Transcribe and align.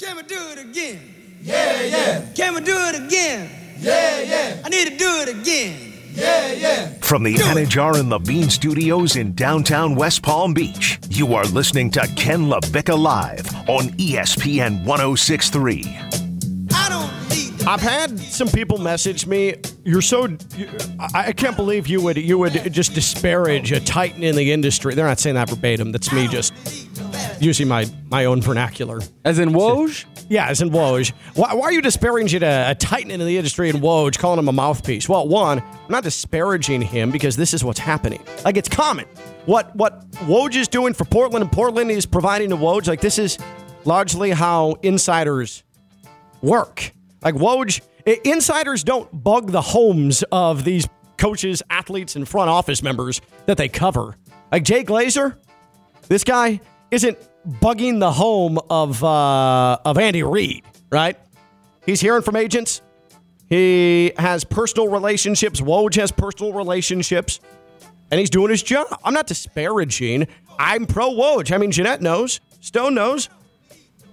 Can 0.00 0.16
we 0.16 0.22
do 0.24 0.48
it 0.50 0.58
again? 0.58 1.14
Yeah, 1.40 1.82
yeah. 1.82 2.32
Can 2.34 2.54
we 2.54 2.62
do 2.62 2.76
it 2.76 2.96
again? 2.96 3.48
Yeah, 3.78 4.22
yeah. 4.22 4.60
I 4.64 4.68
need 4.68 4.88
to 4.88 4.96
do 4.96 5.08
it 5.20 5.28
again. 5.28 5.92
Yeah, 6.10 6.52
yeah. 6.52 6.88
From 7.00 7.22
the 7.22 7.36
Anajar 7.36 8.00
and 8.00 8.10
Levine 8.10 8.50
Studios 8.50 9.14
in 9.14 9.36
downtown 9.36 9.94
West 9.94 10.24
Palm 10.24 10.52
Beach, 10.52 10.98
you 11.10 11.34
are 11.34 11.44
listening 11.44 11.92
to 11.92 12.08
Ken 12.16 12.46
LaVicka 12.46 12.98
Live 12.98 13.46
on 13.68 13.90
ESPN 13.90 14.84
1063. 14.84 15.84
I 16.74 16.88
don't 16.88 17.28
need 17.30 17.62
I've 17.64 17.80
had 17.80 18.18
some 18.18 18.48
people 18.48 18.78
message 18.78 19.28
me. 19.28 19.54
You're 19.84 20.02
so. 20.02 20.26
You, 20.56 20.68
I 20.98 21.26
I 21.28 21.32
can't 21.32 21.54
believe 21.56 21.86
you 21.86 22.02
would 22.02 22.16
you 22.16 22.36
would 22.38 22.72
just 22.72 22.94
disparage 22.94 23.70
a 23.70 23.78
titan 23.78 24.24
in 24.24 24.34
the 24.34 24.50
industry. 24.50 24.96
They're 24.96 25.06
not 25.06 25.20
saying 25.20 25.36
that 25.36 25.50
verbatim. 25.50 25.92
That's 25.92 26.12
me 26.12 26.26
just 26.26 26.52
using 27.40 27.68
my 27.68 27.86
my 28.10 28.24
own 28.24 28.40
vernacular. 28.40 29.00
As 29.24 29.38
in 29.38 29.50
Woj? 29.50 30.04
Yeah, 30.28 30.46
as 30.48 30.60
in 30.60 30.70
Woj. 30.70 31.12
Why, 31.34 31.54
why 31.54 31.64
are 31.66 31.72
you 31.72 31.82
disparaging 31.82 32.42
a, 32.42 32.70
a 32.70 32.74
titan 32.74 33.10
in 33.10 33.20
the 33.20 33.36
industry 33.36 33.68
in 33.68 33.76
Woj, 33.76 34.18
calling 34.18 34.38
him 34.38 34.48
a 34.48 34.52
mouthpiece? 34.52 35.08
Well, 35.08 35.28
one, 35.28 35.60
I'm 35.60 35.90
not 35.90 36.02
disparaging 36.02 36.82
him 36.82 37.10
because 37.10 37.36
this 37.36 37.54
is 37.54 37.62
what's 37.64 37.80
happening. 37.80 38.22
Like 38.44 38.56
it's 38.56 38.68
common. 38.68 39.06
What 39.46 39.74
what 39.76 40.10
Woj 40.12 40.56
is 40.56 40.68
doing 40.68 40.94
for 40.94 41.04
Portland 41.04 41.42
and 41.42 41.52
Portland 41.52 41.90
is 41.90 42.06
providing 42.06 42.50
to 42.50 42.56
Woj. 42.56 42.88
Like 42.88 43.00
this 43.00 43.18
is 43.18 43.38
largely 43.84 44.30
how 44.30 44.76
insiders 44.82 45.62
work. 46.42 46.92
Like 47.22 47.34
Woj, 47.34 47.80
insiders 48.24 48.84
don't 48.84 49.22
bug 49.22 49.50
the 49.50 49.62
homes 49.62 50.22
of 50.30 50.64
these 50.64 50.88
coaches, 51.16 51.62
athletes, 51.70 52.16
and 52.16 52.28
front 52.28 52.50
office 52.50 52.82
members 52.82 53.20
that 53.46 53.56
they 53.56 53.68
cover. 53.68 54.16
Like 54.52 54.62
Jay 54.62 54.84
Glazer, 54.84 55.36
this 56.08 56.24
guy 56.24 56.60
isn't 56.94 57.18
bugging 57.60 58.00
the 58.00 58.12
home 58.12 58.58
of 58.70 59.02
uh, 59.04 59.78
of 59.84 59.98
Andy 59.98 60.22
Reid, 60.22 60.64
right? 60.90 61.18
He's 61.84 62.00
hearing 62.00 62.22
from 62.22 62.36
agents. 62.36 62.80
He 63.48 64.12
has 64.16 64.44
personal 64.44 64.88
relationships. 64.88 65.60
Woj 65.60 65.96
has 65.96 66.10
personal 66.10 66.52
relationships, 66.52 67.40
and 68.10 68.18
he's 68.18 68.30
doing 68.30 68.50
his 68.50 68.62
job. 68.62 68.86
I'm 69.04 69.12
not 69.12 69.26
disparaging. 69.26 70.28
I'm 70.58 70.86
pro 70.86 71.10
Woj. 71.10 71.52
I 71.52 71.58
mean, 71.58 71.72
Jeanette 71.72 72.00
knows. 72.00 72.40
Stone 72.60 72.94
knows. 72.94 73.28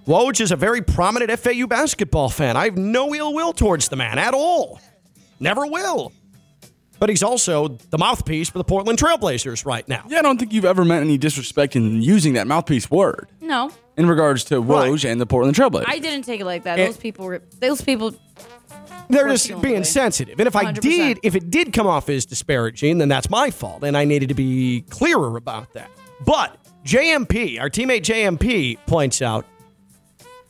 Woj 0.06 0.40
is 0.40 0.50
a 0.50 0.56
very 0.56 0.82
prominent 0.82 1.30
FAU 1.38 1.66
basketball 1.66 2.28
fan. 2.28 2.56
I 2.56 2.64
have 2.64 2.76
no 2.76 3.14
ill 3.14 3.32
will 3.32 3.52
towards 3.52 3.88
the 3.88 3.96
man 3.96 4.18
at 4.18 4.34
all. 4.34 4.80
Never 5.38 5.64
will. 5.66 6.12
But 7.02 7.10
he's 7.10 7.24
also 7.24 7.66
the 7.90 7.98
mouthpiece 7.98 8.48
for 8.48 8.58
the 8.58 8.64
Portland 8.64 8.96
Trailblazers 8.96 9.66
right 9.66 9.88
now. 9.88 10.04
Yeah, 10.06 10.20
I 10.20 10.22
don't 10.22 10.38
think 10.38 10.52
you've 10.52 10.64
ever 10.64 10.84
meant 10.84 11.04
any 11.04 11.18
disrespect 11.18 11.74
in 11.74 12.00
using 12.00 12.34
that 12.34 12.46
mouthpiece 12.46 12.88
word 12.92 13.26
No, 13.40 13.72
in 13.96 14.06
regards 14.06 14.44
to 14.44 14.60
Right. 14.60 15.04
And 15.04 15.20
the 15.20 15.26
Portland 15.26 15.56
Trailblazers. 15.56 15.86
I 15.88 15.98
didn't 15.98 16.24
take 16.24 16.40
it 16.40 16.44
like 16.44 16.62
that. 16.62 16.78
It- 16.78 16.86
those 16.86 16.96
people 16.96 17.24
were. 17.24 17.42
Those 17.58 17.80
people. 17.82 18.14
They're 19.08 19.28
just 19.30 19.48
being 19.60 19.78
away. 19.78 19.82
sensitive. 19.82 20.38
And 20.38 20.46
if 20.46 20.54
I 20.54 20.66
100%. 20.66 20.80
did, 20.80 21.18
if 21.24 21.34
it 21.34 21.50
did 21.50 21.72
come 21.72 21.88
off 21.88 22.08
as 22.08 22.24
disparaging, 22.24 22.98
then 22.98 23.08
that's 23.08 23.28
my 23.28 23.50
fault. 23.50 23.82
And 23.82 23.96
I 23.96 24.04
needed 24.04 24.28
to 24.28 24.36
be 24.36 24.82
clearer 24.82 25.36
about 25.36 25.72
that. 25.72 25.90
But 26.24 26.56
JMP, 26.84 27.60
our 27.60 27.68
teammate 27.68 28.02
JMP, 28.02 28.78
points 28.86 29.20
out, 29.20 29.44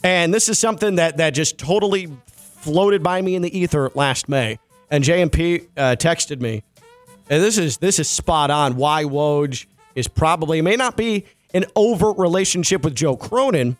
and 0.05 0.35
this 0.35 0.51
is 0.51 0.59
something 0.59 0.97
that, 0.97 1.17
that 1.17 1.31
just 1.31 1.57
totally 1.57 2.09
floated 2.27 3.03
by 3.03 3.23
me 3.23 3.37
in 3.37 3.41
the 3.41 3.59
ether 3.59 3.91
last 3.95 4.29
May. 4.29 4.59
And 4.93 5.03
JMP 5.03 5.67
uh, 5.77 5.97
texted 5.97 6.41
me, 6.43 6.63
and 7.31 7.43
this 7.43 7.57
is 7.57 7.79
this 7.79 7.99
is 7.99 8.11
spot 8.11 8.51
on. 8.51 8.77
Why 8.77 9.05
Woj 9.05 9.65
is 9.95 10.07
probably 10.07 10.61
may 10.61 10.77
not 10.77 10.99
be 10.99 11.25
an 11.55 11.65
overt 11.75 12.19
relationship 12.19 12.85
with 12.85 12.95
Joe 12.95 13.17
Cronin, 13.17 13.79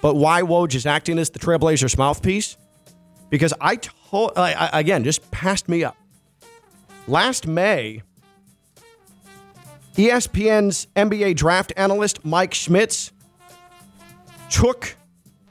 but 0.00 0.14
why 0.14 0.42
Woj 0.42 0.76
is 0.76 0.86
acting 0.86 1.18
as 1.18 1.30
the 1.30 1.40
Trailblazers 1.40 1.98
mouthpiece 1.98 2.56
because 3.30 3.52
I 3.60 3.76
told 3.76 4.32
I, 4.36 4.52
I- 4.54 4.78
again 4.80 5.02
just 5.02 5.28
passed 5.32 5.68
me 5.68 5.82
up. 5.82 5.96
Last 7.08 7.48
May, 7.48 8.02
ESPN's 9.96 10.86
NBA 10.94 11.34
draft 11.34 11.72
analyst 11.76 12.24
Mike 12.24 12.54
Schmitz 12.54 13.10
took 14.50 14.94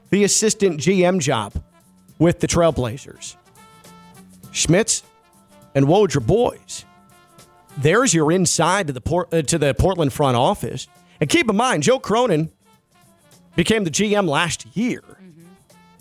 the 0.08 0.24
assistant 0.24 0.80
GM 0.80 1.20
job 1.20 1.52
with 2.18 2.40
the 2.40 2.46
Trailblazers. 2.46 3.36
Schmitz 4.52 5.02
and 5.74 5.86
Woj 5.86 6.16
are 6.16 6.20
boys. 6.20 6.84
There's 7.76 8.12
your 8.12 8.32
inside 8.32 8.88
to 8.88 8.92
the 8.92 9.00
Port, 9.00 9.32
uh, 9.32 9.42
to 9.42 9.58
the 9.58 9.74
Portland 9.74 10.12
front 10.12 10.36
office. 10.36 10.88
And 11.20 11.30
keep 11.30 11.48
in 11.48 11.56
mind, 11.56 11.84
Joe 11.84 11.98
Cronin 11.98 12.50
became 13.54 13.84
the 13.84 13.90
GM 13.90 14.28
last 14.28 14.66
year. 14.76 15.02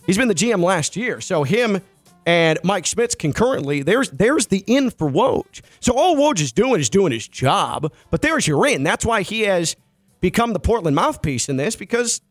He's 0.05 0.17
been 0.17 0.27
the 0.27 0.35
GM 0.35 0.63
last 0.63 0.95
year. 0.95 1.21
So 1.21 1.43
him 1.43 1.81
and 2.25 2.59
Mike 2.63 2.85
Schmitz 2.85 3.15
concurrently, 3.15 3.83
there's 3.83 4.09
there's 4.09 4.47
the 4.47 4.63
in 4.67 4.89
for 4.89 5.09
Woj. 5.09 5.61
So 5.79 5.93
all 5.93 6.15
Woj 6.15 6.41
is 6.41 6.51
doing 6.51 6.79
is 6.79 6.89
doing 6.89 7.11
his 7.11 7.27
job, 7.27 7.91
but 8.09 8.21
there's 8.21 8.47
your 8.47 8.65
in. 8.67 8.83
That's 8.83 9.05
why 9.05 9.21
he 9.21 9.41
has 9.41 9.75
become 10.19 10.53
the 10.53 10.59
Portland 10.59 10.95
mouthpiece 10.95 11.49
in 11.49 11.57
this 11.57 11.75
because 11.75 12.21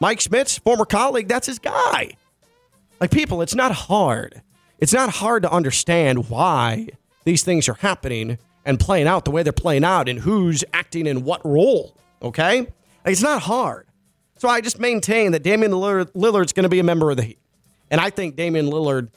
Mike 0.00 0.20
Schmitz, 0.20 0.58
former 0.58 0.84
colleague, 0.84 1.28
that's 1.28 1.46
his 1.46 1.58
guy. 1.58 2.16
Like 3.00 3.10
people, 3.10 3.42
it's 3.42 3.54
not 3.54 3.72
hard. 3.72 4.42
It's 4.84 4.92
not 4.92 5.08
hard 5.08 5.44
to 5.44 5.50
understand 5.50 6.28
why 6.28 6.88
these 7.24 7.42
things 7.42 7.70
are 7.70 7.74
happening 7.80 8.36
and 8.66 8.78
playing 8.78 9.06
out 9.06 9.24
the 9.24 9.30
way 9.30 9.42
they're 9.42 9.50
playing 9.50 9.82
out 9.82 10.10
and 10.10 10.18
who's 10.18 10.62
acting 10.74 11.06
in 11.06 11.24
what 11.24 11.42
role. 11.42 11.96
Okay? 12.20 12.60
Like, 12.60 12.68
it's 13.06 13.22
not 13.22 13.40
hard. 13.40 13.86
So 14.36 14.46
I 14.46 14.60
just 14.60 14.78
maintain 14.78 15.32
that 15.32 15.42
Damian 15.42 15.72
Lillard's 15.72 16.52
going 16.52 16.64
to 16.64 16.68
be 16.68 16.80
a 16.80 16.84
member 16.84 17.10
of 17.10 17.16
the 17.16 17.22
Heat. 17.22 17.38
And 17.90 17.98
I 17.98 18.10
think 18.10 18.36
Damian 18.36 18.66
Lillard, 18.66 19.08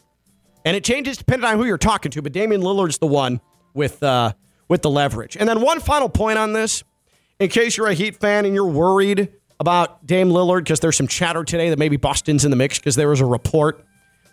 and 0.64 0.78
it 0.78 0.86
changes 0.86 1.18
depending 1.18 1.50
on 1.50 1.58
who 1.58 1.66
you're 1.66 1.78
talking 1.78 2.12
to, 2.14 2.22
but 2.22 2.32
Damian 2.32 2.62
Lillard's 2.62 3.00
the 3.00 3.08
one 3.08 3.42
with 3.74 4.02
uh, 4.02 4.32
with 4.70 4.84
the 4.84 4.90
leverage. 4.90 5.36
And 5.36 5.50
then 5.50 5.60
one 5.60 5.82
final 5.82 6.08
point 6.08 6.38
on 6.38 6.54
this, 6.54 6.86
in 7.42 7.50
case 7.50 7.76
you're 7.76 7.88
a 7.88 7.94
Heat 7.94 8.16
fan 8.16 8.46
and 8.46 8.56
you're 8.56 8.66
worried 8.66 9.34
about 9.60 10.08
Dame 10.08 10.30
Lillard, 10.30 10.60
because 10.60 10.80
there's 10.80 10.96
some 10.96 11.10
chatter 11.10 11.44
today 11.44 11.72
that 11.72 11.78
maybe 11.78 11.98
Boston's 11.98 12.46
in 12.46 12.52
the 12.52 12.58
mix, 12.58 12.80
because 12.80 12.96
there 12.96 13.10
was 13.10 13.20
a 13.20 13.26
report 13.26 13.84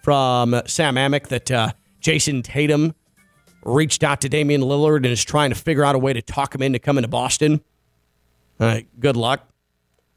from 0.04 0.60
Sam 0.66 0.96
Amick 0.96 1.28
that 1.28 1.50
uh, 1.50 1.72
Jayson 1.98 2.44
Tatum 2.44 2.94
reached 3.62 4.04
out 4.04 4.20
to 4.20 4.28
Damian 4.28 4.60
Lillard 4.60 4.98
and 4.98 5.06
is 5.06 5.24
trying 5.24 5.48
to 5.48 5.56
figure 5.56 5.82
out 5.82 5.94
a 5.94 5.98
way 5.98 6.12
to 6.12 6.20
talk 6.20 6.54
him 6.54 6.60
into 6.60 6.78
coming 6.78 7.02
to 7.02 7.08
Boston. 7.08 7.62
All 8.60 8.66
right, 8.66 8.86
good 9.00 9.16
luck. 9.16 9.48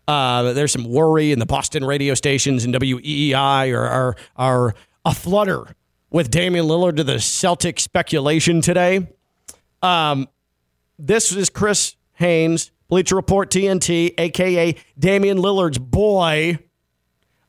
Uh, 0.06 0.52
there's 0.52 0.74
some 0.74 0.84
worry 0.84 1.32
in 1.32 1.40
the 1.40 1.46
Boston 1.46 1.86
radio 1.86 2.16
stations 2.16 2.66
and 2.66 2.76
WEEI 2.76 3.74
are, 3.74 3.88
are, 3.88 4.16
are 4.36 4.76
a 5.06 5.14
flutter 5.14 5.74
with 6.10 6.30
Damian 6.32 6.66
Lillard 6.66 6.98
to 6.98 7.06
the 7.06 7.22
Celtic 7.22 7.80
speculation 7.80 8.60
today. 8.60 9.08
Um, 9.82 10.28
this 11.00 11.32
is 11.32 11.50
Chris 11.50 11.96
Haynes, 12.16 12.72
Bleacher 12.90 13.16
Report 13.16 13.50
TNT, 13.50 14.14
aka 14.18 14.76
Damian 15.00 15.38
Lillard's 15.38 15.78
boy, 15.78 16.60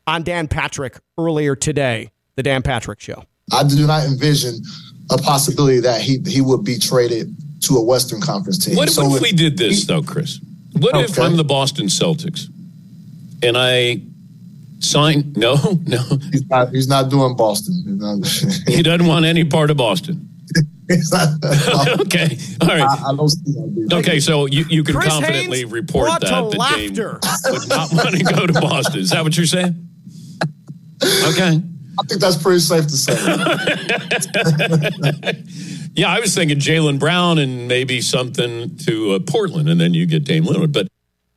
on 0.06 0.22
Dan 0.22 0.48
Patrick 0.48 0.98
earlier 1.18 1.54
today, 1.54 2.10
the 2.38 2.42
Dan 2.44 2.62
Patrick 2.62 3.00
Show. 3.00 3.24
I 3.52 3.64
do 3.64 3.84
not 3.86 4.04
envision 4.06 4.54
a 5.10 5.18
possibility 5.18 5.80
that 5.80 6.00
he 6.00 6.18
he 6.26 6.40
would 6.40 6.62
be 6.64 6.78
traded 6.78 7.34
to 7.64 7.76
a 7.76 7.82
Western 7.82 8.20
Conference 8.20 8.64
team. 8.64 8.76
What, 8.76 8.88
So 8.90 9.02
what 9.04 9.10
if 9.10 9.16
if- 9.16 9.22
we 9.22 9.32
did 9.32 9.58
this, 9.58 9.84
though, 9.84 10.02
Chris? 10.02 10.40
What 10.78 10.96
if 10.96 11.10
Okay. 11.18 11.22
I'm 11.26 11.36
the 11.36 11.44
Boston 11.44 11.86
Celtics 11.86 12.46
and 13.42 13.56
I 13.58 14.00
sign? 14.78 15.32
No, 15.36 15.54
no. 15.86 15.98
He's 16.30 16.46
not, 16.46 16.68
he's 16.70 16.86
not 16.88 17.10
doing 17.10 17.34
Boston. 17.36 17.82
Not, 17.98 18.24
He 18.68 18.82
doesn't 18.82 19.06
want 19.06 19.24
any 19.24 19.44
part 19.44 19.70
of 19.72 19.76
Boston. 19.76 20.28
not, 21.10 21.28
Okay. 22.02 22.38
All 22.60 22.68
right. 22.68 22.82
I, 22.82 23.10
I 23.10 23.16
don't 23.16 23.28
see 23.30 23.52
that. 23.54 23.94
Okay, 23.98 24.20
so 24.20 24.46
you, 24.46 24.64
you 24.70 24.84
can 24.84 24.94
Chris 24.94 25.08
confidently 25.08 25.58
Haynes 25.60 25.72
report 25.72 26.08
that, 26.10 26.20
the 26.20 26.26
that 26.28 26.50
Dame 26.52 26.94
laughter. 26.94 27.20
would 27.50 27.68
not 27.68 27.92
want 27.92 28.14
to 28.16 28.24
go 28.24 28.46
to 28.46 28.52
Boston. 28.52 29.00
Is 29.00 29.10
that 29.10 29.24
what 29.24 29.36
you're 29.36 29.46
saying? 29.46 29.74
Okay. 31.24 31.60
I 31.98 32.02
think 32.06 32.20
that's 32.20 32.40
pretty 32.40 32.60
safe 32.60 32.86
to 32.86 32.96
say. 32.96 33.14
Yeah, 35.94 36.14
I 36.14 36.20
was 36.20 36.32
thinking 36.32 36.58
Jaylen 36.58 37.00
Brown 37.00 37.38
and 37.38 37.66
maybe 37.66 38.00
something 38.00 38.76
to 38.86 39.14
uh, 39.14 39.18
Portland, 39.18 39.68
and 39.68 39.80
then 39.80 39.94
you 39.94 40.06
get 40.06 40.22
Dame 40.22 40.44
Lillard. 40.44 40.72
But 40.72 40.86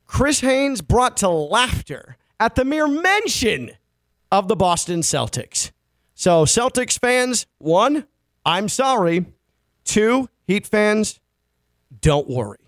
Chris 0.06 0.38
Haynes 0.40 0.80
brought 0.80 1.16
to 1.16 1.28
laughter 1.28 2.16
at 2.38 2.54
the 2.54 2.64
mere 2.64 2.86
mention 2.86 3.72
of 4.30 4.46
the 4.46 4.54
Boston 4.54 5.00
Celtics. 5.00 5.72
So, 6.14 6.44
Celtics 6.44 6.96
fans, 6.96 7.46
one, 7.58 8.06
I'm 8.46 8.68
sorry. 8.68 9.26
Two, 9.84 10.28
Heat 10.46 10.68
fans, 10.68 11.18
don't 12.00 12.28
worry. 12.28 12.58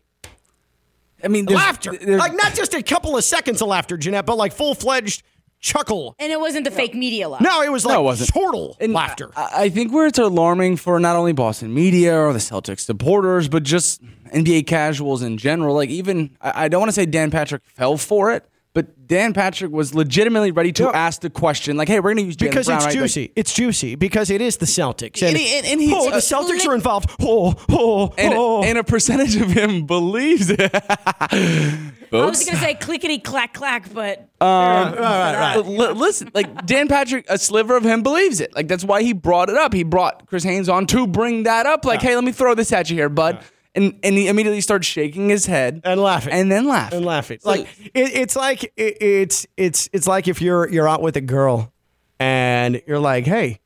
I 1.22 1.28
mean, 1.28 1.46
there's, 1.46 1.58
laughter. 1.58 1.92
there's- 1.92 2.18
like, 2.18 2.34
not 2.34 2.54
just 2.54 2.74
a 2.74 2.82
couple 2.82 3.16
of 3.16 3.22
seconds 3.22 3.62
of 3.62 3.68
laughter, 3.68 3.96
Jeanette, 3.96 4.26
but 4.26 4.36
like 4.36 4.52
full 4.52 4.74
fledged 4.74 5.22
chuckle. 5.64 6.14
And 6.18 6.30
it 6.30 6.38
wasn't 6.38 6.64
the 6.66 6.70
fake 6.70 6.94
media 6.94 7.28
laugh. 7.28 7.40
No, 7.40 7.62
it 7.62 7.72
was 7.72 7.84
like 7.86 7.94
No, 7.94 8.00
it 8.02 8.04
wasn't. 8.04 8.32
chortle 8.32 8.76
and 8.78 8.92
laughter. 8.92 9.30
I, 9.34 9.64
I 9.64 9.68
think 9.70 9.92
where 9.92 10.06
it's 10.06 10.18
alarming 10.18 10.76
for 10.76 11.00
not 11.00 11.16
only 11.16 11.32
Boston 11.32 11.72
media 11.72 12.16
or 12.16 12.32
the 12.34 12.38
Celtics 12.38 12.80
supporters, 12.80 13.48
but 13.48 13.62
just 13.62 14.02
NBA 14.34 14.66
casuals 14.66 15.22
in 15.22 15.38
general. 15.38 15.74
Like 15.74 15.88
even 15.88 16.36
I, 16.40 16.64
I 16.64 16.68
don't 16.68 16.80
want 16.80 16.88
to 16.90 16.94
say 16.94 17.06
Dan 17.06 17.30
Patrick 17.30 17.62
fell 17.64 17.96
for 17.96 18.30
it, 18.32 18.46
But 18.74 19.06
Dan 19.06 19.32
Patrick 19.34 19.70
was 19.70 19.94
legitimately 19.94 20.50
ready 20.50 20.72
to 20.72 20.82
Yeah. 20.84 20.90
ask 20.90 21.20
the 21.20 21.30
question, 21.30 21.76
like, 21.76 21.86
"Hey, 21.86 22.00
we're 22.00 22.12
going 22.12 22.16
to 22.16 22.22
use 22.24 22.36
Jaylen 22.36 22.50
because 22.50 22.66
Brown, 22.66 22.78
it's 22.78 22.86
right? 22.86 22.94
Like, 22.94 23.00
juicy. 23.02 23.32
it's 23.36 23.52
juicy 23.54 23.94
because 23.94 24.30
it 24.30 24.40
is 24.40 24.56
the 24.56 24.66
Celtics. 24.66 25.22
And, 25.22 25.30
And 25.30 25.38
he- 25.38 25.56
and- 25.58 25.66
and 25.66 25.80
he's 25.80 25.92
oh, 25.94 26.10
the 26.10 26.16
a- 26.16 26.18
Celtics 26.18 26.66
are 26.66 26.74
involved. 26.74 27.08
Oh, 27.22 27.54
oh, 27.70 28.12
and, 28.18 28.34
oh. 28.36 28.64
and 28.64 28.76
a 28.76 28.82
percentage 28.82 29.36
of 29.36 29.50
him 29.52 29.86
believes 29.86 30.50
it. 30.50 30.60
I 30.60 31.90
was 32.12 32.44
gonna 32.44 32.58
say 32.58 32.74
clickety 32.74 33.18
clack 33.18 33.54
clack, 33.54 33.92
but 33.92 34.28
um, 34.40 34.94
L- 34.98 35.94
listen, 35.94 36.30
like 36.34 36.66
Dan 36.66 36.88
Patrick, 36.88 37.26
a 37.28 37.38
sliver 37.38 37.76
of 37.76 37.84
him 37.84 38.02
believes 38.02 38.40
it. 38.40 38.54
Like 38.54 38.68
that's 38.68 38.84
why 38.84 39.02
he 39.02 39.12
brought 39.12 39.50
it 39.50 39.56
up. 39.56 39.72
He 39.72 39.82
brought 39.84 40.26
Chris 40.26 40.42
Haynes 40.44 40.68
on 40.68 40.86
to 40.88 41.06
bring 41.06 41.44
that 41.44 41.66
up. 41.66 41.84
Like, 41.84 42.02
hey, 42.02 42.14
let 42.14 42.24
me 42.24 42.32
throw 42.32 42.54
this 42.54 42.72
at 42.72 42.90
you 42.90 42.96
here, 42.96 43.08
bud. 43.08 43.38
And 43.74 43.98
and 44.04 44.16
he 44.16 44.28
immediately 44.28 44.60
starts 44.60 44.86
shaking 44.86 45.28
his 45.28 45.46
head 45.46 45.80
and 45.84 46.00
laughing 46.00 46.32
and 46.32 46.50
then 46.50 46.66
laughing 46.66 46.98
and 46.98 47.06
laughing. 47.06 47.40
Like 47.44 47.66
it, 47.92 48.14
it's 48.14 48.36
like 48.36 48.64
it, 48.76 49.02
it's 49.02 49.46
it's 49.56 49.88
it's 49.92 50.06
like 50.06 50.28
if 50.28 50.40
you're 50.40 50.68
you're 50.68 50.88
out 50.88 51.02
with 51.02 51.16
a 51.16 51.20
girl 51.20 51.72
and 52.20 52.80
you're 52.86 53.00
like, 53.00 53.24
hey, 53.24 53.58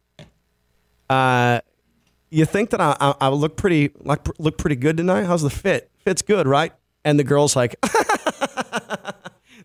uh, 1.11 1.61
you 2.31 2.47
think 2.47 2.71
that 2.71 2.81
I 2.81 2.97
I, 2.99 3.15
I 3.21 3.29
look 3.29 3.57
pretty 3.57 3.91
like 3.99 4.27
look 4.39 4.57
pretty 4.57 4.77
good 4.77 4.97
tonight? 4.97 5.25
How's 5.25 5.43
the 5.43 5.51
fit? 5.51 5.91
Fit's 5.99 6.23
good, 6.23 6.47
right? 6.47 6.73
And 7.05 7.19
the 7.19 7.25
girl's 7.25 7.55
like. 7.55 7.77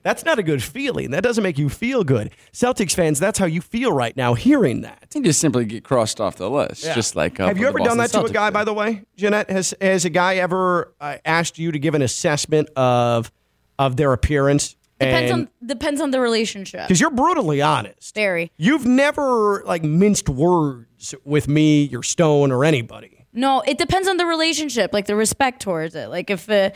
That's 0.03 0.25
not 0.25 0.37
a 0.37 0.43
good 0.43 0.61
feeling. 0.61 1.11
That 1.11 1.23
doesn't 1.23 1.43
make 1.43 1.57
you 1.57 1.69
feel 1.69 2.03
good. 2.03 2.31
Celtics 2.51 2.93
fans, 2.93 3.19
that's 3.19 3.39
how 3.39 3.45
you 3.45 3.61
feel 3.61 3.91
right 3.91 4.15
now 4.15 4.33
hearing 4.33 4.81
that. 4.81 5.07
You 5.15 5.21
just 5.23 5.39
simply 5.39 5.65
get 5.65 5.83
crossed 5.83 6.19
off 6.19 6.35
the 6.35 6.49
list, 6.49 6.83
just 6.83 7.15
like 7.15 7.39
uh, 7.39 7.47
Have 7.47 7.57
you 7.57 7.67
ever 7.67 7.79
done 7.79 7.97
that 7.97 8.11
Boston 8.11 8.25
to 8.25 8.29
a 8.29 8.33
guy, 8.33 8.49
Celtics. 8.49 8.53
by 8.53 8.63
the 8.65 8.73
way, 8.73 9.03
Jeanette? 9.15 9.49
Has 9.49 9.73
has 9.79 10.05
a 10.05 10.09
guy 10.09 10.35
ever 10.35 10.93
uh, 10.99 11.17
asked 11.25 11.57
you 11.57 11.71
to 11.71 11.79
give 11.79 11.95
an 11.95 12.01
assessment 12.01 12.69
of 12.75 13.31
of 13.79 13.95
their 13.97 14.13
appearance? 14.13 14.75
depends 14.99 15.31
on 15.31 15.49
depends 15.65 16.01
on 16.01 16.11
the 16.11 16.19
relationship. 16.19 16.87
because 16.87 16.99
you're 17.01 17.09
brutally 17.11 17.61
honest. 17.61 18.15
Very. 18.15 18.51
You've 18.57 18.85
never 18.85 19.63
like 19.65 19.83
minced 19.83 20.29
words 20.29 21.15
with 21.23 21.47
me, 21.47 21.83
your 21.85 22.03
Stone, 22.03 22.51
or 22.51 22.63
anybody. 22.65 23.25
No, 23.33 23.61
it 23.65 23.77
depends 23.77 24.07
on 24.07 24.17
the 24.17 24.25
relationship, 24.25 24.93
like 24.93 25.05
the 25.05 25.15
respect 25.15 25.61
towards 25.61 25.95
it. 25.95 26.09
Like 26.09 26.29
if 26.29 26.49
uh, 26.49 26.69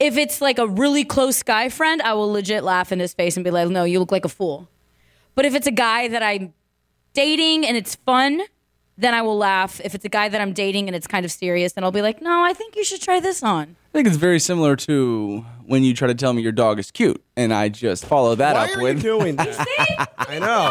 if 0.00 0.16
it's 0.16 0.40
like 0.40 0.58
a 0.58 0.66
really 0.66 1.04
close 1.04 1.42
guy 1.42 1.68
friend, 1.68 2.02
I 2.02 2.14
will 2.14 2.30
legit 2.30 2.64
laugh 2.64 2.92
in 2.92 2.98
his 3.00 3.14
face 3.14 3.36
and 3.36 3.44
be 3.44 3.50
like, 3.50 3.68
"No, 3.68 3.84
you 3.84 3.98
look 4.00 4.12
like 4.12 4.24
a 4.24 4.28
fool." 4.28 4.68
But 5.34 5.44
if 5.44 5.54
it's 5.54 5.66
a 5.66 5.70
guy 5.72 6.08
that 6.08 6.22
I'm 6.22 6.52
dating 7.12 7.66
and 7.66 7.76
it's 7.76 7.94
fun, 7.94 8.42
then 8.96 9.14
I 9.14 9.22
will 9.22 9.36
laugh. 9.36 9.80
If 9.84 9.94
it's 9.94 10.04
a 10.04 10.08
guy 10.08 10.28
that 10.28 10.40
I'm 10.40 10.52
dating 10.52 10.88
and 10.88 10.94
it's 10.96 11.06
kind 11.06 11.24
of 11.24 11.32
serious, 11.32 11.72
then 11.72 11.84
I'll 11.84 11.90
be 11.92 12.02
like, 12.02 12.20
"No, 12.22 12.42
I 12.44 12.52
think 12.52 12.76
you 12.76 12.84
should 12.84 13.00
try 13.00 13.20
this 13.20 13.42
on." 13.42 13.76
I 13.92 13.92
think 13.92 14.08
it's 14.08 14.16
very 14.16 14.40
similar 14.40 14.76
to 14.76 15.44
when 15.66 15.82
you 15.84 15.94
try 15.94 16.08
to 16.08 16.14
tell 16.14 16.32
me 16.32 16.42
your 16.42 16.52
dog 16.52 16.78
is 16.78 16.90
cute, 16.90 17.22
and 17.36 17.52
I 17.52 17.68
just 17.68 18.04
follow 18.04 18.34
that 18.34 18.54
Why 18.54 18.64
up 18.72 18.76
are 18.78 18.82
with, 18.82 18.96
you 18.96 19.02
doing 19.02 19.36
that? 19.36 20.08
I 20.18 20.38
know. 20.38 20.70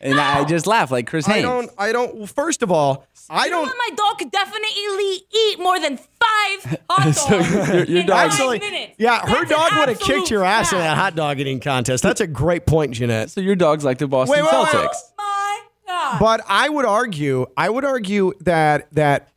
and 0.00 0.20
I 0.20 0.44
just 0.44 0.66
laugh 0.66 0.90
like 0.90 1.06
Chris 1.06 1.26
Hayes. 1.26 1.44
I 1.44 1.48
Haynes. 1.48 1.66
don't. 1.66 1.70
I 1.78 1.92
don't. 1.92 2.14
Well, 2.16 2.26
first 2.26 2.62
of 2.62 2.70
all, 2.70 3.06
I 3.30 3.44
You 3.46 3.50
don't. 3.50 3.62
what? 3.62 3.74
My 3.76 3.94
dog 3.96 4.18
could 4.18 4.30
definitely 4.30 5.24
eat 5.30 5.58
more 5.58 5.78
than 5.78 5.96
five 5.98 6.78
hot 6.90 7.04
dogs 7.04 7.20
So 7.20 7.38
your- 7.38 7.84
your 7.84 8.00
in 8.00 8.06
dog- 8.06 8.16
five 8.16 8.30
Actually, 8.32 8.58
minutes. 8.60 8.94
yeah, 8.98 9.20
her 9.20 9.44
That's 9.44 9.50
dog 9.50 9.72
would 9.78 9.88
have 9.90 10.00
kicked 10.00 10.30
your 10.30 10.44
ass 10.44 10.72
in 10.72 10.78
that 10.78 10.96
hot 10.96 11.14
dog 11.14 11.38
eating 11.40 11.60
contest. 11.60 12.02
That's 12.02 12.20
a 12.20 12.26
great 12.26 12.64
point, 12.66 12.92
Jeanette. 12.92 13.30
So 13.30 13.40
your 13.40 13.56
dog's 13.56 13.84
like 13.84 13.98
the 13.98 14.08
Boston 14.08 14.32
Wait, 14.32 14.42
wait, 14.42 14.52
wait, 14.52 14.66
Celtics. 14.68 14.86
wait. 14.86 14.92
My 15.18 15.60
God. 15.86 16.18
But 16.20 16.40
I 16.48 16.68
would 16.68 16.84
argue, 16.86 17.46
I 17.56 17.68
would 17.68 17.84
argue 17.84 18.32
that 18.40 18.88
that 18.92 19.28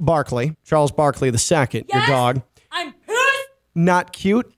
Barkley, 0.00 0.56
Charles 0.64 0.92
Barkley 0.92 1.30
the 1.30 1.38
second, 1.38 1.86
your 1.92 2.06
dog, 2.06 2.42
I'm 2.70 2.92
pissed. 2.92 3.48
not 3.74 4.12
cute, 4.12 4.50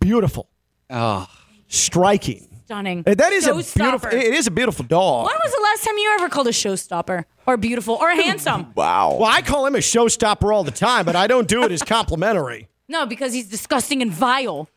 beautiful, 0.00 0.48
Oh, 0.90 1.26
striking. 1.68 2.46
Stunning. 2.64 3.02
That 3.02 3.32
is 3.32 3.46
a 3.46 3.54
beautiful. 3.54 4.10
It 4.10 4.34
is 4.34 4.46
a 4.46 4.50
beautiful 4.50 4.84
dog. 4.84 5.24
When 5.26 5.34
was 5.42 5.52
the 5.52 5.60
last 5.62 5.84
time 5.84 5.96
you 5.96 6.10
ever 6.18 6.28
called 6.28 6.48
a 6.48 6.52
showstopper 6.52 7.24
or 7.48 7.56
beautiful 7.56 7.94
or 7.94 8.10
handsome? 8.10 8.72
wow. 8.74 9.16
Well, 9.18 9.28
I 9.30 9.42
call 9.42 9.66
him 9.66 9.74
a 9.74 9.78
showstopper 9.78 10.54
all 10.54 10.62
the 10.64 10.70
time, 10.70 11.04
but 11.06 11.16
I 11.16 11.26
don't 11.26 11.48
do 11.48 11.62
it 11.64 11.72
as 11.72 11.82
complimentary. 11.96 12.68
No, 12.88 13.06
because 13.06 13.32
he's 13.32 13.48
disgusting 13.48 14.02
and 14.02 14.12
vile. 14.12 14.68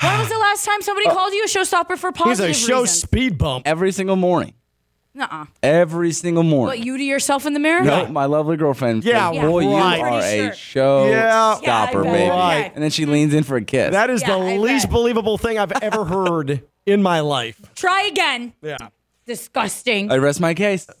When 0.00 0.18
was 0.18 0.28
the 0.28 0.38
last 0.38 0.64
time 0.66 0.82
somebody 0.82 1.06
called 1.08 1.32
you 1.32 1.44
a 1.44 1.48
showstopper 1.48 1.96
for 1.96 2.08
Uh, 2.08 2.12
He's 2.12 2.22
positive 2.38 2.50
a 2.50 2.54
show 2.54 2.80
reasons? 2.82 3.00
speed 3.02 3.38
bump. 3.38 3.66
Every 3.66 3.92
single 3.92 4.16
morning. 4.16 4.52
Nuh-uh. 5.14 5.46
Every 5.62 6.12
single 6.12 6.42
morning. 6.42 6.66
What, 6.66 6.80
you 6.80 6.98
to 6.98 7.02
yourself 7.02 7.46
in 7.46 7.54
the 7.54 7.58
mirror? 7.60 7.82
No, 7.82 8.06
my 8.08 8.26
lovely 8.26 8.58
girlfriend. 8.58 9.02
Yeah, 9.02 9.32
says, 9.32 9.40
boy, 9.40 9.60
right. 9.72 9.96
you 9.98 10.04
are 10.04 10.10
Pretty 10.20 10.38
a 10.40 10.42
sure. 10.42 10.52
show 10.54 11.08
Yeah. 11.08 11.54
stopper, 11.56 11.64
Yeah, 11.64 12.10
I 12.10 12.12
bet. 12.12 12.12
baby. 12.12 12.28
Right. 12.30 12.72
And 12.74 12.82
then 12.84 12.90
she 12.90 13.06
leans 13.06 13.32
in 13.32 13.42
for 13.42 13.56
a 13.56 13.62
kiss. 13.64 13.92
That 13.92 14.10
is 14.10 14.20
Yeah, 14.20 14.28
the 14.38 14.44
I 14.44 14.56
least 14.58 14.84
bet. 14.86 14.92
believable 14.92 15.38
thing 15.38 15.58
I've 15.58 15.72
ever 15.80 16.04
heard 16.16 16.62
in 16.84 17.02
my 17.02 17.20
life. 17.20 17.58
Try 17.74 18.02
again. 18.02 18.52
Yeah. 18.60 18.76
Disgusting. 19.24 20.12
I 20.12 20.18
rest 20.18 20.38
my 20.40 20.52
case. 20.52 20.86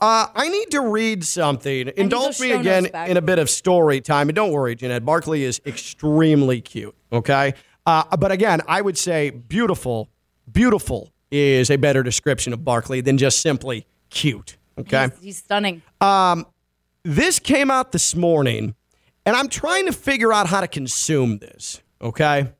Uh, 0.00 0.26
I 0.34 0.48
need 0.48 0.70
to 0.72 0.80
read 0.80 1.24
something. 1.24 1.90
Indulge 1.96 2.38
me 2.40 2.52
again 2.52 2.86
in 3.06 3.16
a 3.16 3.22
bit 3.22 3.38
of 3.38 3.48
story 3.48 4.00
time. 4.00 4.28
And 4.28 4.36
don't 4.36 4.52
worry, 4.52 4.74
Jeanette. 4.74 5.04
Barkley 5.04 5.44
is 5.44 5.60
extremely 5.64 6.60
cute. 6.60 6.94
Okay. 7.12 7.54
Uh, 7.86 8.16
but 8.16 8.30
again, 8.30 8.60
I 8.68 8.82
would 8.82 8.98
say 8.98 9.30
beautiful, 9.30 10.10
beautiful 10.50 11.12
is 11.30 11.70
a 11.70 11.76
better 11.76 12.02
description 12.02 12.52
of 12.52 12.64
Barkley 12.64 13.00
than 13.00 13.16
just 13.16 13.40
simply 13.40 13.86
cute. 14.10 14.58
Okay. 14.78 15.08
He's, 15.14 15.22
he's 15.22 15.38
stunning. 15.38 15.82
This 17.02 17.38
came 17.38 17.70
out 17.70 17.92
this 17.92 18.16
morning, 18.16 18.74
and 19.24 19.36
I'm 19.36 19.48
trying 19.48 19.86
to 19.86 19.92
figure 19.92 20.32
out 20.32 20.48
how 20.48 20.60
to 20.60 20.68
consume 20.68 21.38
this. 21.38 21.80
Okay. 22.02 22.52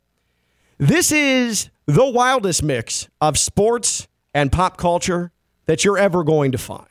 This 0.78 1.10
is 1.10 1.68
the 1.86 2.08
wildest 2.08 2.62
mix 2.62 3.08
of 3.20 3.36
sports 3.38 4.06
and 4.32 4.52
pop 4.52 4.76
culture 4.76 5.32
that 5.66 5.84
you're 5.84 5.98
ever 5.98 6.22
going 6.24 6.52
to 6.52 6.58
find. 6.58 6.86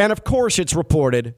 And 0.00 0.12
of 0.12 0.24
course, 0.24 0.58
it's 0.58 0.74
reported 0.74 1.34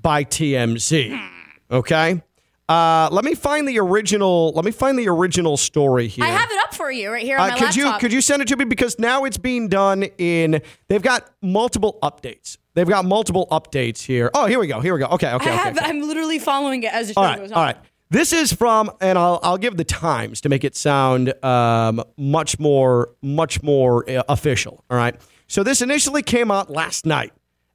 by 0.00 0.24
TMZ. 0.24 1.28
Okay. 1.70 2.22
Uh, 2.66 3.08
let 3.12 3.24
me 3.24 3.34
find 3.34 3.68
the 3.68 3.78
original. 3.78 4.52
Let 4.52 4.64
me 4.64 4.70
find 4.70 4.98
the 4.98 5.08
original 5.08 5.56
story 5.56 6.06
here. 6.06 6.24
I 6.24 6.28
have 6.28 6.50
it 6.50 6.58
up 6.64 6.72
for 6.74 6.90
you 6.90 7.10
right 7.10 7.22
here 7.22 7.36
on 7.36 7.50
Uh, 7.50 7.52
my 7.52 7.58
could 7.58 7.76
you 7.76 7.84
laptop. 7.84 8.00
could 8.00 8.12
you 8.12 8.20
send 8.20 8.40
it 8.42 8.48
to 8.48 8.56
me 8.56 8.64
because 8.64 8.98
now 8.98 9.24
it's 9.24 9.36
being 9.36 9.68
done 9.68 10.04
in. 10.18 10.62
They've 10.88 11.02
got 11.02 11.28
multiple 11.42 11.98
updates. 12.02 12.56
They've 12.74 12.88
got 12.88 13.04
multiple 13.04 13.48
updates 13.50 14.02
here. 14.02 14.30
Oh, 14.32 14.46
here 14.46 14.58
we 14.60 14.66
go. 14.66 14.80
Here 14.80 14.94
we 14.94 15.00
go. 15.00 15.06
Okay. 15.06 15.32
Okay. 15.32 15.50
I 15.50 15.54
okay. 15.54 15.62
have, 15.64 15.76
okay. 15.76 15.86
I'm 15.86 16.00
literally 16.00 16.38
following 16.38 16.84
it 16.84 16.94
as 16.94 17.08
the 17.08 17.14
show 17.14 17.20
All 17.20 17.26
right. 17.26 17.38
goes 17.38 17.52
on. 17.52 17.58
All 17.58 17.64
right. 17.64 17.76
This 18.08 18.32
is 18.32 18.52
from, 18.52 18.90
and 19.00 19.18
I'll 19.18 19.40
I'll 19.42 19.58
give 19.58 19.76
the 19.76 19.84
times 19.84 20.40
to 20.40 20.48
make 20.48 20.64
it 20.64 20.74
sound 20.74 21.34
um, 21.44 22.02
much 22.16 22.58
more 22.58 23.10
much 23.20 23.62
more 23.62 24.08
uh, 24.08 24.22
official. 24.28 24.84
All 24.88 24.96
right. 24.96 25.20
So 25.48 25.62
this 25.64 25.82
initially 25.82 26.22
came 26.22 26.50
out 26.50 26.70
last 26.70 27.04
night 27.04 27.32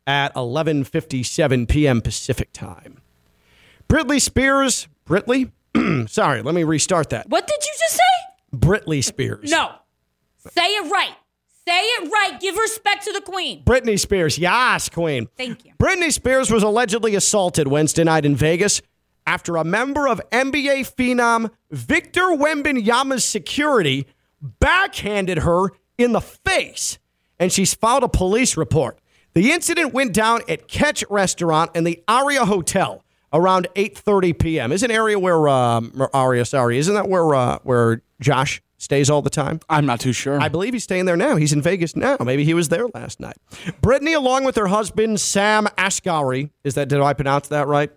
at 0.07 0.33
11:57 0.35 1.67
p.m. 1.67 2.01
Pacific 2.01 2.51
time. 2.53 3.01
Britley 3.89 4.21
Spears, 4.21 4.87
Britley. 5.07 5.51
Sorry, 6.09 6.41
let 6.41 6.55
me 6.55 6.63
restart 6.63 7.09
that. 7.09 7.29
What 7.29 7.47
did 7.47 7.59
you 7.63 7.71
just 7.79 7.95
say? 7.95 8.57
Britley 8.57 9.03
Spears. 9.03 9.51
No. 9.51 9.71
Say 10.51 10.65
it 10.65 10.91
right. 10.91 11.15
Say 11.67 11.81
it 11.81 12.11
right. 12.11 12.39
Give 12.39 12.55
respect 12.55 13.05
to 13.05 13.11
the 13.11 13.21
queen. 13.21 13.63
Britney 13.63 13.99
Spears. 13.99 14.37
Yes, 14.37 14.87
Queen. 14.87 15.27
Thank 15.35 15.65
you. 15.65 15.73
Britney 15.79 16.13
Spears 16.13 16.51
was 16.51 16.61
allegedly 16.61 17.15
assaulted 17.15 17.67
Wednesday 17.67 18.03
night 18.03 18.23
in 18.23 18.35
Vegas 18.35 18.83
after 19.25 19.55
a 19.57 19.63
member 19.63 20.07
of 20.07 20.21
NBA 20.31 20.93
phenom 20.95 21.49
Victor 21.71 22.21
Wembanyama's 22.21 23.25
security 23.25 24.05
backhanded 24.39 25.39
her 25.39 25.69
in 25.97 26.11
the 26.11 26.21
face, 26.21 26.99
and 27.39 27.51
she's 27.51 27.73
filed 27.73 28.03
a 28.03 28.09
police 28.09 28.55
report. 28.55 28.99
The 29.35 29.51
incident 29.51 29.93
went 29.93 30.13
down 30.13 30.43
at 30.47 30.69
Catch 30.69 31.03
Restaurant 31.09 31.69
in 31.75 31.83
the 31.83 32.01
Aria 32.07 32.45
Hotel 32.45 33.03
around 33.33 33.67
8:30 33.75 34.39
p.m. 34.39 34.71
Is 34.71 34.81
an 34.81 34.91
area 34.91 35.19
where 35.19 35.49
um, 35.49 35.91
Aria, 36.13 36.45
sorry, 36.45 36.77
isn't 36.77 36.93
that 36.93 37.09
where 37.09 37.35
uh, 37.35 37.59
where 37.63 38.01
Josh 38.21 38.61
stays 38.77 39.09
all 39.09 39.21
the 39.21 39.29
time? 39.29 39.59
I'm 39.69 39.85
not 39.85 39.99
too 39.99 40.13
sure. 40.13 40.39
I 40.39 40.47
believe 40.47 40.71
he's 40.71 40.85
staying 40.85 41.03
there 41.03 41.17
now. 41.17 41.35
He's 41.35 41.51
in 41.51 41.61
Vegas 41.61 41.97
now. 41.97 42.15
Maybe 42.23 42.45
he 42.45 42.53
was 42.53 42.69
there 42.69 42.87
last 42.93 43.19
night. 43.19 43.35
Brittany, 43.81 44.13
along 44.13 44.45
with 44.45 44.55
her 44.55 44.67
husband 44.67 45.19
Sam 45.19 45.65
Asghari, 45.77 46.49
is 46.63 46.75
that 46.75 46.87
did 46.87 47.01
I 47.01 47.11
pronounce 47.11 47.49
that 47.49 47.67
right? 47.67 47.91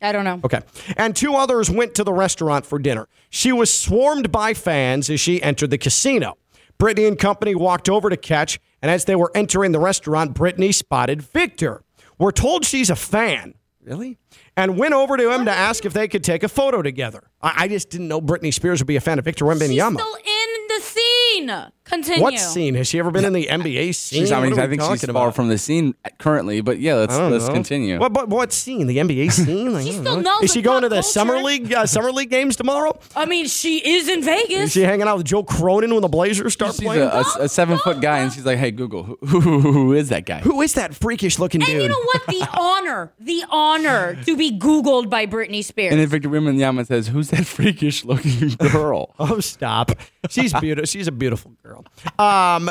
I 0.00 0.12
don't 0.12 0.24
know. 0.24 0.40
Okay. 0.44 0.60
And 0.96 1.16
two 1.16 1.34
others 1.34 1.68
went 1.68 1.96
to 1.96 2.04
the 2.04 2.12
restaurant 2.12 2.66
for 2.66 2.78
dinner. 2.78 3.08
She 3.30 3.50
was 3.50 3.76
swarmed 3.76 4.30
by 4.30 4.54
fans 4.54 5.10
as 5.10 5.18
she 5.18 5.42
entered 5.42 5.70
the 5.70 5.78
casino. 5.78 6.36
Brittany 6.78 7.06
and 7.06 7.18
company 7.18 7.54
walked 7.54 7.88
over 7.88 8.10
to 8.10 8.16
catch, 8.16 8.60
and 8.84 8.90
as 8.90 9.06
they 9.06 9.16
were 9.16 9.32
entering 9.34 9.72
the 9.72 9.78
restaurant, 9.80 10.34
Brittany 10.34 10.70
spotted 10.70 11.22
Victor. 11.22 11.82
We're 12.18 12.32
told 12.32 12.66
she's 12.66 12.90
a 12.90 12.94
fan. 12.96 13.54
Really? 13.82 14.18
And 14.58 14.76
went 14.76 14.92
over 14.92 15.16
to 15.16 15.32
him 15.32 15.46
to 15.46 15.50
ask 15.50 15.86
if 15.86 15.94
they 15.94 16.06
could 16.06 16.22
take 16.22 16.42
a 16.42 16.50
photo 16.50 16.82
together. 16.82 17.30
I, 17.40 17.64
I 17.64 17.68
just 17.68 17.88
didn't 17.88 18.08
know 18.08 18.20
Britney 18.20 18.52
Spears 18.52 18.80
would 18.82 18.86
be 18.86 18.96
a 18.96 19.00
fan 19.00 19.18
of 19.18 19.24
Victor 19.24 19.50
She's 19.50 19.62
Wembanyama. 19.62 19.94
still 19.94 20.16
in 20.16 20.68
the 20.68 20.80
scene. 20.82 21.72
Continue. 21.84 22.22
What 22.22 22.38
scene? 22.38 22.74
Has 22.76 22.88
she 22.88 22.98
ever 22.98 23.10
been 23.10 23.26
in 23.26 23.34
the 23.34 23.46
NBA 23.46 23.94
scene? 23.94 24.20
She's, 24.22 24.32
I 24.32 24.40
mean, 24.40 24.52
What 24.52 24.58
are 24.60 24.62
I 24.62 24.68
think 24.68 24.80
she's 24.80 25.00
talking 25.02 25.12
far 25.12 25.32
from 25.32 25.48
the 25.48 25.58
scene 25.58 25.94
currently, 26.18 26.62
but 26.62 26.78
yeah, 26.78 26.94
let's 26.94 27.14
let's 27.16 27.46
know. 27.46 27.52
continue. 27.52 27.98
What, 27.98 28.12
what, 28.12 28.28
what 28.30 28.52
scene? 28.54 28.86
The 28.86 28.96
NBA 28.96 29.30
scene? 29.44 29.72
Like, 29.74 29.84
She 29.84 29.92
still 29.92 30.16
know. 30.16 30.20
knows 30.20 30.44
Is 30.44 30.52
she 30.54 30.62
going 30.62 30.80
to 30.82 30.88
pop 30.88 30.96
the 30.96 31.02
summer 31.02 31.36
league 31.42 31.70
uh, 31.74 31.84
summer 31.86 32.10
league 32.10 32.30
games 32.30 32.56
tomorrow? 32.56 32.98
I 33.14 33.26
mean, 33.26 33.46
she 33.46 33.78
is 33.86 34.08
in 34.08 34.22
Vegas. 34.22 34.50
Is 34.68 34.72
she 34.72 34.80
hanging 34.80 35.06
out 35.06 35.18
with 35.18 35.26
Joe 35.26 35.42
Cronin 35.42 35.92
when 35.92 36.00
the 36.00 36.08
Blazers 36.08 36.54
start 36.54 36.72
She's 36.74 36.80
playing? 36.80 37.02
a, 37.02 37.06
a, 37.06 37.24
a 37.40 37.48
seven 37.50 37.76
foot 37.78 38.00
guy, 38.00 38.20
and 38.20 38.32
she's 38.32 38.46
like, 38.46 38.56
"Hey 38.58 38.70
Google, 38.70 39.02
who, 39.20 39.40
who, 39.40 39.60
who 39.60 39.92
is 39.92 40.08
that 40.08 40.24
guy?" 40.24 40.40
Who 40.40 40.62
is 40.62 40.72
that 40.74 40.94
freakish 40.94 41.38
looking 41.38 41.60
and 41.62 41.70
dude? 41.70 41.82
you 41.82 41.88
know 41.90 42.02
what? 42.02 42.26
The 42.28 42.48
honor, 42.58 43.12
the 43.20 43.44
honor 43.50 44.16
to 44.24 44.36
be 44.38 44.58
Googled 44.58 45.10
by 45.10 45.26
Britney 45.26 45.62
Spears. 45.62 45.92
And 45.92 46.00
then 46.00 46.08
Victor 46.08 46.30
Wembanyama 46.30 46.86
says, 46.86 47.08
"Who's 47.08 47.28
that 47.28 47.44
freakish 47.44 48.06
looking 48.06 48.48
girl?" 48.72 49.14
Oh, 49.18 49.40
stop! 49.40 49.90
She's 50.30 50.54
beautiful. 50.54 50.86
She's 50.86 51.08
a 51.08 51.12
beautiful 51.12 51.52
girl. 51.62 51.73
Um, 52.18 52.70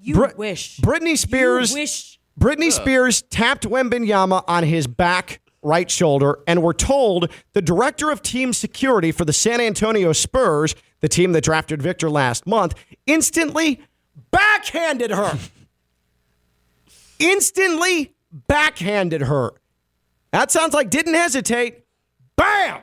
you 0.00 0.14
Brit- 0.14 0.38
wish. 0.38 0.78
Britney 0.78 1.16
Spears. 1.16 1.70
You 1.72 1.80
wish. 1.80 2.18
Britney 2.38 2.72
Spears 2.72 3.22
tapped 3.22 3.64
Wembanyama 3.64 4.42
on 4.48 4.64
his 4.64 4.86
back 4.86 5.40
right 5.62 5.90
shoulder, 5.90 6.40
and 6.46 6.62
we're 6.62 6.72
told 6.72 7.30
the 7.52 7.62
director 7.62 8.10
of 8.10 8.20
team 8.22 8.52
security 8.52 9.12
for 9.12 9.24
the 9.24 9.32
San 9.32 9.60
Antonio 9.60 10.12
Spurs, 10.12 10.74
the 11.00 11.08
team 11.08 11.32
that 11.32 11.44
drafted 11.44 11.80
Victor 11.80 12.10
last 12.10 12.46
month, 12.46 12.74
instantly 13.06 13.80
backhanded 14.30 15.10
her. 15.10 15.38
instantly 17.18 18.12
backhanded 18.32 19.22
her. 19.22 19.52
That 20.32 20.50
sounds 20.50 20.74
like 20.74 20.90
didn't 20.90 21.14
hesitate. 21.14 21.84
Bam! 22.36 22.82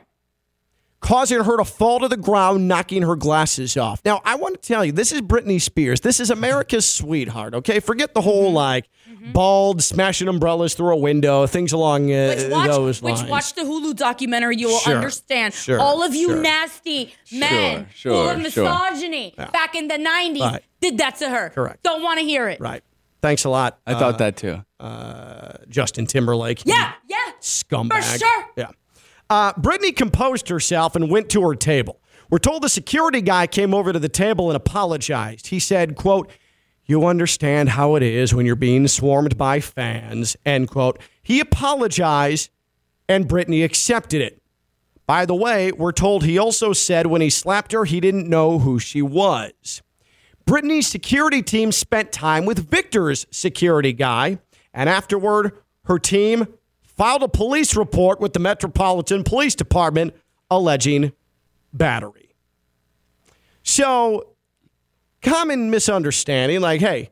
Causing 1.02 1.42
her 1.42 1.56
to 1.56 1.64
fall 1.64 1.98
to 1.98 2.06
the 2.06 2.16
ground, 2.16 2.68
knocking 2.68 3.02
her 3.02 3.16
glasses 3.16 3.76
off. 3.76 4.00
Now, 4.04 4.22
I 4.24 4.36
want 4.36 4.54
to 4.54 4.66
tell 4.66 4.84
you, 4.84 4.92
this 4.92 5.10
is 5.10 5.20
Britney 5.20 5.60
Spears. 5.60 6.00
This 6.00 6.20
is 6.20 6.30
America's 6.30 6.88
sweetheart, 6.88 7.54
okay? 7.54 7.80
Forget 7.80 8.14
the 8.14 8.20
whole 8.20 8.46
mm-hmm. 8.46 8.54
like 8.54 8.88
mm-hmm. 9.10 9.32
bald, 9.32 9.82
smashing 9.82 10.28
umbrellas 10.28 10.74
through 10.74 10.92
a 10.92 10.96
window, 10.96 11.44
things 11.48 11.72
along 11.72 12.12
uh, 12.12 12.36
Which 12.36 12.52
watch, 12.52 12.70
those 12.70 13.02
which 13.02 13.22
watch 13.24 13.54
the 13.54 13.62
Hulu 13.62 13.96
documentary, 13.96 14.56
you 14.58 14.68
will 14.68 14.78
Sure, 14.78 14.94
understand. 14.94 15.54
sure, 15.54 15.80
All 15.80 16.04
of 16.04 16.14
you 16.14 16.28
sure. 16.28 16.40
nasty 16.40 17.12
men 17.32 17.88
sure, 17.92 18.12
full 18.12 18.28
of 18.28 18.52
sure. 18.52 18.64
misogyny 18.64 19.34
back 19.36 19.74
in 19.74 19.88
the 19.88 19.98
90s 19.98 20.40
Right. 20.40 20.62
did 20.80 20.98
that 20.98 21.16
to 21.16 21.28
her. 21.28 21.50
Correct. 21.50 21.82
Don't 21.82 22.02
want 22.02 22.20
to 22.20 22.24
hear 22.24 22.48
it. 22.48 22.60
right. 22.60 22.82
Thanks 23.20 23.44
a 23.44 23.50
lot, 23.50 23.78
I 23.86 23.94
thought 23.94 24.14
uh, 24.14 24.18
that 24.18 24.36
too. 24.36 24.64
Uh, 24.80 25.52
Justin 25.68 26.06
Timberlake. 26.06 26.62
Yeah, 26.64 26.92
yeah. 27.08 27.16
scumbag. 27.40 28.02
For 28.02 28.18
sure. 28.18 28.44
Yeah. 28.56 28.70
Uh, 29.32 29.50
Brittany 29.56 29.92
composed 29.92 30.50
herself 30.50 30.94
and 30.94 31.10
went 31.10 31.30
to 31.30 31.40
her 31.40 31.54
table. 31.54 31.98
We're 32.28 32.36
told 32.36 32.62
the 32.62 32.68
security 32.68 33.22
guy 33.22 33.46
came 33.46 33.72
over 33.72 33.90
to 33.90 33.98
the 33.98 34.10
table 34.10 34.50
and 34.50 34.56
apologized. 34.58 35.46
He 35.46 35.58
said, 35.58 35.96
quote, 35.96 36.30
you 36.84 37.06
understand 37.06 37.70
how 37.70 37.94
it 37.94 38.02
is 38.02 38.34
when 38.34 38.44
you're 38.44 38.56
being 38.56 38.86
swarmed 38.88 39.38
by 39.38 39.60
fans, 39.60 40.36
end 40.44 40.68
quote. 40.68 41.00
He 41.22 41.40
apologized 41.40 42.50
and 43.08 43.26
Brittany 43.26 43.62
accepted 43.62 44.20
it. 44.20 44.42
By 45.06 45.24
the 45.24 45.34
way, 45.34 45.72
we're 45.72 45.92
told 45.92 46.24
he 46.24 46.36
also 46.36 46.74
said 46.74 47.06
when 47.06 47.22
he 47.22 47.30
slapped 47.30 47.72
her, 47.72 47.86
he 47.86 48.00
didn't 48.00 48.28
know 48.28 48.58
who 48.58 48.78
she 48.78 49.00
was. 49.00 49.80
Brittany's 50.44 50.88
security 50.88 51.40
team 51.40 51.72
spent 51.72 52.12
time 52.12 52.44
with 52.44 52.68
Victor's 52.68 53.26
security 53.30 53.94
guy, 53.94 54.40
and 54.74 54.90
afterward, 54.90 55.56
her 55.86 55.98
team 55.98 56.48
filed 57.02 57.24
a 57.24 57.28
police 57.28 57.74
report 57.74 58.20
with 58.20 58.32
the 58.32 58.38
Metropolitan 58.38 59.24
Police 59.24 59.56
Department 59.56 60.14
alleging 60.52 61.10
battery. 61.72 62.36
So, 63.64 64.34
common 65.20 65.68
misunderstanding 65.68 66.60
like, 66.60 66.80
hey, 66.80 67.10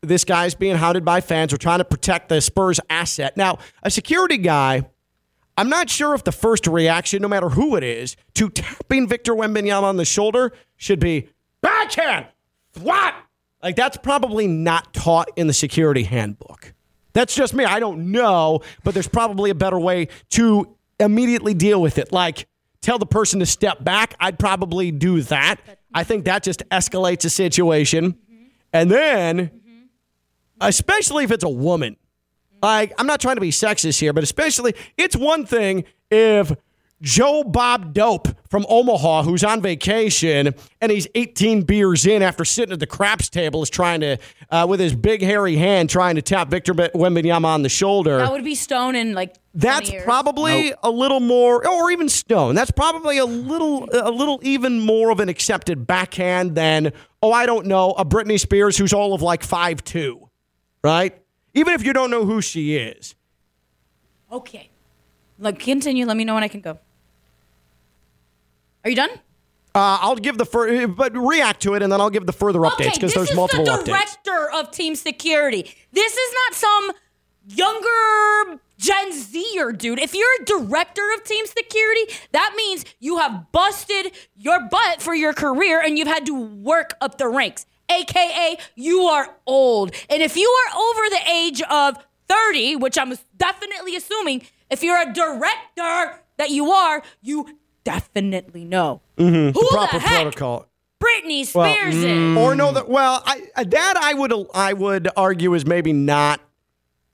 this 0.00 0.24
guy's 0.24 0.56
being 0.56 0.74
hounded 0.74 1.04
by 1.04 1.20
fans. 1.20 1.52
We're 1.52 1.58
trying 1.58 1.78
to 1.78 1.84
protect 1.84 2.30
the 2.30 2.40
Spurs 2.40 2.80
asset. 2.90 3.36
Now, 3.36 3.58
a 3.84 3.92
security 3.92 4.38
guy, 4.38 4.90
I'm 5.56 5.68
not 5.68 5.88
sure 5.88 6.16
if 6.16 6.24
the 6.24 6.32
first 6.32 6.66
reaction, 6.66 7.22
no 7.22 7.28
matter 7.28 7.50
who 7.50 7.76
it 7.76 7.84
is, 7.84 8.16
to 8.34 8.50
tapping 8.50 9.06
Victor 9.06 9.34
Wembanyama 9.34 9.84
on 9.84 9.98
the 9.98 10.04
shoulder 10.04 10.52
should 10.76 10.98
be 10.98 11.28
backhand. 11.60 12.26
What? 12.80 13.14
Like 13.62 13.76
that's 13.76 13.98
probably 13.98 14.48
not 14.48 14.92
taught 14.92 15.28
in 15.36 15.46
the 15.46 15.52
security 15.52 16.02
handbook. 16.02 16.74
That's 17.12 17.34
just 17.34 17.54
me. 17.54 17.64
I 17.64 17.80
don't 17.80 18.10
know, 18.12 18.60
but 18.84 18.94
there's 18.94 19.08
probably 19.08 19.50
a 19.50 19.54
better 19.54 19.78
way 19.78 20.08
to 20.30 20.76
immediately 20.98 21.54
deal 21.54 21.80
with 21.80 21.98
it. 21.98 22.12
Like 22.12 22.46
tell 22.80 22.98
the 22.98 23.06
person 23.06 23.40
to 23.40 23.46
step 23.46 23.82
back. 23.82 24.14
I'd 24.20 24.38
probably 24.38 24.90
do 24.90 25.22
that. 25.22 25.60
I 25.94 26.04
think 26.04 26.24
that 26.24 26.42
just 26.42 26.68
escalates 26.70 27.24
a 27.24 27.30
situation. 27.30 28.12
Mm-hmm. 28.12 28.44
And 28.72 28.90
then, 28.90 29.50
especially 30.60 31.24
if 31.24 31.30
it's 31.30 31.44
a 31.44 31.50
woman, 31.50 31.94
mm-hmm. 31.94 32.58
like 32.62 32.92
I'm 32.98 33.06
not 33.06 33.20
trying 33.20 33.36
to 33.36 33.40
be 33.40 33.50
sexist 33.50 34.00
here, 34.00 34.12
but 34.12 34.24
especially 34.24 34.74
it's 34.96 35.16
one 35.16 35.46
thing 35.46 35.84
if 36.10 36.52
Joe 37.02 37.42
Bob 37.42 37.92
Dope 37.92 38.28
from 38.48 38.64
Omaha, 38.68 39.24
who's 39.24 39.42
on 39.42 39.60
vacation 39.60 40.54
and 40.80 40.92
he's 40.92 41.08
18 41.16 41.62
beers 41.62 42.06
in 42.06 42.22
after 42.22 42.44
sitting 42.44 42.72
at 42.72 42.78
the 42.78 42.86
craps 42.86 43.28
table, 43.28 43.60
is 43.62 43.68
trying 43.70 44.00
to, 44.02 44.18
uh, 44.50 44.66
with 44.68 44.78
his 44.78 44.94
big 44.94 45.20
hairy 45.20 45.56
hand, 45.56 45.90
trying 45.90 46.14
to 46.14 46.22
tap 46.22 46.48
Victor 46.48 46.72
Wembanyama 46.72 47.44
on 47.46 47.62
the 47.62 47.68
shoulder. 47.68 48.18
That 48.18 48.30
would 48.30 48.44
be 48.44 48.54
Stone 48.54 48.94
in 48.94 49.14
like 49.14 49.34
That's 49.52 49.90
years. 49.90 50.04
probably 50.04 50.72
a 50.80 50.90
little 50.90 51.18
more, 51.18 51.66
or 51.66 51.90
even 51.90 52.08
Stone. 52.08 52.54
That's 52.54 52.70
probably 52.70 53.18
a 53.18 53.26
little, 53.26 53.88
a 53.92 54.10
little 54.10 54.38
even 54.44 54.78
more 54.78 55.10
of 55.10 55.18
an 55.18 55.28
accepted 55.28 55.84
backhand 55.88 56.54
than, 56.54 56.92
oh, 57.20 57.32
I 57.32 57.46
don't 57.46 57.66
know, 57.66 57.90
a 57.92 58.04
Britney 58.04 58.38
Spears 58.38 58.78
who's 58.78 58.92
all 58.92 59.12
of 59.12 59.22
like 59.22 59.42
five 59.42 59.82
two, 59.82 60.30
right? 60.84 61.18
Even 61.52 61.74
if 61.74 61.84
you 61.84 61.92
don't 61.92 62.12
know 62.12 62.24
who 62.24 62.40
she 62.40 62.76
is. 62.76 63.16
Okay. 64.30 64.70
Look, 65.40 65.58
continue. 65.58 66.06
Let 66.06 66.16
me 66.16 66.24
know 66.24 66.34
when 66.34 66.44
I 66.44 66.48
can 66.48 66.60
go. 66.60 66.78
Are 68.84 68.90
you 68.90 68.96
done? 68.96 69.10
Uh, 69.74 69.98
I'll 70.02 70.16
give 70.16 70.36
the 70.36 70.44
fur, 70.44 70.86
but 70.86 71.16
react 71.16 71.62
to 71.62 71.74
it, 71.74 71.82
and 71.82 71.90
then 71.90 72.00
I'll 72.00 72.10
give 72.10 72.26
the 72.26 72.32
further 72.32 72.58
updates 72.60 72.72
Okay, 72.74 72.84
because 72.94 73.00
this 73.00 73.14
there's 73.14 73.30
is 73.30 73.36
multiple 73.36 73.64
the 73.64 73.70
updates. 73.70 73.84
director 73.86 74.50
of 74.54 74.70
team 74.70 74.94
security. 74.96 75.74
This 75.92 76.14
is 76.14 76.34
not 76.46 76.54
some 76.54 76.92
younger 77.48 78.60
Gen 78.78 79.12
Zer 79.12 79.72
dude. 79.72 79.98
If 79.98 80.14
you're 80.14 80.28
a 80.40 80.44
director 80.44 81.02
of 81.14 81.24
team 81.24 81.46
security, 81.46 82.12
that 82.32 82.52
means 82.56 82.84
you 83.00 83.18
have 83.18 83.50
busted 83.52 84.12
your 84.36 84.60
butt 84.68 85.00
for 85.00 85.14
your 85.14 85.32
career 85.32 85.80
and 85.80 85.98
you've 85.98 86.08
had 86.08 86.26
to 86.26 86.34
work 86.34 86.94
up 87.00 87.18
the 87.18 87.28
ranks. 87.28 87.64
AKA, 87.90 88.56
you 88.74 89.02
are 89.02 89.36
old. 89.46 89.92
And 90.10 90.22
if 90.22 90.36
you 90.36 90.48
are 90.48 90.76
over 90.78 91.08
the 91.10 91.20
age 91.30 91.62
of 91.62 91.96
30, 92.28 92.76
which 92.76 92.98
I'm 92.98 93.14
definitely 93.36 93.96
assuming, 93.96 94.42
if 94.70 94.82
you're 94.82 95.00
a 95.00 95.12
director 95.12 96.20
that 96.38 96.50
you 96.50 96.70
are, 96.70 97.02
you 97.20 97.58
definitely 97.84 98.64
know 98.64 99.00
who 99.16 99.24
Mm-hmm. 99.30 99.58
Proper 99.74 99.96
the 99.98 100.00
heck 100.00 100.22
protocol. 100.22 100.66
Britney 101.02 101.52
Well, 101.54 101.66
Spears 101.72 101.96
is. 101.96 102.36
Or 102.38 102.54
no, 102.54 102.72
that 102.72 102.88
well, 102.88 103.22
I, 103.26 103.42
uh, 103.56 103.64
that 103.64 103.94
I 104.00 104.14
would 104.14 104.32
I 104.54 104.72
would 104.72 105.08
argue 105.16 105.54
is 105.54 105.66
maybe 105.66 105.92
not 105.92 106.40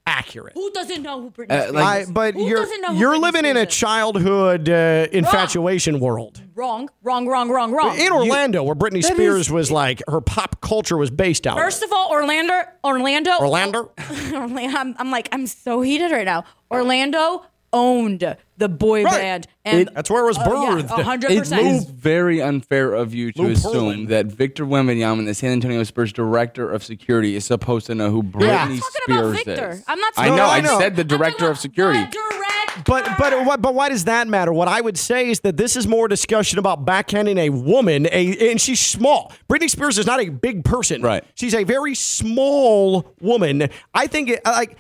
accurate. 0.06 0.54
Who 0.54 0.70
doesn't 0.72 1.02
know 1.02 1.20
who 1.22 1.30
Britney 1.30 1.50
Uh, 1.52 1.60
Spears 1.68 1.74
like- 1.74 2.08
I, 2.08 2.10
but 2.10 2.34
Who 2.34 2.46
you're 2.48 2.66
know 2.80 2.88
who 2.94 2.98
you're 2.98 3.14
Britney 3.14 3.20
living 3.22 3.44
in 3.46 3.56
a 3.56 3.66
childhood 3.66 4.68
uh, 4.68 5.06
infatuation 5.12 6.00
world. 6.00 6.42
Wrong, 6.54 6.88
wrong, 7.02 7.26
wrong, 7.28 7.50
wrong, 7.50 7.72
wrong. 7.72 7.98
In 7.98 8.10
Orlando, 8.12 8.62
where 8.62 8.74
Britney 8.74 9.02
Spears 9.04 9.46
is- 9.46 9.50
was 9.50 9.70
like 9.70 10.02
her 10.08 10.20
pop 10.20 10.60
culture 10.60 10.96
was 10.96 11.10
based 11.10 11.46
out. 11.46 11.56
First 11.58 11.82
of. 11.82 11.88
of 11.90 11.92
all, 11.94 12.10
Orlando, 12.10 12.62
Orlando, 12.84 13.38
Orlando? 13.38 13.90
Orlando. 14.34 14.76
I'm, 14.78 14.94
I'm 14.98 15.10
like, 15.10 15.28
I'm 15.32 15.46
so 15.46 15.80
heated 15.82 16.10
right 16.10 16.26
now. 16.26 16.44
Orlando 16.70 17.44
owned 17.72 18.36
the 18.58 18.68
boy 18.68 19.04
Right. 19.04 19.12
band, 19.12 19.46
and 19.64 19.88
That's 19.94 20.10
where 20.10 20.22
it 20.24 20.26
was 20.26 20.36
uh, 20.38 20.42
yeah, 20.46 20.82
birthed. 20.82 21.02
hundred 21.02 21.30
It 21.30 21.38
percent. 21.38 21.62
is 21.66 21.84
very 21.84 22.42
unfair 22.42 22.92
of 22.94 23.14
you 23.14 23.32
to 23.32 23.42
Lou 23.42 23.50
assume 23.52 23.72
Pearlman. 23.72 24.08
that 24.08 24.26
Victor 24.26 24.66
Wembanyama, 24.66 25.24
the 25.24 25.34
San 25.34 25.52
Antonio 25.52 25.82
Spurs 25.84 26.12
director 26.12 26.70
of 26.70 26.82
security, 26.84 27.36
is 27.36 27.44
supposed 27.44 27.86
to 27.86 27.94
know 27.94 28.10
who 28.10 28.22
Britney 28.22 28.46
Yeah. 28.48 28.62
I'm 28.64 28.68
talking 28.78 28.80
Spears 29.04 29.20
about 29.20 29.44
Victor. 29.44 29.70
is. 29.70 29.84
I'm 29.86 29.98
not. 30.00 30.12
I 30.16 30.22
talking 30.22 30.36
know. 30.36 30.44
about 30.44 30.52
I 30.54 30.60
know. 30.60 30.78
said 30.78 30.96
the 30.96 31.02
I'm 31.02 31.08
talking 31.08 31.18
director 31.18 31.44
about 31.44 31.50
of 31.52 31.58
security. 31.58 32.00
the 32.00 32.06
director. 32.10 32.34
But 32.86 33.08
but 33.18 33.44
what 33.44 33.60
but 33.60 33.74
why 33.74 33.88
does 33.88 34.04
that 34.04 34.28
matter? 34.28 34.52
What 34.52 34.68
I 34.68 34.80
would 34.80 34.96
say 34.98 35.30
is 35.30 35.40
that 35.40 35.56
this 35.56 35.74
is 35.74 35.86
more 35.88 36.06
discussion 36.06 36.58
about 36.60 36.84
backhanding 36.84 37.36
a 37.38 37.50
woman, 37.50 38.06
a 38.12 38.50
and 38.50 38.60
she's 38.60 38.78
small. 38.80 39.32
Britney 39.50 39.68
Spears 39.68 39.98
is 39.98 40.06
not 40.06 40.20
a 40.20 40.28
big 40.28 40.64
person. 40.64 41.02
Right. 41.02 41.24
She's 41.34 41.54
a 41.54 41.64
very 41.64 41.94
small 41.96 43.14
woman. 43.20 43.68
I 43.94 44.06
think 44.06 44.30
it 44.30 44.40
like 44.44 44.76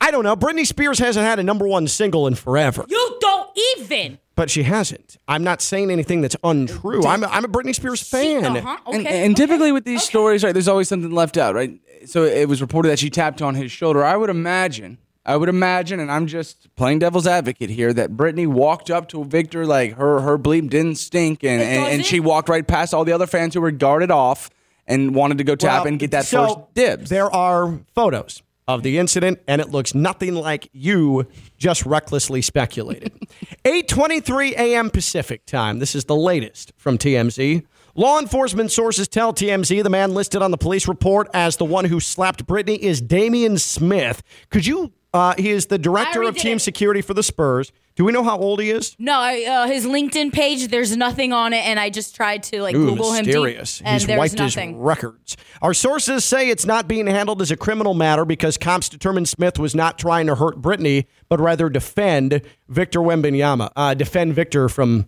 I 0.00 0.10
don't 0.10 0.24
know. 0.24 0.36
Britney 0.36 0.66
Spears 0.66 0.98
hasn't 0.98 1.26
had 1.26 1.38
a 1.38 1.42
number 1.42 1.66
one 1.66 1.88
single 1.88 2.26
in 2.26 2.34
forever. 2.34 2.84
you 2.88 3.16
don't 3.20 3.50
even. 3.76 4.18
But 4.36 4.50
she 4.50 4.62
hasn't. 4.62 5.16
I'm 5.26 5.42
not 5.42 5.60
saying 5.60 5.90
anything 5.90 6.20
that's 6.20 6.36
untrue. 6.44 7.04
I'm 7.04 7.24
a, 7.24 7.26
I'm 7.26 7.44
a 7.44 7.48
Britney 7.48 7.74
Spears 7.74 8.00
fan. 8.08 8.44
Uh-huh, 8.56 8.76
okay, 8.86 8.96
and, 8.96 9.06
and 9.06 9.32
okay, 9.34 9.46
typically 9.46 9.72
with 9.72 9.84
these 9.84 10.00
okay. 10.00 10.06
stories, 10.06 10.44
right, 10.44 10.52
there's 10.52 10.68
always 10.68 10.88
something 10.88 11.10
left 11.10 11.36
out, 11.36 11.56
right? 11.56 11.80
So 12.06 12.22
it 12.22 12.48
was 12.48 12.60
reported 12.60 12.90
that 12.90 13.00
she 13.00 13.10
tapped 13.10 13.42
on 13.42 13.56
his 13.56 13.72
shoulder. 13.72 14.04
I 14.04 14.16
would 14.16 14.30
imagine, 14.30 14.98
I 15.26 15.36
would 15.36 15.48
imagine, 15.48 15.98
and 15.98 16.12
I'm 16.12 16.28
just 16.28 16.72
playing 16.76 17.00
devil's 17.00 17.26
advocate 17.26 17.70
here, 17.70 17.92
that 17.92 18.16
Brittany 18.16 18.46
walked 18.46 18.90
up 18.90 19.08
to 19.08 19.24
Victor 19.24 19.66
like 19.66 19.96
her 19.96 20.20
her 20.20 20.38
bleep 20.38 20.70
didn't 20.70 20.94
stink, 20.98 21.42
and, 21.42 21.60
and, 21.60 21.86
and 21.94 22.06
she 22.06 22.20
walked 22.20 22.48
right 22.48 22.66
past 22.66 22.94
all 22.94 23.04
the 23.04 23.12
other 23.12 23.26
fans 23.26 23.54
who 23.54 23.60
were 23.60 23.72
guarded 23.72 24.12
off. 24.12 24.50
and 24.86 25.14
wanted 25.14 25.36
to 25.38 25.44
go 25.44 25.54
tap 25.54 25.80
Well, 25.80 25.88
and 25.88 25.98
get 25.98 26.12
that 26.12 26.24
so 26.24 26.46
first 26.46 26.74
dibs. 26.74 27.10
There 27.10 27.30
are 27.34 27.80
photos 27.94 28.40
of 28.68 28.82
the 28.82 28.98
incident, 28.98 29.40
and 29.48 29.60
it 29.60 29.70
looks 29.70 29.94
nothing 29.94 30.34
like 30.34 30.68
you 30.72 31.26
just 31.56 31.84
recklessly 31.84 32.42
speculated. 32.42 33.12
8:23 33.64 34.52
a.m. 34.52 34.90
Pacific 34.90 35.44
time. 35.46 35.78
This 35.80 35.94
is 35.94 36.04
the 36.04 36.14
latest 36.14 36.72
from 36.76 36.98
TMZ. 36.98 37.64
Law 37.94 38.20
enforcement 38.20 38.70
sources 38.70 39.08
tell 39.08 39.32
TMZ 39.32 39.82
the 39.82 39.90
man 39.90 40.14
listed 40.14 40.40
on 40.40 40.52
the 40.52 40.58
police 40.58 40.86
report 40.86 41.28
as 41.34 41.56
the 41.56 41.64
one 41.64 41.86
who 41.86 41.98
slapped 41.98 42.46
Brittany 42.46 42.76
is 42.80 43.00
Damian 43.00 43.58
Smith. 43.58 44.22
Could 44.50 44.66
you? 44.66 44.92
Uh, 45.14 45.34
he 45.38 45.50
is 45.50 45.66
the 45.66 45.78
director 45.78 46.22
of 46.22 46.36
team 46.36 46.58
it. 46.58 46.60
security 46.60 47.00
for 47.00 47.14
the 47.14 47.22
Spurs. 47.22 47.72
Do 47.96 48.04
we 48.04 48.12
know 48.12 48.22
how 48.22 48.38
old 48.38 48.60
he 48.60 48.70
is? 48.70 48.94
No, 48.98 49.18
I, 49.18 49.42
uh, 49.42 49.66
his 49.66 49.86
LinkedIn 49.86 50.32
page, 50.32 50.68
there's 50.68 50.96
nothing 50.96 51.32
on 51.32 51.52
it, 51.52 51.64
and 51.64 51.80
I 51.80 51.90
just 51.90 52.14
tried 52.14 52.42
to 52.44 52.62
like 52.62 52.74
Ooh, 52.76 52.90
Google 52.90 53.12
him 53.12 53.24
mysterious. 53.26 53.78
deep, 53.78 53.86
and 53.88 54.00
He's 54.02 54.16
wiped 54.16 54.34
nothing. 54.38 54.74
his 54.74 54.78
records. 54.78 55.36
Our 55.62 55.74
sources 55.74 56.24
say 56.24 56.48
it's 56.50 56.66
not 56.66 56.86
being 56.86 57.06
handled 57.06 57.42
as 57.42 57.50
a 57.50 57.56
criminal 57.56 57.94
matter 57.94 58.24
because 58.24 58.56
cops 58.58 58.88
determined 58.88 59.28
Smith 59.28 59.58
was 59.58 59.74
not 59.74 59.98
trying 59.98 60.26
to 60.26 60.34
hurt 60.36 60.58
Brittany, 60.62 61.08
but 61.28 61.40
rather 61.40 61.68
defend 61.68 62.42
Victor 62.68 63.00
Wembanyama, 63.00 63.70
uh, 63.74 63.94
defend 63.94 64.34
Victor 64.34 64.68
from 64.68 65.06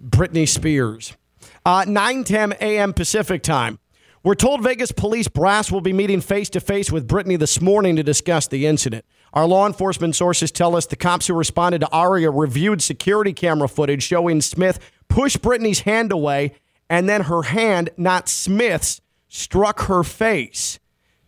Britney 0.00 0.46
Spears. 0.46 1.16
Uh, 1.64 1.84
9:10 1.84 2.52
a.m. 2.60 2.92
Pacific 2.92 3.42
time. 3.42 3.78
We're 4.22 4.34
told 4.34 4.62
Vegas 4.62 4.92
police 4.92 5.28
brass 5.28 5.72
will 5.72 5.80
be 5.80 5.94
meeting 5.94 6.20
face 6.20 6.50
to 6.50 6.60
face 6.60 6.92
with 6.92 7.08
Brittany 7.08 7.36
this 7.36 7.58
morning 7.60 7.96
to 7.96 8.02
discuss 8.02 8.46
the 8.46 8.66
incident. 8.66 9.04
Our 9.32 9.46
law 9.46 9.66
enforcement 9.66 10.16
sources 10.16 10.50
tell 10.50 10.74
us 10.74 10.86
the 10.86 10.96
cops 10.96 11.26
who 11.26 11.34
responded 11.34 11.80
to 11.82 11.88
Aria 11.90 12.30
reviewed 12.30 12.82
security 12.82 13.32
camera 13.32 13.68
footage 13.68 14.02
showing 14.02 14.40
Smith 14.40 14.78
push 15.08 15.36
Brittany's 15.36 15.80
hand 15.80 16.12
away 16.12 16.54
and 16.88 17.08
then 17.08 17.22
her 17.22 17.42
hand, 17.42 17.90
not 17.96 18.28
Smith's, 18.28 19.00
struck 19.28 19.82
her 19.82 20.02
face. 20.02 20.80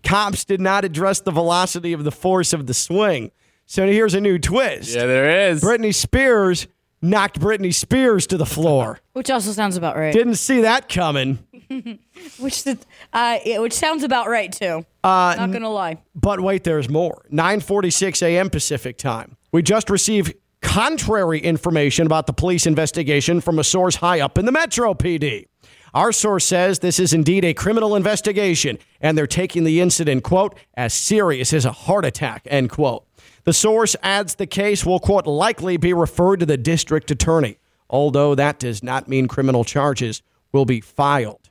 Cops 0.02 0.44
did 0.44 0.60
not 0.60 0.84
address 0.84 1.20
the 1.20 1.30
velocity 1.30 1.92
of 1.92 2.02
the 2.02 2.10
force 2.10 2.52
of 2.52 2.66
the 2.66 2.74
swing. 2.74 3.30
So 3.66 3.86
here's 3.86 4.14
a 4.14 4.20
new 4.20 4.38
twist. 4.38 4.94
yeah, 4.94 5.06
there 5.06 5.50
is. 5.50 5.62
Britney 5.62 5.94
Spears 5.94 6.66
knocked 7.00 7.38
Britney 7.38 7.72
Spears 7.72 8.26
to 8.26 8.36
the 8.36 8.44
floor. 8.46 8.98
Which 9.12 9.30
also 9.30 9.52
sounds 9.52 9.76
about 9.76 9.96
right. 9.96 10.12
Didn't 10.12 10.34
see 10.34 10.62
that 10.62 10.88
coming. 10.88 11.38
which 12.38 12.64
the, 12.64 12.78
uh, 13.12 13.38
which 13.58 13.72
sounds 13.72 14.02
about 14.02 14.28
right 14.28 14.52
too. 14.52 14.84
Uh, 15.04 15.34
Not 15.38 15.52
gonna 15.52 15.70
lie. 15.70 15.98
But 16.14 16.40
wait, 16.40 16.64
there's 16.64 16.88
more. 16.88 17.24
9:46 17.32 18.22
a.m. 18.22 18.50
Pacific 18.50 18.98
time. 18.98 19.36
We 19.52 19.62
just 19.62 19.90
received 19.90 20.34
contrary 20.60 21.40
information 21.40 22.06
about 22.06 22.26
the 22.26 22.32
police 22.32 22.66
investigation 22.66 23.40
from 23.40 23.58
a 23.58 23.64
source 23.64 23.96
high 23.96 24.20
up 24.20 24.38
in 24.38 24.46
the 24.46 24.52
Metro 24.52 24.94
PD. 24.94 25.46
Our 25.94 26.12
source 26.12 26.46
says 26.46 26.78
this 26.78 26.98
is 26.98 27.12
indeed 27.12 27.44
a 27.44 27.52
criminal 27.52 27.94
investigation, 27.94 28.78
and 29.00 29.18
they're 29.18 29.26
taking 29.26 29.64
the 29.64 29.80
incident, 29.80 30.24
quote, 30.24 30.56
as 30.74 30.94
serious 30.94 31.52
as 31.52 31.66
a 31.66 31.72
heart 31.72 32.06
attack, 32.06 32.46
end 32.46 32.70
quote. 32.70 33.06
The 33.44 33.52
source 33.52 33.94
adds 34.02 34.36
the 34.36 34.46
case 34.46 34.86
will, 34.86 35.00
quote, 35.00 35.26
likely 35.26 35.76
be 35.76 35.92
referred 35.92 36.40
to 36.40 36.46
the 36.46 36.56
district 36.56 37.10
attorney, 37.10 37.58
although 37.90 38.34
that 38.34 38.58
does 38.58 38.82
not 38.82 39.08
mean 39.08 39.28
criminal 39.28 39.64
charges 39.64 40.22
will 40.52 40.64
be 40.64 40.80
filed. 40.80 41.41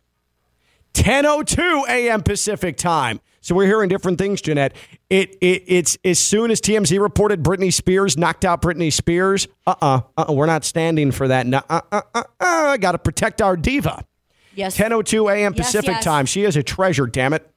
10:02 0.93 1.87
a.m. 1.87 2.21
Pacific 2.21 2.77
time. 2.77 3.19
So 3.43 3.55
we're 3.55 3.65
hearing 3.65 3.89
different 3.89 4.19
things, 4.19 4.39
Jeanette. 4.39 4.75
It, 5.09 5.35
it 5.41 5.63
it's 5.65 5.97
as 6.05 6.19
soon 6.19 6.51
as 6.51 6.61
TMZ 6.61 6.99
reported 7.01 7.41
Britney 7.41 7.73
Spears 7.73 8.15
knocked 8.17 8.45
out 8.45 8.61
Britney 8.61 8.93
Spears. 8.93 9.47
Uh-uh, 9.65 10.01
uh-uh 10.15 10.33
we're 10.33 10.45
not 10.45 10.63
standing 10.63 11.11
for 11.11 11.27
that. 11.27 11.51
Uh 11.51 11.61
uh 11.69 11.81
uh 11.91 12.01
uh. 12.13 12.23
uh 12.39 12.77
Got 12.77 12.91
to 12.91 12.99
protect 12.99 13.41
our 13.41 13.57
diva. 13.57 14.05
Yes. 14.53 14.77
10:02 14.77 15.33
a.m. 15.33 15.53
Yes, 15.55 15.67
Pacific 15.67 15.95
yes. 15.95 16.03
time. 16.03 16.25
She 16.25 16.43
is 16.43 16.55
a 16.55 16.63
treasure. 16.63 17.07
Damn 17.07 17.33
it. 17.33 17.47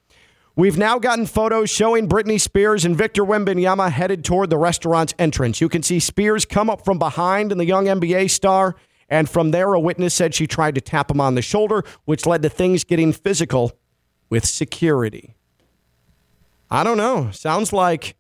We've 0.57 0.79
now 0.79 1.01
gotten 1.01 1.27
photos 1.27 1.69
showing 1.69 2.09
Britney 2.09 2.41
Spears 2.41 2.85
and 2.85 2.97
Victor 2.97 3.25
Wembanyama 3.25 3.91
headed 3.91 4.25
toward 4.25 4.51
the 4.51 4.59
restaurant's 4.59 5.13
entrance. 5.19 5.61
You 5.61 5.69
can 5.69 5.83
see 5.83 5.99
Spears 5.99 6.45
come 6.45 6.71
up 6.71 6.85
from 6.85 6.99
behind 6.99 7.51
and 7.51 7.61
the 7.61 7.67
young 7.67 7.87
NBA 7.87 8.31
star, 8.31 8.77
and 9.15 9.31
from 9.31 9.53
there, 9.53 9.73
a 9.73 9.79
witness 9.79 10.13
said 10.13 10.35
she 10.35 10.49
tried 10.49 10.75
to 10.75 10.81
tap 10.81 11.09
him 11.09 11.21
on 11.21 11.37
the 11.37 11.41
shoulder, 11.41 11.85
which 12.05 12.27
led 12.27 12.43
to 12.43 12.49
things 12.49 12.83
getting 12.83 13.13
physical 13.13 13.71
with 14.29 14.45
security. 14.45 15.37
I 16.69 16.83
don't 16.83 16.97
know. 16.97 17.31
Sounds 17.31 17.73
like 17.73 18.17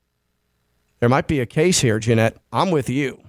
there 1.01 1.09
might 1.09 1.27
be 1.27 1.41
a 1.41 1.47
case 1.47 1.81
here, 1.81 1.99
Jeanette. 1.99 2.37
I'm 2.53 2.71
with 2.71 2.89
you. 2.89 3.21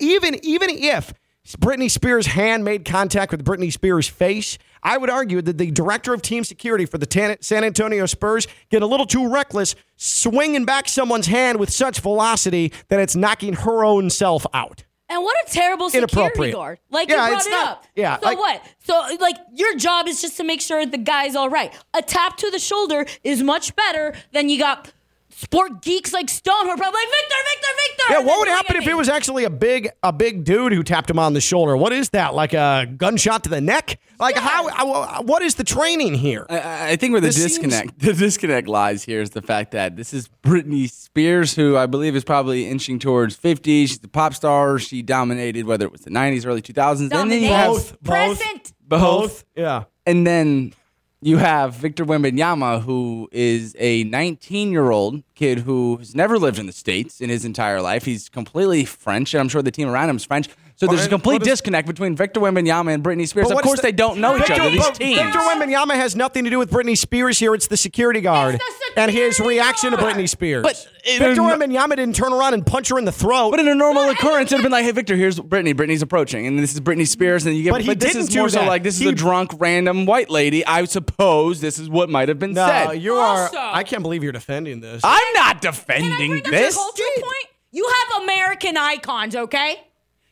Even 0.00 0.44
even 0.44 0.70
if 0.70 1.14
Britney 1.60 1.88
Spears' 1.88 2.26
hand 2.26 2.64
made 2.64 2.84
contact 2.84 3.30
with 3.30 3.44
Britney 3.44 3.72
Spears' 3.72 4.08
face, 4.08 4.58
I 4.82 4.98
would 4.98 5.08
argue 5.08 5.40
that 5.40 5.56
the 5.56 5.70
director 5.70 6.14
of 6.14 6.20
team 6.20 6.42
security 6.42 6.84
for 6.84 6.98
the 6.98 7.38
San 7.40 7.62
Antonio 7.62 8.06
Spurs 8.06 8.48
get 8.70 8.82
a 8.82 8.86
little 8.86 9.06
too 9.06 9.32
reckless, 9.32 9.76
swinging 9.96 10.64
back 10.64 10.88
someone's 10.88 11.28
hand 11.28 11.60
with 11.60 11.70
such 11.70 12.00
velocity 12.00 12.72
that 12.88 12.98
it's 12.98 13.14
knocking 13.14 13.52
her 13.52 13.84
own 13.84 14.10
self 14.10 14.44
out. 14.52 14.82
And 15.14 15.22
what 15.22 15.36
a 15.46 15.50
terrible 15.52 15.90
security 15.90 16.50
guard. 16.50 16.80
Like 16.90 17.08
Yeah, 17.08 17.24
you 17.26 17.30
brought 17.34 17.46
it 17.46 17.50
not- 17.50 17.68
up. 17.68 17.84
yeah, 17.94 18.18
So 18.18 18.26
like- 18.26 18.38
what? 18.38 18.62
So 18.84 19.16
like 19.20 19.36
your 19.54 19.76
job 19.76 20.08
is 20.08 20.20
just 20.20 20.36
to 20.38 20.44
make 20.44 20.60
sure 20.60 20.84
the 20.84 20.98
guy's 20.98 21.36
all 21.36 21.48
right. 21.48 21.72
A 21.94 22.02
tap 22.02 22.36
to 22.38 22.50
the 22.50 22.58
shoulder 22.58 23.06
is 23.22 23.40
much 23.42 23.76
better 23.76 24.14
than 24.32 24.48
you 24.48 24.58
got 24.58 24.90
sport 25.36 25.82
geeks 25.82 26.12
like 26.12 26.28
Stone 26.28 26.64
who 26.64 26.70
are 26.70 26.76
probably 26.76 27.00
like 27.00 27.08
Victor, 27.08 27.36
Victor, 27.50 27.68
Victor. 27.88 28.04
Yeah, 28.12 28.18
what 28.20 28.38
would 28.40 28.48
happen 28.48 28.76
if 28.76 28.86
it 28.86 28.96
was 28.96 29.08
actually 29.08 29.44
a 29.44 29.50
big 29.50 29.90
a 30.02 30.12
big 30.12 30.44
dude 30.44 30.72
who 30.72 30.82
tapped 30.82 31.10
him 31.10 31.18
on 31.18 31.32
the 31.34 31.40
shoulder? 31.40 31.76
What 31.76 31.92
is 31.92 32.10
that? 32.10 32.34
Like 32.34 32.52
a 32.54 32.86
gunshot 32.96 33.44
to 33.44 33.50
the 33.50 33.60
neck? 33.60 33.98
Like 34.20 34.36
how, 34.36 34.68
how 34.68 35.22
what 35.22 35.42
is 35.42 35.56
the 35.56 35.64
training 35.64 36.14
here? 36.14 36.46
I, 36.48 36.92
I 36.92 36.96
think 36.96 37.12
where 37.12 37.20
the 37.20 37.28
This 37.28 37.36
seems- 37.36 37.48
disconnect 37.58 37.98
the 37.98 38.12
disconnect 38.12 38.68
lies 38.68 39.02
here 39.04 39.20
is 39.20 39.30
the 39.30 39.42
fact 39.42 39.72
that 39.72 39.96
this 39.96 40.14
is 40.14 40.28
Britney 40.42 40.90
Spears, 40.90 41.54
who 41.54 41.76
I 41.76 41.86
believe 41.86 42.14
is 42.16 42.24
probably 42.24 42.68
inching 42.68 42.98
towards 42.98 43.34
fifty. 43.36 43.86
She's 43.86 44.02
a 44.02 44.08
pop 44.08 44.34
star. 44.34 44.78
She 44.78 45.02
dominated 45.02 45.64
whether 45.66 45.84
it 45.86 45.92
was 45.92 46.02
the 46.02 46.10
nineties, 46.10 46.46
early 46.46 46.62
two 46.62 46.72
thousands. 46.72 47.12
And 47.12 47.30
then 47.30 47.42
you 47.42 47.48
have 47.48 47.70
both, 47.72 48.02
present. 48.02 48.72
both. 48.86 49.44
Yeah. 49.56 49.84
And 50.06 50.26
then 50.26 50.74
you 51.24 51.38
have 51.38 51.72
Victor 51.74 52.04
Wembanyama, 52.04 52.82
who 52.82 53.30
is 53.32 53.74
a 53.78 54.04
19 54.04 54.70
year 54.70 54.90
old 54.90 55.22
kid 55.34 55.60
who 55.60 55.96
has 55.96 56.14
never 56.14 56.38
lived 56.38 56.58
in 56.58 56.66
the 56.66 56.72
States 56.72 57.22
in 57.22 57.30
his 57.30 57.46
entire 57.46 57.80
life. 57.80 58.04
He's 58.04 58.28
completely 58.28 58.84
French, 58.84 59.32
and 59.32 59.40
I'm 59.40 59.48
sure 59.48 59.62
the 59.62 59.70
team 59.70 59.88
around 59.88 60.10
him 60.10 60.16
is 60.16 60.24
French. 60.26 60.50
So 60.76 60.86
there's 60.86 61.06
a 61.06 61.08
complete 61.08 61.34
what 61.36 61.42
is- 61.42 61.48
disconnect 61.48 61.86
between 61.86 62.14
Victor 62.14 62.40
Wembanyama 62.40 62.92
and 62.92 63.02
Britney 63.02 63.26
Spears. 63.26 63.48
But 63.48 63.56
Of 63.58 63.62
course, 63.62 63.78
the- 63.80 63.84
they 63.86 63.92
don't 63.92 64.18
know 64.18 64.36
each 64.36 64.50
other. 64.50 64.68
These 64.68 64.82
but 64.82 64.96
teams. 64.96 65.18
Victor 65.18 65.38
Wembanyama 65.38 65.94
has 65.94 66.14
nothing 66.14 66.44
to 66.44 66.50
do 66.50 66.58
with 66.58 66.70
Britney 66.70 66.98
Spears 66.98 67.38
here. 67.38 67.54
It's 67.54 67.68
the 67.68 67.76
security 67.78 68.20
guard 68.20 68.56
It's 68.56 68.64
the 68.64 68.83
and 68.96 69.10
his 69.10 69.40
reaction 69.40 69.90
to. 69.90 69.96
Britney 69.96 70.28
Spears. 70.28 70.62
But 70.62 70.76
uh, 70.86 71.10
in 71.12 71.18
Victor 71.20 71.42
a- 71.42 71.44
Wembanyama 71.44 71.96
didn't 71.96 72.14
turn 72.16 72.32
around 72.32 72.54
and 72.54 72.66
punch 72.66 72.88
her 72.90 72.98
in 72.98 73.04
the 73.04 73.12
throat. 73.12 73.50
But 73.52 73.60
in 73.60 73.68
a 73.68 73.74
normal 73.74 74.08
occurrence, 74.10 74.52
it'd 74.52 74.58
have 74.58 74.62
been 74.62 74.72
like, 74.72 74.84
"Hey, 74.84 74.90
Victor, 74.92 75.16
here's 75.16 75.38
Brittany. 75.40 75.72
Brittany's 75.72 76.02
approaching, 76.02 76.46
and 76.46 76.58
this 76.58 76.74
is 76.74 76.80
Britney 76.80 77.06
Spears." 77.06 77.46
And 77.46 77.56
you 77.56 77.62
get, 77.64 77.70
But 77.72 77.80
he 77.82 77.94
this 77.94 78.12
didn't 78.12 78.22
is 78.22 78.28
do 78.28 78.40
more 78.40 78.48
so 78.48 78.60
that. 78.60 78.68
like 78.68 78.82
this 78.82 78.98
He- 78.98 79.06
is 79.06 79.12
a 79.12 79.14
drunk 79.14 79.52
random 79.58 80.06
white 80.06 80.30
lady. 80.30 80.64
I 80.66 80.84
suppose 80.84 81.60
this 81.60 81.78
is 81.78 81.88
what 81.88 82.10
might 82.10 82.28
have 82.28 82.38
been 82.38 82.52
no, 82.52 82.66
said. 82.66 82.94
you 82.94 83.14
are. 83.14 83.44
Also- 83.44 83.58
I 83.58 83.82
can't 83.84 84.02
believe 84.02 84.22
you're 84.22 84.32
defending 84.32 84.80
this. 84.80 85.00
I'm 85.04 85.32
not 85.34 85.60
Can 85.62 85.68
I 85.68 85.72
defending 85.72 86.16
bring 86.30 86.38
up 86.46 86.50
this. 86.50 86.74
a 86.74 86.78
cultural 86.78 87.08
point? 87.16 87.46
You 87.72 87.88
have 87.88 88.22
American 88.22 88.76
icons, 88.76 89.34
okay? 89.34 89.80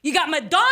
You 0.04 0.12
got 0.12 0.28
Madonna, 0.28 0.62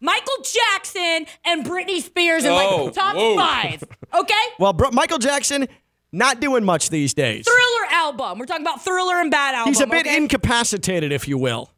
Michael 0.00 0.36
Jackson, 0.42 1.26
and 1.44 1.64
Britney 1.66 2.00
Spears 2.02 2.44
in 2.44 2.50
Oh, 2.50 2.84
like 2.84 2.94
top 2.94 3.14
whoa. 3.14 3.36
five. 3.36 3.84
Okay? 4.14 4.34
well, 4.58 4.72
bro, 4.72 4.90
Michael 4.90 5.18
Jackson 5.18 5.68
not 6.12 6.40
doing 6.40 6.64
much 6.64 6.90
these 6.90 7.14
days. 7.14 7.46
Thriller 7.46 7.92
album. 7.92 8.38
We're 8.38 8.46
talking 8.46 8.64
about 8.64 8.82
Thriller 8.84 9.20
and 9.20 9.30
Bad 9.30 9.54
album. 9.54 9.72
He's 9.72 9.80
a 9.80 9.86
bit 9.86 10.06
okay? 10.06 10.16
incapacitated, 10.16 11.12
if 11.12 11.28
you 11.28 11.38
will. 11.38 11.70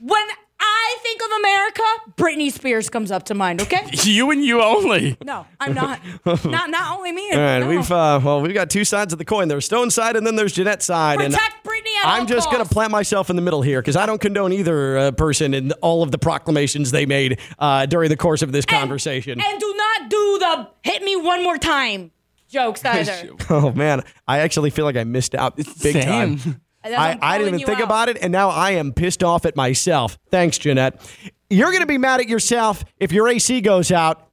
When 0.00 0.26
I 0.62 0.96
think 1.02 1.20
of 1.22 1.30
America, 1.38 1.82
Britney 2.16 2.52
Spears 2.52 2.90
comes 2.90 3.10
up 3.10 3.24
to 3.24 3.34
mind. 3.34 3.62
Okay? 3.62 3.86
You 4.10 4.30
and 4.30 4.44
you 4.44 4.62
only. 4.62 5.16
No, 5.22 5.46
I'm 5.60 5.74
not. 5.74 6.00
not 6.44 6.70
not 6.70 6.96
only 6.96 7.12
me. 7.12 7.30
All 7.32 7.38
right, 7.38 7.58
no. 7.60 7.68
we've 7.68 7.90
uh, 7.92 8.20
well, 8.22 8.40
we've 8.40 8.54
got 8.54 8.70
two 8.70 8.84
sides 8.84 9.12
of 9.12 9.18
the 9.18 9.24
coin. 9.24 9.48
There's 9.48 9.64
Stone 9.66 9.90
side, 9.90 10.16
and 10.16 10.26
then 10.26 10.36
there's 10.36 10.52
Jeanette's 10.52 10.84
side. 10.86 11.20
and 11.20 11.32
Protect 11.32 11.64
Britney 11.64 11.94
at 12.02 12.06
I'm 12.08 12.26
just 12.26 12.50
going 12.50 12.64
to 12.64 12.68
plant 12.68 12.90
myself 12.90 13.30
in 13.30 13.36
the 13.36 13.42
middle 13.42 13.62
here 13.62 13.80
because 13.80 13.96
I 13.96 14.06
don't 14.06 14.20
condone 14.20 14.52
either 14.52 14.98
uh, 14.98 15.10
person 15.12 15.54
in 15.54 15.72
all 15.82 16.02
of 16.02 16.10
the 16.10 16.18
proclamations 16.18 16.90
they 16.90 17.06
made 17.06 17.38
uh, 17.58 17.86
during 17.86 18.08
the 18.08 18.16
course 18.16 18.42
of 18.42 18.52
this 18.52 18.64
And- 18.64 18.78
conversation. 18.78 19.40
And 19.40 19.60
do 19.60 19.74
not 19.76 20.10
do 20.10 20.38
the 20.38 20.68
hit 20.82 21.02
me 21.02 21.16
one 21.16 21.42
more 21.44 21.58
time 21.58 22.10
jokes 22.50 22.84
either. 22.84 23.30
oh 23.50 23.72
man, 23.72 24.02
I 24.26 24.38
actually 24.40 24.70
feel 24.70 24.84
like 24.84 24.96
I 24.96 25.04
missed 25.04 25.34
out 25.34 25.56
big 25.56 25.66
Same. 25.66 26.38
time. 26.38 26.60
I, 26.82 27.18
I'm 27.20 27.40
didn't 27.40 27.56
even 27.56 27.66
think 27.66 27.80
out. 27.80 27.84
about 27.84 28.08
it, 28.08 28.18
and 28.22 28.32
now 28.32 28.48
I 28.48 28.70
am 28.72 28.92
pissed 28.94 29.22
off 29.22 29.44
at 29.44 29.54
myself. 29.54 30.18
Thanks, 30.30 30.56
Jeanette. 30.56 31.00
You're 31.50 31.70
going 31.70 31.80
to 31.80 31.86
be 31.86 31.98
mad 31.98 32.20
at 32.20 32.28
yourself 32.28 32.84
if 32.98 33.12
your 33.12 33.28
AC 33.28 33.60
goes 33.60 33.92
out 33.92 34.30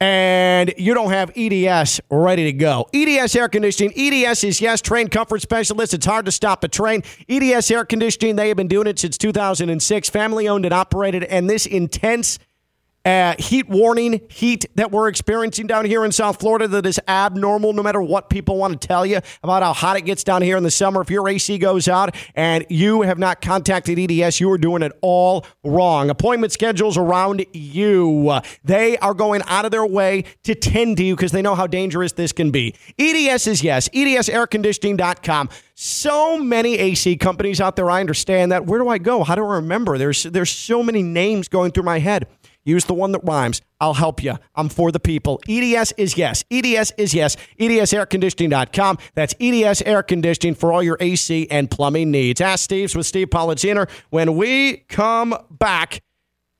and 0.00 0.72
you 0.76 0.94
don't 0.94 1.10
have 1.10 1.32
EDS 1.36 2.00
ready 2.10 2.44
to 2.44 2.52
go. 2.52 2.86
EDS 2.94 3.34
air 3.34 3.48
conditioning. 3.48 3.92
EDS 3.96 4.44
is 4.44 4.60
yes, 4.60 4.80
trained 4.80 5.10
comfort 5.10 5.42
specialist. 5.42 5.94
It's 5.94 6.06
hard 6.06 6.26
to 6.26 6.32
stop 6.32 6.62
a 6.62 6.68
train. 6.68 7.02
EDS 7.28 7.70
air 7.70 7.84
conditioning. 7.84 8.36
They 8.36 8.48
have 8.48 8.56
been 8.56 8.68
doing 8.68 8.86
it 8.86 8.98
since 8.98 9.18
2006. 9.18 10.10
Family 10.10 10.48
owned 10.48 10.64
and 10.64 10.74
operated, 10.74 11.24
and 11.24 11.50
this 11.50 11.66
intense 11.66 12.38
uh, 13.08 13.34
heat 13.38 13.66
warning, 13.70 14.20
heat 14.28 14.66
that 14.74 14.92
we're 14.92 15.08
experiencing 15.08 15.66
down 15.66 15.86
here 15.86 16.04
in 16.04 16.12
South 16.12 16.38
Florida 16.38 16.68
that 16.68 16.84
is 16.84 17.00
abnormal, 17.08 17.72
no 17.72 17.82
matter 17.82 18.02
what 18.02 18.28
people 18.28 18.58
want 18.58 18.78
to 18.78 18.86
tell 18.86 19.06
you 19.06 19.20
about 19.42 19.62
how 19.62 19.72
hot 19.72 19.96
it 19.96 20.02
gets 20.02 20.22
down 20.22 20.42
here 20.42 20.58
in 20.58 20.62
the 20.62 20.70
summer. 20.70 21.00
If 21.00 21.10
your 21.10 21.26
AC 21.26 21.56
goes 21.56 21.88
out 21.88 22.14
and 22.34 22.66
you 22.68 23.02
have 23.02 23.18
not 23.18 23.40
contacted 23.40 23.98
EDS, 23.98 24.40
you 24.40 24.50
are 24.52 24.58
doing 24.58 24.82
it 24.82 24.92
all 25.00 25.46
wrong. 25.64 26.10
Appointment 26.10 26.52
schedules 26.52 26.98
around 26.98 27.46
you. 27.54 28.40
They 28.62 28.98
are 28.98 29.14
going 29.14 29.40
out 29.46 29.64
of 29.64 29.70
their 29.70 29.86
way 29.86 30.24
to 30.44 30.54
tend 30.54 30.98
to 30.98 31.02
you 31.02 31.16
because 31.16 31.32
they 31.32 31.40
know 31.40 31.54
how 31.54 31.66
dangerous 31.66 32.12
this 32.12 32.32
can 32.32 32.50
be. 32.50 32.74
EDS 32.98 33.46
is 33.46 33.62
yes, 33.62 33.88
edsairconditioning.com. 33.88 35.48
So 35.80 36.36
many 36.36 36.76
AC 36.76 37.16
companies 37.18 37.60
out 37.60 37.76
there. 37.76 37.88
I 37.88 38.00
understand 38.00 38.50
that. 38.50 38.66
Where 38.66 38.80
do 38.80 38.88
I 38.88 38.98
go? 38.98 39.22
How 39.22 39.36
do 39.36 39.44
I 39.44 39.54
remember? 39.54 39.96
There's 39.96 40.24
there's 40.24 40.50
so 40.50 40.82
many 40.82 41.04
names 41.04 41.46
going 41.46 41.70
through 41.70 41.84
my 41.84 42.00
head. 42.00 42.26
Use 42.68 42.84
the 42.84 42.92
one 42.92 43.12
that 43.12 43.20
rhymes. 43.24 43.62
I'll 43.80 43.94
help 43.94 44.22
you. 44.22 44.34
I'm 44.54 44.68
for 44.68 44.92
the 44.92 45.00
people. 45.00 45.40
EDS 45.48 45.92
is 45.96 46.18
yes. 46.18 46.44
EDS 46.50 46.92
is 46.98 47.14
yes. 47.14 47.38
EDSairconditioning.com. 47.58 48.98
That's 49.14 49.34
EDS 49.40 49.80
Air 49.82 50.02
Conditioning 50.02 50.54
for 50.54 50.70
all 50.70 50.82
your 50.82 50.98
AC 51.00 51.48
and 51.50 51.70
plumbing 51.70 52.10
needs. 52.10 52.42
Ask 52.42 52.64
Steve's 52.64 52.94
with 52.94 53.06
Steve 53.06 53.28
Politziner. 53.28 53.88
When 54.10 54.36
we 54.36 54.84
come 54.88 55.34
back, 55.50 56.02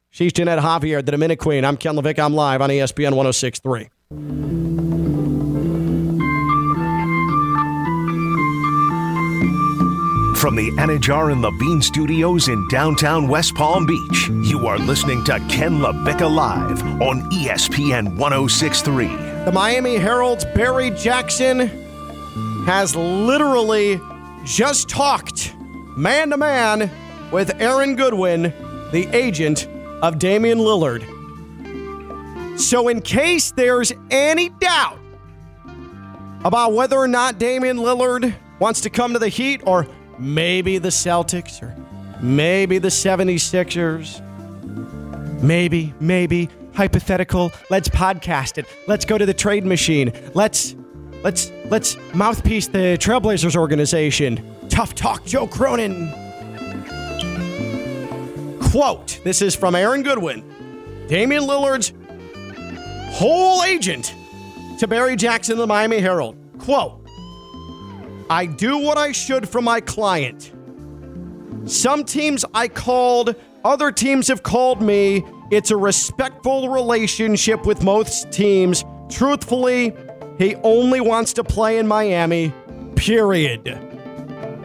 she's 0.09 0.33
Jeanette 0.33 0.61
Javier, 0.61 1.05
the 1.05 1.13
Dominic 1.13 1.41
Queen. 1.41 1.63
I'm 1.63 1.77
Ken 1.77 1.95
Levick. 1.95 2.19
I'm 2.19 2.33
live 2.33 2.63
on 2.63 2.71
ESPN 2.71 3.15
1063. 3.15 4.68
From 10.39 10.55
the 10.55 10.71
Anajar 10.77 11.33
and 11.33 11.43
Levine 11.43 11.83
Studios 11.83 12.47
in 12.47 12.69
downtown 12.69 13.27
West 13.27 13.57
Palm 13.57 13.85
Beach, 13.87 14.29
you 14.29 14.69
are 14.69 14.79
listening 14.79 15.25
to 15.25 15.41
Ken 15.49 15.81
LaVicka 15.81 16.33
Live 16.33 16.81
on 17.03 17.29
ESPN 17.33 18.17
1063. 18.17 19.09
The 19.47 19.51
Miami 19.53 19.97
Herald's 19.97 20.45
Barry 20.45 20.91
Jackson 20.91 21.67
has 22.67 22.95
literally 22.95 24.01
just 24.45 24.89
talked 24.89 25.57
man 25.97 26.31
to 26.31 26.37
man 26.37 26.89
with 27.33 27.61
Aaron 27.61 27.97
Goodwin, 27.97 28.43
the 28.93 29.09
agent 29.13 29.67
of 30.03 30.21
Damian 30.21 30.59
Lillard. 30.59 31.03
So, 32.61 32.87
in 32.87 33.03
case 33.03 33.51
there's 33.51 33.93
any 34.13 34.51
doubt 34.51 35.01
about 36.45 36.75
whether 36.75 36.97
or 36.97 37.09
not 37.09 37.41
Damian 37.41 37.79
Lillard 37.79 38.33
wants 38.61 38.81
to 38.83 38.91
come 38.91 39.13
to 39.15 39.19
the 39.19 39.29
Heat 39.29 39.63
or 39.67 39.89
maybe 40.19 40.79
the 40.79 40.89
Celtics 40.89 41.63
or 41.63 41.75
maybe 42.21 42.79
the 42.79 42.89
76ers, 42.89 44.23
maybe, 45.43 45.95
maybe 46.01 46.49
hypothetical. 46.75 47.53
Let's 47.71 47.89
podcast 47.89 48.59
it. 48.59 48.67
Let's 48.87 49.05
go 49.05 49.19
to 49.19 49.27
the 49.27 49.35
trade 49.35 49.65
machine. 49.65 50.13
Let's 50.35 50.77
let's 51.23 51.51
let's 51.67 51.97
mouthpiece 52.15 52.69
the 52.69 52.97
Trailblazers 53.01 53.57
organization. 53.57 54.55
Tough 54.69 54.95
talk, 54.95 55.25
Joe 55.25 55.47
Cronin. 55.47 56.11
Quote: 58.71 59.21
This 59.25 59.43
is 59.43 59.55
from 59.55 59.75
Aaron 59.75 60.03
Goodwin, 60.03 60.45
Damian 61.09 61.45
Lillard's 61.45 61.93
whole 63.13 63.65
agent 63.65 64.15
to 64.79 64.87
Barry 64.87 65.17
Jackson, 65.17 65.59
the 65.59 65.67
Miami 65.67 65.99
Herald. 65.99 66.37
Quote: 66.59 67.08
I 68.31 68.47
do 68.47 68.79
what 68.79 68.99
I 68.99 69.13
should 69.13 69.49
for 69.49 69.63
my 69.63 69.81
client. 69.81 70.53
Some 71.65 72.05
teams 72.05 72.45
I 72.55 72.69
called, 72.69 73.35
other 73.65 73.91
teams 73.91 74.29
have 74.29 74.43
called 74.43 74.83
me. 74.83 75.25
It's 75.51 75.71
a 75.71 75.77
respectful 75.77 76.69
relationship 76.69 77.65
with 77.65 77.83
most 77.83 78.31
teams. 78.31 78.85
Truthfully, 79.09 79.95
he 80.39 80.57
only 80.57 81.01
wants 81.01 81.33
to 81.35 81.45
play 81.45 81.79
in 81.79 81.87
Miami, 81.87 82.53
period. 82.97 83.69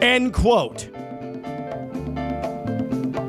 End 0.00 0.34
quote. 0.34 0.90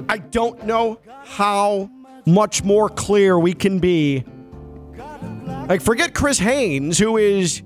I 0.09 0.17
don't 0.17 0.65
know 0.65 0.99
how 1.23 1.89
much 2.25 2.63
more 2.63 2.89
clear 2.89 3.39
we 3.39 3.53
can 3.53 3.79
be. 3.79 4.25
Like, 5.69 5.81
forget 5.81 6.13
Chris 6.13 6.37
Haynes, 6.39 6.97
who 6.97 7.17
is 7.17 7.63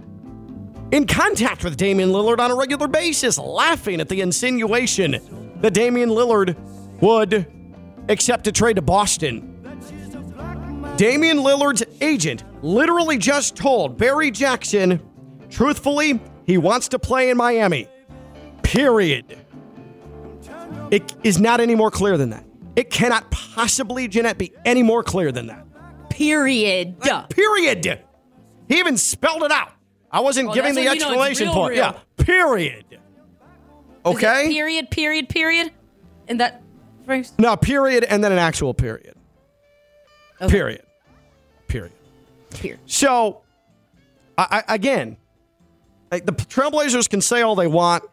in 0.91 1.05
contact 1.05 1.63
with 1.63 1.77
Damian 1.77 2.09
Lillard 2.09 2.39
on 2.39 2.51
a 2.51 2.55
regular 2.55 2.87
basis, 2.87 3.37
laughing 3.37 4.01
at 4.01 4.09
the 4.09 4.21
insinuation 4.21 5.19
that 5.61 5.73
Damian 5.73 6.09
Lillard 6.09 6.55
would 7.01 7.45
accept 8.09 8.47
a 8.47 8.51
trade 8.51 8.75
to 8.77 8.81
Boston. 8.81 9.45
Damian 10.97 11.37
Lillard's 11.37 11.83
agent 12.01 12.43
literally 12.63 13.17
just 13.17 13.55
told 13.55 13.97
Barry 13.97 14.31
Jackson, 14.31 14.99
truthfully, 15.49 16.19
he 16.45 16.57
wants 16.57 16.89
to 16.89 16.99
play 16.99 17.29
in 17.29 17.37
Miami. 17.37 17.87
Period. 18.63 19.37
It 20.91 21.13
is 21.23 21.39
not 21.39 21.61
any 21.61 21.75
more 21.75 21.91
clear 21.91 22.17
than 22.17 22.31
that. 22.31 22.43
It 22.75 22.89
cannot 22.89 23.29
possibly, 23.29 24.07
Jeanette, 24.07 24.37
be 24.37 24.51
any 24.65 24.83
more 24.83 25.03
clear 25.03 25.31
than 25.31 25.47
that. 25.47 25.65
Period. 26.09 26.99
Period. 27.29 28.01
He 28.67 28.79
even 28.79 28.97
spelled 28.97 29.43
it 29.43 29.51
out. 29.51 29.71
I 30.11 30.21
wasn't 30.21 30.49
Oh, 30.49 30.53
giving 30.53 30.73
the 30.73 30.87
exclamation 30.87 31.47
real, 31.47 31.53
point. 31.53 31.71
real. 31.71 31.79
Yeah. 32.17 32.23
Period. 32.23 32.85
Okay. 34.05 34.47
period, 34.49 34.89
period, 34.89 35.29
period. 35.29 35.71
In 36.27 36.37
that 36.37 36.61
phrase? 37.05 37.33
No, 37.37 37.55
period, 37.57 38.03
and 38.03 38.23
then 38.23 38.31
an 38.31 38.37
actual 38.39 38.73
period. 38.73 39.15
Okay. 40.41 40.51
Period. 40.51 40.81
Period. 41.67 41.91
Period. 42.51 42.79
So, 42.85 43.41
I, 44.37 44.63
I, 44.67 44.75
again, 44.75 45.17
like, 46.11 46.25
the 46.25 46.31
Trailblazers 46.31 47.09
can 47.09 47.21
say 47.21 47.41
all 47.41 47.55
they 47.55 47.67
want 47.67 48.03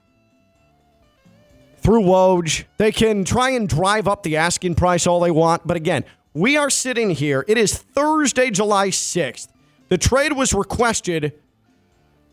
through 1.79 2.03
Woj. 2.03 2.65
They 2.79 2.93
can 2.93 3.25
try 3.25 3.51
and 3.51 3.69
drive 3.69 4.09
up 4.09 4.23
the 4.23 4.37
asking 4.37 4.75
price 4.75 5.07
all 5.07 5.21
they 5.21 5.31
want. 5.31 5.67
But 5.67 5.77
again, 5.77 6.05
we 6.35 6.57
are 6.57 6.69
sitting 6.69 7.11
here. 7.11 7.45
It 7.49 7.57
is 7.57 7.79
Thursday, 7.79 8.51
July 8.51 8.89
6th. 8.89 9.49
The 9.89 9.97
trade 9.97 10.33
was 10.33 10.53
requested 10.53 11.33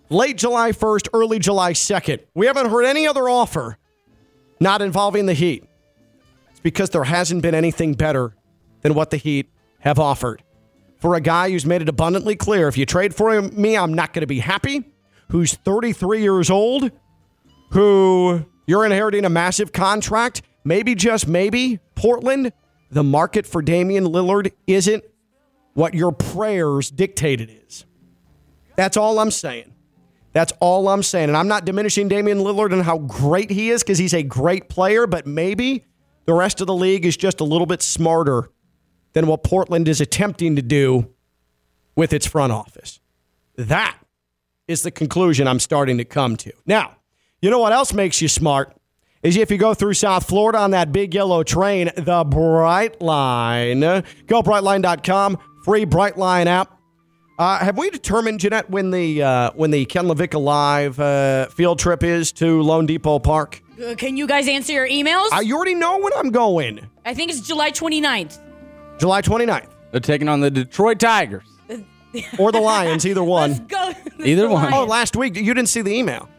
late 0.10 0.38
July 0.38 0.72
1st, 0.72 1.10
early 1.14 1.40
July 1.40 1.74
2nd. 1.74 2.20
We 2.34 2.46
haven't 2.46 2.70
heard 2.70 2.86
any 2.86 3.08
other 3.08 3.28
offer 3.30 3.78
not 4.60 4.82
involving 4.82 5.26
the 5.26 5.34
Heat. 5.34 5.66
It's 6.52 6.60
because 6.60 6.90
there 6.92 7.04
hasn't 7.04 7.42
been 7.42 7.56
anything 7.56 7.94
better 7.94 8.34
than 8.82 8.94
what 8.94 9.10
the 9.10 9.18
Heat 9.18 9.50
have 9.80 10.00
offered. 10.00 10.44
For 10.98 11.16
a 11.16 11.22
guy 11.22 11.50
who's 11.50 11.66
made 11.66 11.82
it 11.82 11.90
abundantly 11.90 12.36
clear 12.36 12.68
if 12.70 12.78
you 12.78 12.86
trade 12.86 13.14
for 13.14 13.42
me, 13.42 13.76
I'm 13.76 13.94
not 13.94 14.14
going 14.14 14.22
to 14.22 14.28
be 14.28 14.40
happy, 14.40 14.86
who's 15.30 15.54
33 15.54 16.22
years 16.22 16.50
old, 16.50 16.92
who 17.72 18.46
you're 18.66 18.86
inheriting 18.86 19.26
a 19.26 19.30
massive 19.30 19.74
contract, 19.74 20.42
maybe 20.64 20.96
just 20.96 21.28
maybe, 21.28 21.80
Portland, 21.96 22.54
the 22.90 23.04
market 23.04 23.46
for 23.46 23.62
Damian 23.62 24.06
Lillard 24.06 24.54
isn't 24.66 25.04
what 25.74 25.94
your 25.94 26.14
prayers 26.14 26.90
dictated 26.90 27.52
is. 27.68 27.86
That's 28.78 28.96
all 28.96 29.20
I'm 29.20 29.32
saying. 29.32 29.73
That's 30.34 30.52
all 30.60 30.90
I'm 30.90 31.04
saying. 31.04 31.30
And 31.30 31.38
I'm 31.38 31.48
not 31.48 31.64
diminishing 31.64 32.08
Damian 32.08 32.40
Lillard 32.40 32.74
and 32.74 32.84
how 32.84 32.98
great 32.98 33.52
he 33.52 33.70
is 33.70 33.84
because 33.84 34.00
he's 34.00 34.14
a 34.14 34.24
great 34.24 34.68
player, 34.68 35.08
but 35.08 35.28
maybe 35.28 35.86
the 36.26 36.34
rest 36.34 36.60
of 36.60 36.68
the 36.68 36.74
league 36.74 37.06
is 37.06 37.16
just 37.16 37.40
a 37.40 37.44
little 37.44 37.68
bit 37.68 37.82
smarter 37.82 38.50
than 39.14 39.28
what 39.28 39.44
Portland 39.44 39.88
is 39.88 40.02
attempting 40.02 40.56
to 40.56 40.62
do 40.62 41.14
with 41.96 42.14
its 42.14 42.26
front 42.26 42.52
office. 42.52 43.00
That 43.56 43.98
is 44.68 44.82
the 44.82 44.92
conclusion 44.92 45.48
I'm 45.48 45.60
starting 45.60 45.98
to 46.00 46.06
come 46.06 46.36
to. 46.38 46.52
Now, 46.66 46.98
you 47.42 47.50
know 47.52 47.60
what 47.60 47.74
else 47.74 47.94
makes 47.94 48.22
you 48.22 48.28
smart? 48.28 48.76
Is 49.22 49.38
if 49.38 49.52
you 49.52 49.58
go 49.58 49.74
through 49.74 49.94
South 49.94 50.26
Florida 50.28 50.58
on 50.58 50.72
that 50.72 50.92
big 50.92 51.14
yellow 51.14 51.44
train, 51.44 51.92
the 51.96 52.26
Brightline. 52.26 54.04
Go 54.28 54.42
brightline.com, 54.42 55.38
free 55.64 55.86
Brightline 55.86 56.48
app. 56.48 56.78
Uh, 57.44 57.60
have 57.60 57.78
we 57.78 57.90
determined, 57.90 58.40
Jeanette, 58.40 58.70
when 58.70 58.90
the 58.92 59.22
uh, 59.22 59.52
when 59.54 59.70
the 59.70 59.84
Ken 59.84 60.06
Levick 60.06 60.34
Live 60.34 60.98
uh, 60.98 61.48
field 61.50 61.78
trip 61.78 62.02
is 62.02 62.32
to 62.34 62.62
loanDepot 62.64 63.22
Park? 63.22 63.62
Uh, 63.86 63.96
can 63.96 64.16
you 64.16 64.26
guys 64.28 64.48
answer 64.48 64.72
your 64.72 64.88
emails? 64.88 65.28
I 65.34 65.42
you 65.42 65.54
already 65.58 65.74
know 65.76 65.98
when 66.00 66.14
I'm 66.16 66.30
going. 66.32 66.88
I 67.04 67.14
think 67.14 67.32
it's 67.32 67.42
July 67.42 67.72
29th. 67.72 68.40
July 68.98 69.22
29th. 69.22 69.68
They're 69.92 70.00
taking 70.00 70.30
on 70.30 70.40
the 70.40 70.50
Detroit 70.50 71.00
Tigers. 71.00 71.44
Or 72.38 72.52
the 72.52 72.60
Lions, 72.60 73.08
either 73.08 73.24
Let's 73.24 73.58
one. 73.60 73.68
go. 73.68 73.92
Either 74.24 74.48
one. 74.48 74.72
Oh, 74.72 74.86
last 74.86 75.16
week, 75.16 75.36
you 75.36 75.52
didn't 75.56 75.70
see 75.70 75.82
the 75.82 75.92
email. 75.92 76.30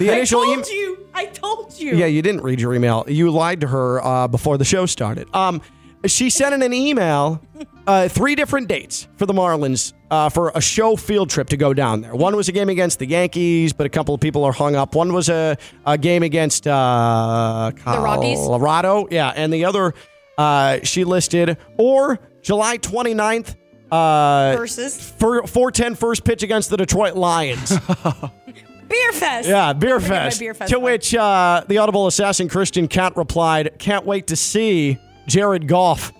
The 0.00 0.10
I 0.10 0.16
initial 0.16 0.42
told 0.42 0.58
email. 0.66 0.70
you. 0.72 1.08
I 1.14 1.26
told 1.26 1.78
you. 1.78 1.94
Yeah, 1.96 2.06
you 2.06 2.20
didn't 2.20 2.40
read 2.42 2.60
your 2.60 2.74
email. 2.74 3.04
You 3.06 3.30
lied 3.30 3.60
to 3.60 3.68
her 3.68 4.04
uh, 4.04 4.26
before 4.26 4.58
the 4.58 4.64
show 4.64 4.86
started. 4.86 5.32
Um, 5.32 5.62
she 6.06 6.30
sent 6.30 6.54
in 6.54 6.62
an 6.62 6.72
email, 6.72 7.42
uh, 7.86 8.08
three 8.08 8.34
different 8.34 8.68
dates 8.68 9.06
for 9.16 9.26
the 9.26 9.32
Marlins 9.32 9.92
uh, 10.10 10.28
for 10.28 10.50
a 10.54 10.60
show 10.60 10.96
field 10.96 11.30
trip 11.30 11.48
to 11.48 11.56
go 11.56 11.74
down 11.74 12.00
there. 12.00 12.14
One 12.14 12.36
was 12.36 12.48
a 12.48 12.52
game 12.52 12.68
against 12.68 12.98
the 12.98 13.06
Yankees, 13.06 13.72
but 13.72 13.86
a 13.86 13.90
couple 13.90 14.14
of 14.14 14.20
people 14.20 14.44
are 14.44 14.52
hung 14.52 14.76
up. 14.76 14.94
One 14.94 15.12
was 15.12 15.28
a, 15.28 15.56
a 15.86 15.98
game 15.98 16.22
against 16.22 16.66
uh, 16.66 17.70
Rockies? 17.86 18.38
Colorado. 18.38 19.08
Yeah, 19.10 19.32
and 19.34 19.52
the 19.52 19.64
other 19.66 19.94
uh, 20.38 20.78
she 20.82 21.04
listed, 21.04 21.58
or 21.76 22.18
July 22.42 22.78
29th. 22.78 23.56
Uh, 23.92 24.54
Versus 24.56 25.10
for 25.18 25.46
410 25.46 25.96
first 25.96 26.24
pitch 26.24 26.42
against 26.44 26.70
the 26.70 26.76
Detroit 26.76 27.14
Lions. 27.16 27.70
Beer 28.88 29.12
Fest. 29.12 29.48
Yeah, 29.48 29.72
Beer 29.72 30.00
Fest. 30.00 30.40
Beer 30.40 30.54
Fest 30.54 30.70
to 30.70 30.78
one. 30.78 30.92
which 30.92 31.14
uh, 31.14 31.64
the 31.68 31.78
Audible 31.78 32.06
assassin 32.06 32.48
Christian 32.48 32.88
Cat 32.88 33.16
replied, 33.16 33.78
Can't 33.78 34.06
wait 34.06 34.28
to 34.28 34.36
see 34.36 34.98
Jared 35.26 35.68
Goff 35.68 36.12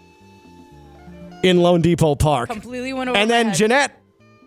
in 1.43 1.59
loanDepot 1.59 2.19
Park. 2.19 2.51
completely 2.51 2.93
went 2.93 3.09
over 3.11 3.19
And 3.19 3.31
then 3.31 3.47
head. 3.47 3.55
Jeanette, 3.57 3.93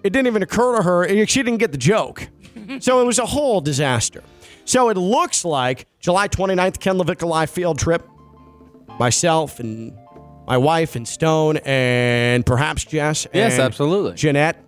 it 0.03 0.11
didn't 0.11 0.27
even 0.27 0.43
occur 0.43 0.77
to 0.77 0.83
her. 0.83 1.25
She 1.25 1.41
didn't 1.43 1.57
get 1.59 1.71
the 1.71 1.77
joke. 1.77 2.27
so 2.79 3.01
it 3.01 3.05
was 3.05 3.19
a 3.19 3.25
whole 3.25 3.61
disaster. 3.61 4.23
So 4.65 4.89
it 4.89 4.97
looks 4.97 5.43
like 5.43 5.87
July 5.99 6.27
29th, 6.27 6.79
Ken 6.79 6.97
LaVicka 6.97 7.27
Live 7.27 7.49
field 7.49 7.79
trip. 7.79 8.07
Myself 8.99 9.59
and 9.59 9.97
my 10.45 10.57
wife 10.57 10.95
and 10.95 11.07
Stone 11.07 11.57
and 11.65 12.45
perhaps 12.45 12.85
Jess. 12.85 13.25
Yes, 13.33 13.57
absolutely. 13.59 14.13
Jeanette 14.13 14.63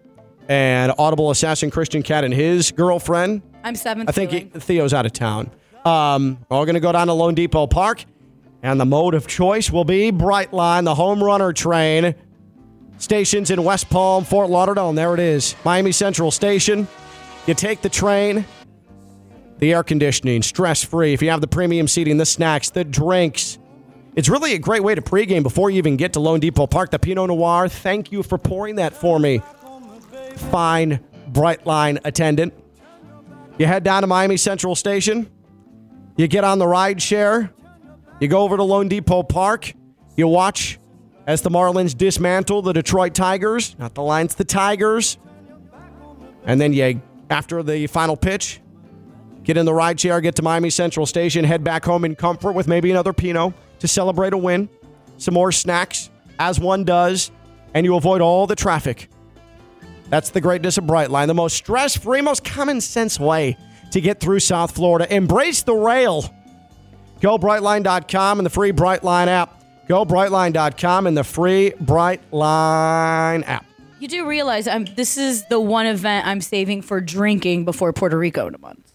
and 0.49 0.91
Audible 0.97 1.29
assassin 1.31 1.69
Christian 1.69 2.01
Cat 2.01 2.23
and 2.23 2.33
his 2.33 2.71
girlfriend. 2.71 3.41
I'm 3.63 3.75
seventh. 3.75 4.09
I 4.09 4.11
think 4.13 4.31
he- 4.31 4.43
Theo's 4.59 4.93
out 4.93 5.05
of 5.05 5.13
town. 5.13 5.51
Um, 5.85 6.39
we're 6.49 6.57
all 6.57 6.65
going 6.65 6.73
to 6.75 6.79
go 6.79 6.91
down 6.91 7.07
to 7.07 7.13
loanDepot 7.13 7.69
Park, 7.69 8.05
and 8.65 8.79
the 8.79 8.85
mode 8.85 9.13
of 9.13 9.27
choice 9.27 9.69
will 9.69 9.85
be 9.85 10.11
Brightline, 10.11 10.85
the 10.85 10.95
home 10.95 11.23
runner 11.23 11.53
train. 11.53 12.15
Stations 12.97 13.51
in 13.51 13.63
West 13.63 13.91
Palm, 13.91 14.23
Fort 14.23 14.49
Lauderdale, 14.49 14.89
and 14.89 14.97
there 14.97 15.13
it 15.13 15.19
is, 15.19 15.55
Miami 15.63 15.91
Central 15.91 16.31
Station. 16.31 16.87
You 17.45 17.53
take 17.53 17.83
the 17.83 17.89
train, 17.89 18.43
the 19.59 19.71
air 19.71 19.83
conditioning, 19.83 20.41
stress 20.41 20.83
free. 20.83 21.13
If 21.13 21.21
you 21.21 21.29
have 21.29 21.41
the 21.41 21.47
premium 21.47 21.87
seating, 21.87 22.17
the 22.17 22.25
snacks, 22.25 22.71
the 22.71 22.83
drinks. 22.83 23.59
It's 24.15 24.29
really 24.29 24.53
a 24.53 24.59
great 24.59 24.81
way 24.81 24.95
to 24.95 25.01
pregame 25.01 25.43
before 25.43 25.69
you 25.69 25.77
even 25.77 25.95
get 25.95 26.13
to 26.13 26.19
loanDepot 26.19 26.71
Park. 26.71 26.89
The 26.89 26.97
Pinot 26.97 27.27
Noir, 27.27 27.69
thank 27.69 28.11
you 28.11 28.23
for 28.23 28.39
pouring 28.39 28.77
that 28.77 28.93
for 28.93 29.19
me. 29.19 29.43
Fine 30.49 31.01
Brightline 31.31 31.99
attendant. 32.03 32.51
You 33.59 33.67
head 33.67 33.83
down 33.83 34.01
to 34.01 34.07
Miami 34.07 34.37
Central 34.37 34.73
Station. 34.73 35.29
You 36.17 36.27
get 36.27 36.43
on 36.43 36.57
the 36.57 36.67
ride 36.67 36.99
share. 36.99 37.51
You 38.19 38.27
go 38.27 38.41
over 38.41 38.57
to 38.57 38.63
loanDepot 38.63 39.29
Park. 39.29 39.73
You 40.15 40.27
watch 40.27 40.79
as 41.27 41.41
the 41.41 41.49
Marlins 41.49 41.97
dismantle 41.97 42.61
the 42.61 42.73
Detroit 42.73 43.13
Tigers, 43.13 43.75
not 43.77 43.95
the 43.95 44.03
Lions, 44.03 44.35
the 44.35 44.45
Tigers. 44.45 45.17
And 46.45 46.61
then 46.61 46.73
you, 46.73 47.01
after 47.29 47.63
the 47.63 47.87
final 47.87 48.15
pitch, 48.15 48.61
get 49.43 49.57
in 49.57 49.65
the 49.65 49.73
ride 49.73 49.97
chair, 49.97 50.21
get 50.21 50.35
to 50.35 50.43
Miami 50.43 50.69
Central 50.69 51.05
Station, 51.05 51.43
head 51.43 51.63
back 51.63 51.83
home 51.83 52.05
in 52.05 52.15
comfort 52.15 52.53
with 52.53 52.67
maybe 52.67 52.91
another 52.91 53.13
Pinot 53.13 53.53
to 53.79 53.87
celebrate 53.87 54.33
a 54.33 54.37
win, 54.37 54.69
some 55.17 55.33
more 55.33 55.51
snacks, 55.51 56.09
as 56.39 56.59
one 56.59 56.83
does, 56.83 57.31
and 57.73 57.85
you 57.85 57.95
avoid 57.95 58.21
all 58.21 58.47
the 58.47 58.55
traffic. 58.55 59.09
That's 60.09 60.29
the 60.29 60.41
greatness 60.41 60.77
of 60.77 60.85
Brightline, 60.85 61.27
the 61.27 61.33
most 61.33 61.57
stress 61.57 61.97
free, 61.97 62.21
most 62.21 62.43
common 62.43 62.79
sense 62.79 63.19
way 63.19 63.57
to 63.91 63.99
get 63.99 64.19
through 64.19 64.39
South 64.39 64.71
Florida. 64.71 65.13
Embrace 65.13 65.63
the 65.63 65.73
rail. 65.73 66.31
Go 67.21 67.37
Brightline.com 67.37 68.39
and 68.39 68.45
the 68.45 68.49
free 68.49 68.71
Brightline 68.71 69.27
app. 69.27 69.63
Go 69.87 70.05
Brightline.com 70.05 71.07
and 71.07 71.17
the 71.17 71.23
free 71.23 71.71
Brightline 71.81 73.47
app. 73.47 73.65
You 73.99 74.07
do 74.07 74.27
realize 74.27 74.67
I'm, 74.67 74.85
this 74.85 75.17
is 75.17 75.45
the 75.45 75.59
one 75.59 75.85
event 75.85 76.27
I'm 76.27 76.41
saving 76.41 76.81
for 76.81 76.99
drinking 76.99 77.65
before 77.65 77.93
Puerto 77.93 78.17
Rico 78.17 78.47
in 78.47 78.55
a 78.55 78.57
month. 78.57 78.93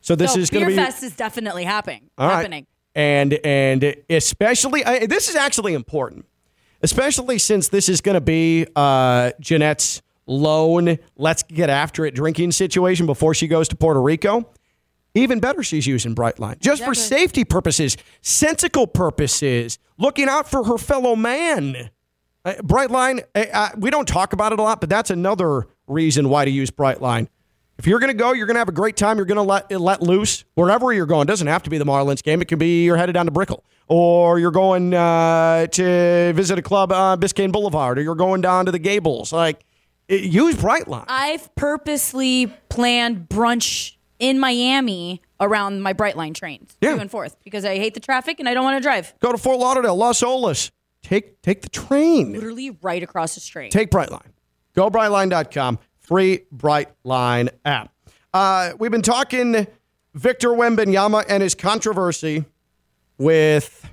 So 0.00 0.14
this 0.14 0.34
so 0.34 0.40
is 0.40 0.50
going 0.50 0.64
to 0.64 0.70
be 0.70 0.76
Fest 0.76 1.02
is 1.02 1.14
definitely 1.14 1.64
happening. 1.64 2.08
Right. 2.18 2.36
happening. 2.36 2.66
And 2.94 3.34
and 3.44 3.94
especially 4.08 4.84
I, 4.84 5.06
this 5.06 5.28
is 5.28 5.36
actually 5.36 5.74
important, 5.74 6.26
especially 6.82 7.38
since 7.38 7.68
this 7.68 7.88
is 7.88 8.00
going 8.00 8.14
to 8.14 8.20
be 8.20 8.66
uh, 8.74 9.32
Jeanette's 9.40 10.02
lone 10.30 10.96
let's 11.16 11.42
get 11.42 11.68
after 11.68 12.06
it 12.06 12.14
drinking 12.14 12.52
situation 12.52 13.04
before 13.04 13.34
she 13.34 13.48
goes 13.48 13.68
to 13.68 13.76
Puerto 13.76 14.00
Rico. 14.00 14.48
Even 15.14 15.40
better, 15.40 15.62
she's 15.62 15.86
using 15.86 16.14
Brightline 16.14 16.60
just 16.60 16.84
for 16.84 16.94
safety 16.94 17.44
purposes, 17.44 17.96
sensical 18.20 18.86
purposes, 18.86 19.78
looking 19.98 20.28
out 20.28 20.48
for 20.48 20.64
her 20.64 20.78
fellow 20.78 21.16
man. 21.16 21.90
Uh, 22.44 22.54
Brightline, 22.62 23.24
uh, 23.34 23.44
uh, 23.52 23.68
we 23.76 23.90
don't 23.90 24.06
talk 24.06 24.32
about 24.32 24.52
it 24.52 24.58
a 24.58 24.62
lot, 24.62 24.80
but 24.80 24.88
that's 24.88 25.10
another 25.10 25.66
reason 25.86 26.28
why 26.28 26.44
to 26.44 26.50
use 26.50 26.70
Brightline. 26.70 27.28
If 27.78 27.86
you're 27.86 27.98
going 27.98 28.12
to 28.12 28.16
go, 28.16 28.32
you're 28.32 28.46
going 28.46 28.54
to 28.54 28.60
have 28.60 28.68
a 28.68 28.72
great 28.72 28.96
time. 28.96 29.16
You're 29.16 29.26
going 29.26 29.36
to 29.36 29.42
let 29.42 29.70
let 29.72 30.02
loose 30.02 30.44
wherever 30.54 30.92
you're 30.92 31.06
going. 31.06 31.22
It 31.22 31.28
doesn't 31.28 31.46
have 31.46 31.62
to 31.62 31.70
be 31.70 31.78
the 31.78 31.86
Marlins 31.86 32.22
game. 32.22 32.42
It 32.42 32.48
can 32.48 32.58
be 32.58 32.84
you're 32.84 32.96
headed 32.96 33.14
down 33.14 33.24
to 33.24 33.32
Brickell, 33.32 33.64
or 33.88 34.38
you're 34.38 34.50
going 34.50 34.92
uh, 34.94 35.66
to 35.66 36.32
visit 36.34 36.58
a 36.58 36.62
club 36.62 36.92
on 36.92 37.20
Biscayne 37.20 37.52
Boulevard, 37.52 37.98
or 37.98 38.02
you're 38.02 38.14
going 38.14 38.42
down 38.42 38.66
to 38.66 38.72
the 38.72 38.78
Gables. 38.78 39.32
Like, 39.32 39.64
it, 40.08 40.22
use 40.22 40.56
Brightline. 40.56 41.06
I've 41.08 41.54
purposely 41.54 42.52
planned 42.68 43.28
brunch 43.30 43.96
in 44.20 44.38
Miami 44.38 45.20
around 45.40 45.82
my 45.82 45.92
Brightline 45.92 46.34
trains, 46.34 46.76
Yeah. 46.80 46.94
to 46.94 47.00
and 47.00 47.10
forth, 47.10 47.36
because 47.42 47.64
I 47.64 47.76
hate 47.76 47.94
the 47.94 48.00
traffic 48.00 48.38
and 48.38 48.48
I 48.48 48.54
don't 48.54 48.62
want 48.64 48.76
to 48.76 48.82
drive. 48.82 49.12
Go 49.20 49.32
to 49.32 49.38
Fort 49.38 49.58
Lauderdale, 49.58 49.96
Las 49.96 50.22
Olas. 50.22 50.70
Take 51.02 51.40
take 51.42 51.62
the 51.62 51.68
train. 51.70 52.32
Literally 52.34 52.76
right 52.82 53.02
across 53.02 53.34
the 53.34 53.40
street. 53.40 53.72
Take 53.72 53.90
Brightline. 53.90 54.28
Go 54.76 54.90
Brightline.com. 54.90 55.78
Free 56.00 56.42
Brightline 56.54 57.48
app. 57.64 57.92
Uh, 58.34 58.72
we've 58.78 58.90
been 58.90 59.00
talking 59.02 59.66
Victor 60.14 60.50
Wembanyama 60.50 61.24
and 61.28 61.42
his 61.42 61.54
controversy 61.54 62.44
with 63.18 63.88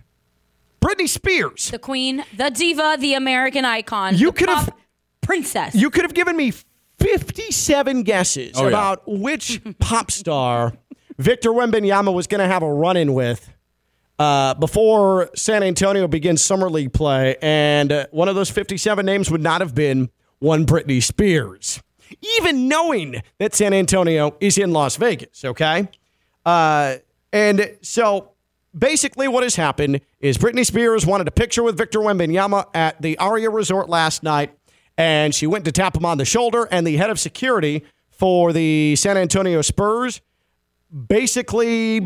Britney 0.81 1.07
Spears. 1.07 1.71
the 1.71 1.79
queen, 1.79 2.23
the 2.35 2.49
diva, 2.49 2.97
the 2.99 3.13
American 3.13 3.65
icon, 3.65 4.15
You 4.17 4.31
could 4.31 4.49
have- 4.49 4.69
princess. 5.21 5.75
You 5.75 5.89
could 5.89 6.03
have 6.03 6.13
given 6.13 6.35
me 6.37 6.53
57 6.99 8.03
guesses 8.03 8.53
Oh, 8.55 8.63
yeah. 8.63 8.67
about 8.69 9.03
which 9.05 9.61
pop 9.79 10.11
star 10.11 10.73
Victor 11.17 11.49
Wembanyama 11.51 12.13
was 12.13 12.27
going 12.27 12.39
to 12.41 12.47
have 12.47 12.63
a 12.63 12.71
run 12.71 12.97
in 12.97 13.13
with 13.13 13.49
uh, 14.19 14.53
before 14.55 15.29
San 15.35 15.63
Antonio 15.63 16.07
begins 16.07 16.43
Summer 16.43 16.69
League 16.69 16.93
play. 16.93 17.35
And 17.41 17.91
uh, 17.91 18.07
one 18.11 18.27
of 18.27 18.35
those 18.35 18.49
57 18.49 19.05
names 19.05 19.29
would 19.31 19.41
not 19.41 19.61
have 19.61 19.73
been 19.73 20.09
one 20.39 20.65
Britney 20.65 21.01
Spears, 21.01 21.81
even 22.37 22.67
knowing 22.67 23.21
that 23.39 23.55
San 23.55 23.73
Antonio 23.73 24.35
is 24.39 24.57
in 24.57 24.71
Las 24.71 24.95
Vegas, 24.97 25.43
okay? 25.43 25.87
Uh, 26.45 26.95
and 27.33 27.75
so 27.81 28.31
basically, 28.77 29.27
what 29.27 29.41
has 29.43 29.55
happened 29.55 30.01
is 30.19 30.37
Britney 30.37 30.65
Spears 30.65 31.05
wanted 31.05 31.27
a 31.27 31.31
picture 31.31 31.63
with 31.63 31.75
Victor 31.77 31.99
Wembanyama 31.99 32.65
at 32.75 33.01
the 33.01 33.17
Aria 33.17 33.49
Resort 33.49 33.89
last 33.89 34.21
night, 34.23 34.56
and 34.97 35.33
she 35.33 35.47
went 35.47 35.65
to 35.65 35.71
tap 35.71 35.95
him 35.95 36.05
on 36.05 36.17
the 36.17 36.25
shoulder, 36.25 36.67
and 36.71 36.85
the 36.85 36.97
head 36.97 37.09
of 37.09 37.19
security 37.19 37.83
for 38.09 38.51
the 38.51 38.95
San 38.95 39.17
Antonio 39.17 39.61
Spurs 39.61 40.21
basically 41.07 42.01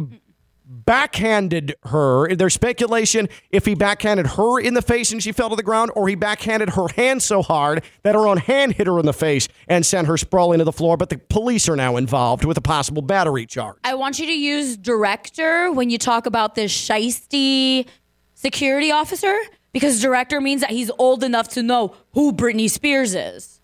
backhanded 0.66 1.76
her. 1.84 2.34
There's 2.34 2.54
speculation 2.54 3.28
if 3.50 3.66
he 3.66 3.76
backhanded 3.76 4.26
her 4.28 4.60
in 4.60 4.74
the 4.74 4.82
face 4.82 5.12
and 5.12 5.22
she 5.22 5.32
fell 5.32 5.50
to 5.50 5.56
the 5.56 5.64
ground, 5.64 5.92
or 5.96 6.08
he 6.08 6.16
backhanded 6.16 6.72
her 6.72 6.88
hand 6.96 7.22
so 7.22 7.42
hard 7.42 7.84
that 8.04 8.16
her 8.16 8.28
own 8.28 8.38
hand 8.38 8.74
hit 8.74 8.88
her 8.88 8.98
in 9.00 9.06
the 9.06 9.14
face 9.14 9.48
and 9.68 9.86
sent 9.86 10.08
her 10.08 10.18
sprawling 10.18 10.60
to 10.60 10.66
the 10.66 10.72
floor. 10.72 10.98
But 10.98 11.10
the 11.10 11.18
police 11.18 11.68
are 11.68 11.76
now 11.76 11.98
involved 11.98 12.46
with 12.46 12.58
a 12.58 12.62
possible 12.62 13.02
battery 13.02 13.46
charge. 13.46 13.78
I 13.84 13.96
want 13.96 14.20
you 14.20 14.26
to 14.26 14.34
use 14.34 14.78
director 14.78 15.72
when 15.72 15.90
you 15.90 15.98
talk 15.98 16.26
about 16.26 16.56
this 16.56 16.72
shisty 16.74 17.86
security 18.34 18.92
officer 18.92 19.38
because 19.74 20.02
director 20.02 20.42
means 20.42 20.62
that 20.62 20.72
he's 20.72 20.92
old 20.98 21.24
enough 21.24 21.48
to 21.50 21.64
know 21.64 21.96
who 22.14 22.32
Britney 22.34 22.70
Spears 22.70 23.16
is. 23.16 23.60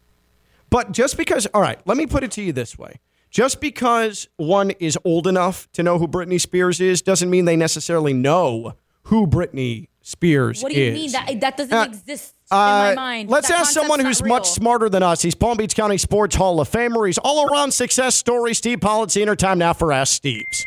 But 0.70 0.92
just 0.92 1.18
because, 1.18 1.48
all 1.54 1.62
right, 1.62 1.80
let 1.86 1.98
me 1.98 2.06
put 2.06 2.24
it 2.24 2.32
to 2.32 2.42
you 2.42 2.52
this 2.54 2.78
way. 2.78 3.00
Just 3.30 3.60
because 3.62 4.28
one 4.38 4.72
is 4.72 4.98
old 5.04 5.28
enough 5.28 5.70
to 5.74 5.84
know 5.84 5.98
who 6.00 6.08
Britney 6.08 6.40
Spears 6.40 6.80
is 6.82 7.02
doesn't 7.02 7.30
mean 7.30 7.46
they 7.46 7.56
necessarily 7.58 8.14
know 8.14 8.74
who 9.04 9.28
Britney 9.28 9.88
Spears 10.02 10.58
is. 10.58 10.64
What 10.64 10.72
do 10.74 10.80
you 10.80 10.92
is. 10.92 10.94
mean 10.94 11.12
that 11.12 11.40
that 11.42 11.58
doesn't 11.58 11.74
Uh, 11.78 11.84
exist 11.84 12.34
in 12.52 12.58
Uh, 12.58 12.60
my 12.60 12.96
mind? 12.96 13.30
Let's 13.30 13.50
That 13.50 13.60
ask 13.62 13.72
someone 13.74 14.00
who's 14.00 14.22
real. 14.22 14.30
much 14.36 14.50
smarter 14.50 14.88
than 14.90 15.04
us. 15.04 15.22
He's 15.22 15.36
Palm 15.36 15.58
Beach 15.58 15.76
County 15.76 15.98
Sports 15.98 16.36
Hall 16.38 16.60
of 16.62 16.70
Famer. 16.70 17.06
He's 17.06 17.18
all 17.18 17.46
around 17.52 17.72
success 17.72 18.16
story. 18.16 18.54
Steve 18.54 18.80
Politziner. 18.80 19.36
Time 19.38 19.60
now 19.60 19.74
for 19.74 19.92
Ask 19.92 20.14
Steve's. 20.16 20.66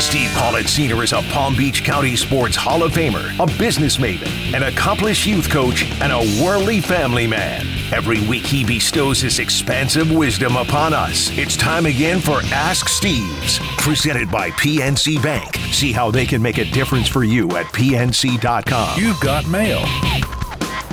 Steve 0.00 0.30
Politziner 0.30 1.02
is 1.02 1.12
a 1.12 1.22
Palm 1.32 1.56
Beach 1.56 1.82
County 1.82 2.14
Sports 2.14 2.54
Hall 2.54 2.84
of 2.84 2.92
Famer, 2.92 3.36
a 3.40 3.58
business 3.58 3.96
maven, 3.96 4.54
an 4.54 4.62
accomplished 4.62 5.26
youth 5.26 5.50
coach, 5.50 5.84
and 6.00 6.12
a 6.12 6.42
worldly 6.42 6.80
family 6.80 7.26
man. 7.26 7.66
Every 7.92 8.20
week 8.28 8.46
he 8.46 8.64
bestows 8.64 9.20
his 9.20 9.40
expansive 9.40 10.12
wisdom 10.12 10.56
upon 10.56 10.94
us. 10.94 11.36
It's 11.36 11.56
time 11.56 11.84
again 11.84 12.20
for 12.20 12.40
Ask 12.54 12.88
Steve's, 12.88 13.58
presented 13.78 14.30
by 14.30 14.50
PNC 14.52 15.20
Bank. 15.20 15.56
See 15.72 15.90
how 15.90 16.12
they 16.12 16.26
can 16.26 16.40
make 16.40 16.58
a 16.58 16.64
difference 16.64 17.08
for 17.08 17.24
you 17.24 17.48
at 17.56 17.66
PNC.com. 17.66 19.00
You've 19.00 19.20
got 19.20 19.48
mail. 19.48 19.84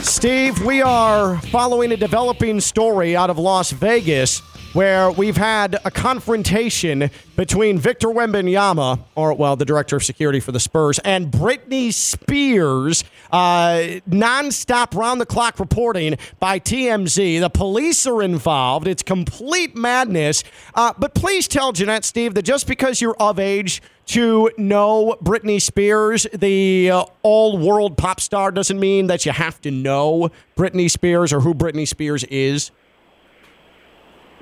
Steve, 0.02 0.64
we 0.66 0.82
are 0.82 1.38
following 1.52 1.92
a 1.92 1.98
developing 1.98 2.60
story 2.60 3.16
out 3.16 3.30
of 3.30 3.38
Las 3.38 3.70
Vegas 3.70 4.42
where 4.76 5.10
we've 5.10 5.38
had 5.38 5.78
a 5.86 5.90
confrontation 5.90 7.10
between 7.38 7.80
Victor 7.80 8.10
Wembanyama, 8.10 9.00
or 9.16 9.34
well, 9.34 9.56
the 9.56 9.64
director 9.64 9.96
of 9.96 10.04
security 10.04 10.42
for 10.42 10.52
the 10.52 10.60
Spurs, 10.60 11.00
and 11.00 11.32
Britney 11.32 11.94
Spears. 11.94 13.06
Uh, 13.32 14.02
nonstop, 14.10 14.94
round 14.94 15.22
the 15.22 15.26
clock 15.26 15.62
reporting 15.62 16.18
by 16.42 16.60
TMZ. 16.60 17.40
The 17.40 17.50
police 17.50 18.06
are 18.06 18.22
involved. 18.22 18.86
It's 18.86 19.02
complete 19.02 19.78
madness. 19.78 20.44
Uh, 20.74 20.92
but 20.98 21.16
please 21.16 21.48
tell 21.48 21.72
Jeanette, 21.72 22.04
Steve, 22.04 22.34
that 22.34 22.44
just 22.44 22.68
because 22.68 23.00
you're 23.00 23.16
of 23.18 23.40
age 23.40 23.82
to 24.08 24.52
know 24.58 25.16
Britney 25.24 25.62
Spears, 25.62 26.28
the 26.34 26.92
uh, 26.92 27.06
all 27.24 27.58
world 27.58 27.98
pop 27.98 28.20
star, 28.20 28.52
doesn't 28.52 28.80
mean 28.80 29.08
that 29.08 29.26
you 29.26 29.32
have 29.32 29.62
to 29.62 29.72
know 29.72 30.32
Britney 30.58 30.92
Spears 30.92 31.32
or 31.32 31.40
who 31.40 31.54
Britney 31.54 31.88
Spears 31.88 32.26
is. 32.26 32.72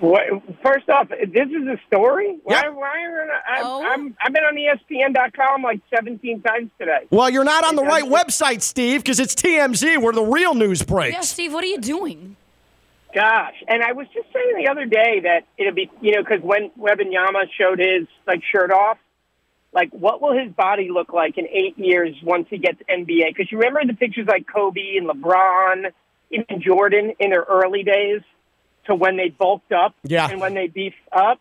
What, 0.04 0.24
first 0.62 0.90
off, 0.90 1.08
this 1.08 1.48
is 1.48 1.66
a 1.66 1.80
story. 1.88 2.38
Why? 2.44 2.56
Yep. 2.62 2.74
Why? 2.74 3.06
Are, 3.06 3.30
I, 3.48 3.62
Oh. 3.62 3.86
I'm, 3.86 4.14
I've 4.22 4.34
been 4.34 4.44
on 4.44 4.56
ESPN.com 4.56 5.62
like 5.64 5.80
17 5.96 6.42
times 6.42 6.72
today. 6.78 7.08
Well, 7.10 7.30
you're 7.30 7.46
not 7.46 7.64
on 7.64 7.78
the 7.78 7.84
right 7.84 8.04
website, 8.04 8.62
Steve, 8.64 9.02
because 9.02 9.22
it's 9.22 9.34
TMZ 9.34 10.02
where 10.02 10.12
the 10.12 10.22
real 10.22 10.56
news 10.56 10.82
breaks. 10.84 11.14
Yeah, 11.14 11.22
Steve, 11.22 11.54
what 11.54 11.64
are 11.64 11.68
you 11.68 11.80
doing? 11.80 12.36
Gosh, 13.16 13.54
and 13.66 13.82
I 13.82 13.94
was 13.94 14.08
just 14.14 14.28
saying 14.34 14.62
the 14.62 14.70
other 14.70 14.86
day 14.86 15.22
that 15.22 15.46
it'll 15.58 15.74
be, 15.74 15.90
you 16.02 16.12
know, 16.12 16.22
because 16.22 16.42
when 16.42 16.70
Webinyama 16.72 17.46
showed 17.58 17.80
his 17.80 18.06
like 18.28 18.42
shirt 18.52 18.72
off, 18.72 18.98
like 19.72 19.90
what 19.92 20.22
will 20.22 20.38
his 20.38 20.52
body 20.52 20.90
look 20.92 21.14
like 21.14 21.38
in 21.38 21.48
eight 21.48 21.78
years 21.80 22.14
once 22.24 22.48
he 22.50 22.58
gets 22.58 22.82
NBA? 22.90 23.28
Because 23.30 23.50
you 23.50 23.58
remember 23.58 23.86
the 23.86 23.94
pictures 23.98 24.28
like 24.28 24.48
Kobe 24.54 24.98
and 24.98 25.08
LeBron, 25.08 25.92
even 26.32 26.62
Jordan 26.62 27.14
in 27.20 27.30
their 27.30 27.46
early 27.48 27.84
days, 27.84 28.20
to 28.86 28.96
when 28.96 29.18
they 29.18 29.30
bulked 29.30 29.72
up 29.72 29.96
Yeah. 30.04 30.30
and 30.30 30.40
when 30.42 30.54
they 30.54 30.68
beefed 30.68 30.96
up. 31.12 31.40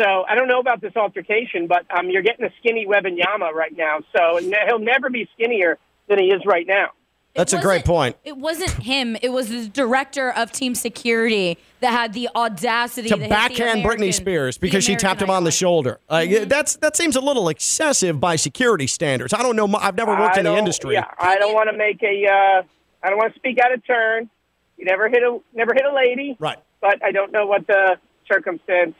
So 0.00 0.24
I 0.28 0.34
don't 0.34 0.48
know 0.48 0.60
about 0.60 0.80
this 0.82 0.94
altercation, 0.94 1.66
but 1.68 1.86
um, 1.96 2.10
you're 2.10 2.22
getting 2.22 2.44
a 2.44 2.50
skinny 2.58 2.86
Wembanyama 2.86 3.52
right 3.52 3.74
now. 3.76 4.00
So 4.16 4.38
ne- 4.38 4.64
he'll 4.66 4.78
never 4.78 5.08
be 5.10 5.28
skinnier 5.34 5.78
than 6.08 6.18
he 6.18 6.26
is 6.26 6.42
right 6.44 6.66
now. 6.66 6.88
That's 7.34 7.52
a 7.52 7.60
great 7.60 7.84
point. 7.84 8.16
It 8.24 8.38
wasn't 8.38 8.70
him. 8.70 9.14
It 9.20 9.28
was 9.28 9.50
the 9.50 9.68
director 9.68 10.30
of 10.32 10.52
team 10.52 10.74
security 10.74 11.58
that 11.80 11.90
had 11.92 12.14
the 12.14 12.30
audacity 12.34 13.10
To 13.10 13.16
hit 13.16 13.24
the 13.24 13.28
backhand 13.28 13.82
Britney 13.84 14.12
Spears 14.14 14.56
because 14.56 14.84
she 14.84 14.96
tapped 14.96 15.20
him 15.20 15.28
on 15.28 15.44
the 15.44 15.50
shoulder. 15.50 16.00
Like, 16.08 16.30
Mm-hmm. 16.30 16.48
That's 16.48 16.76
that 16.76 16.96
seems 16.96 17.14
a 17.14 17.20
little 17.20 17.50
excessive 17.50 18.18
by 18.20 18.36
security 18.36 18.86
standards. 18.86 19.34
I 19.34 19.42
don't 19.42 19.54
know. 19.54 19.66
I've 19.78 19.96
never 19.96 20.12
worked 20.12 20.36
I 20.36 20.40
in 20.40 20.44
the 20.46 20.56
industry. 20.56 20.94
Yeah, 20.94 21.04
I 21.18 21.36
don't 21.36 21.52
want 21.54 21.68
to 21.70 21.76
make 21.76 22.02
a. 22.02 22.26
Uh, 22.26 22.62
I 23.02 23.10
don't 23.10 23.18
want 23.18 23.34
to 23.34 23.38
speak 23.38 23.58
out 23.62 23.72
of 23.72 23.86
turn. 23.86 24.30
You 24.78 24.86
never 24.86 25.08
hit 25.10 25.22
a 25.22 25.38
never 25.52 25.74
hit 25.74 25.84
a 25.84 25.94
lady, 25.94 26.36
Right. 26.38 26.56
But 26.80 27.02
I 27.04 27.10
don't 27.12 27.32
know 27.32 27.46
what 27.46 27.66
the 27.66 27.96
circumstance 28.30 28.94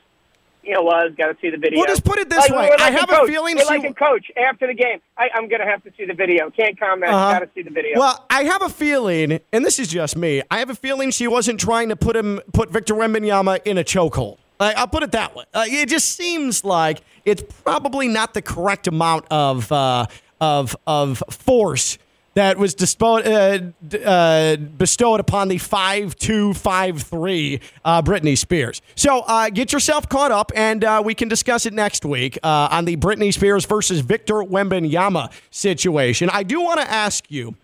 you 0.62 0.74
know 0.74 0.82
was. 0.82 1.12
Got 1.16 1.26
to 1.28 1.36
see 1.40 1.50
the 1.50 1.56
video. 1.56 1.78
Well, 1.78 1.86
just 1.86 2.04
put 2.04 2.18
it 2.18 2.28
this 2.28 2.38
Like, 2.48 2.50
way. 2.50 2.70
we're 2.76 2.84
I 2.84 2.90
have 2.90 3.10
a 3.10 3.16
coach. 3.18 3.28
feeling 3.28 3.56
we're 3.56 3.62
she- 3.62 3.68
like 3.78 3.84
a 3.90 3.94
coach 3.94 4.30
after 4.36 4.66
the 4.66 4.74
game. 4.74 5.00
I, 5.16 5.28
I'm 5.34 5.48
going 5.48 5.60
to 5.60 5.66
have 5.66 5.82
to 5.84 5.92
see 5.96 6.04
the 6.04 6.14
video. 6.14 6.50
Can't 6.50 6.78
comment. 6.78 7.12
Uh-huh. 7.12 7.32
Got 7.34 7.38
to 7.40 7.50
see 7.54 7.62
the 7.62 7.70
video. 7.70 7.98
Well, 7.98 8.24
I 8.30 8.44
have 8.44 8.62
a 8.62 8.68
feeling, 8.68 9.40
and 9.52 9.64
this 9.64 9.78
is 9.78 9.88
just 9.88 10.16
me. 10.16 10.42
I 10.50 10.58
have 10.58 10.70
a 10.70 10.74
feeling 10.74 11.10
she 11.10 11.26
wasn't 11.28 11.60
trying 11.60 11.88
to 11.90 11.96
put 11.96 12.16
him, 12.16 12.40
put 12.52 12.70
Victor 12.70 12.94
Wembanyama 12.94 13.60
in 13.64 13.78
a 13.78 13.84
chokehold. 13.84 14.38
Like, 14.58 14.76
I'll 14.76 14.88
put 14.88 15.02
it 15.02 15.12
that 15.12 15.34
way. 15.36 15.44
Uh, 15.52 15.64
it 15.68 15.88
just 15.88 16.16
seems 16.16 16.64
like 16.64 17.02
it's 17.26 17.42
probably 17.62 18.08
not 18.08 18.32
the 18.34 18.40
correct 18.42 18.86
amount 18.86 19.26
of 19.30 19.70
uh, 19.70 20.06
of 20.40 20.74
of 20.86 21.22
force 21.30 21.98
that 22.36 22.58
was 22.58 22.74
dispo- 22.74 23.26
uh, 23.26 23.72
d- 23.88 24.04
uh, 24.04 24.56
bestowed 24.56 25.20
upon 25.20 25.48
the 25.48 25.58
five 25.58 26.14
two 26.16 26.52
five 26.52 27.02
three 27.02 27.60
uh, 27.84 28.02
Britney 28.02 28.36
Spears. 28.36 28.82
So 28.94 29.24
uh, 29.26 29.48
get 29.48 29.72
yourself 29.72 30.08
caught 30.08 30.30
up, 30.30 30.52
and 30.54 30.84
uh, 30.84 31.02
we 31.04 31.14
can 31.14 31.28
discuss 31.28 31.64
it 31.66 31.72
next 31.72 32.04
week 32.04 32.38
uh, 32.42 32.68
on 32.70 32.84
the 32.84 32.96
Britney 32.98 33.32
Spears 33.32 33.64
versus 33.64 34.00
Victor 34.00 34.34
Wembanyama 34.34 35.32
situation. 35.50 36.28
I 36.30 36.42
do 36.42 36.60
want 36.60 36.78
to 36.80 36.88
ask 36.88 37.30
you. 37.30 37.56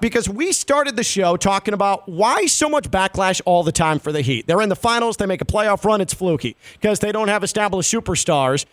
Because 0.00 0.28
we 0.28 0.52
started 0.52 0.94
the 0.94 1.02
show 1.02 1.36
talking 1.36 1.74
about 1.74 2.08
why 2.08 2.46
so 2.46 2.68
much 2.68 2.88
backlash 2.92 3.40
all 3.44 3.64
the 3.64 3.72
time 3.72 3.98
for 3.98 4.12
the 4.12 4.20
Heat. 4.20 4.46
They're 4.46 4.60
in 4.62 4.68
the 4.68 4.76
finals, 4.76 5.16
they 5.16 5.26
make 5.26 5.40
a 5.40 5.44
playoff 5.44 5.84
run, 5.84 6.00
it's 6.00 6.14
fluky 6.14 6.54
because 6.74 7.00
they 7.00 7.10
don't 7.10 7.26
have 7.26 7.42
established 7.42 7.92
superstars 7.92 8.66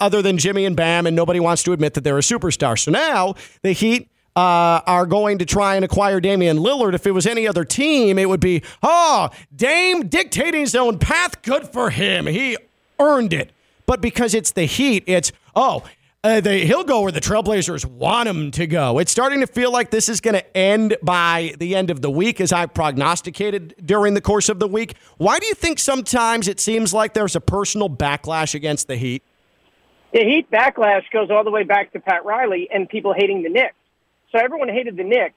other 0.00 0.22
than 0.22 0.38
Jimmy 0.38 0.64
and 0.64 0.76
Bam, 0.76 1.06
and 1.06 1.14
nobody 1.14 1.40
wants 1.40 1.62
to 1.64 1.72
admit 1.72 1.94
that 1.94 2.04
they're 2.04 2.18
a 2.18 2.22
superstar. 2.22 2.78
So 2.78 2.90
now 2.90 3.34
the 3.62 3.72
Heat. 3.72 4.08
Uh, 4.36 4.80
are 4.86 5.04
going 5.04 5.38
to 5.38 5.44
try 5.44 5.74
and 5.74 5.84
acquire 5.84 6.20
Damian 6.20 6.58
Lillard. 6.58 6.94
If 6.94 7.08
it 7.08 7.10
was 7.10 7.26
any 7.26 7.48
other 7.48 7.64
team, 7.64 8.20
it 8.20 8.28
would 8.28 8.38
be, 8.38 8.62
oh, 8.84 9.30
Dame 9.56 10.06
dictating 10.06 10.60
his 10.60 10.76
own 10.76 11.00
path. 11.00 11.42
Good 11.42 11.66
for 11.72 11.90
him. 11.90 12.26
He 12.26 12.56
earned 13.00 13.32
it. 13.32 13.50
But 13.84 14.00
because 14.00 14.34
it's 14.34 14.52
the 14.52 14.62
Heat, 14.62 15.02
it's, 15.08 15.32
oh, 15.56 15.82
uh, 16.22 16.40
they, 16.40 16.66
he'll 16.66 16.84
go 16.84 17.00
where 17.00 17.10
the 17.10 17.20
Trailblazers 17.20 17.84
want 17.84 18.28
him 18.28 18.52
to 18.52 18.68
go. 18.68 19.00
It's 19.00 19.10
starting 19.10 19.40
to 19.40 19.46
feel 19.48 19.72
like 19.72 19.90
this 19.90 20.08
is 20.08 20.20
going 20.20 20.34
to 20.34 20.56
end 20.56 20.96
by 21.02 21.54
the 21.58 21.74
end 21.74 21.90
of 21.90 22.00
the 22.00 22.10
week, 22.10 22.40
as 22.40 22.52
I 22.52 22.66
prognosticated 22.66 23.74
during 23.84 24.14
the 24.14 24.20
course 24.20 24.48
of 24.48 24.60
the 24.60 24.68
week. 24.68 24.94
Why 25.16 25.40
do 25.40 25.46
you 25.46 25.54
think 25.54 25.80
sometimes 25.80 26.46
it 26.46 26.60
seems 26.60 26.94
like 26.94 27.14
there's 27.14 27.34
a 27.34 27.40
personal 27.40 27.90
backlash 27.90 28.54
against 28.54 28.86
the 28.86 28.96
Heat? 28.96 29.24
The 30.12 30.20
Heat 30.20 30.50
backlash 30.50 31.02
goes 31.12 31.30
all 31.30 31.44
the 31.44 31.50
way 31.50 31.64
back 31.64 31.92
to 31.92 32.00
Pat 32.00 32.24
Riley 32.24 32.68
and 32.72 32.88
people 32.88 33.12
hating 33.14 33.42
the 33.42 33.50
Knicks. 33.50 33.74
So 34.32 34.38
everyone 34.38 34.68
hated 34.68 34.96
the 34.96 35.04
Knicks. 35.04 35.34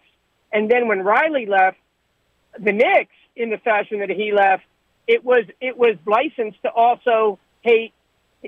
And 0.51 0.69
then 0.69 0.87
when 0.87 1.01
Riley 1.03 1.45
left, 1.45 1.77
the 2.57 2.71
Knicks, 2.71 3.13
in 3.35 3.49
the 3.49 3.57
fashion 3.57 3.99
that 3.99 4.09
he 4.09 4.33
left, 4.33 4.63
it 5.07 5.23
was 5.23 5.45
it 5.59 5.77
was 5.77 5.95
licensed 6.05 6.61
to 6.63 6.69
also 6.69 7.39
hate, 7.61 7.93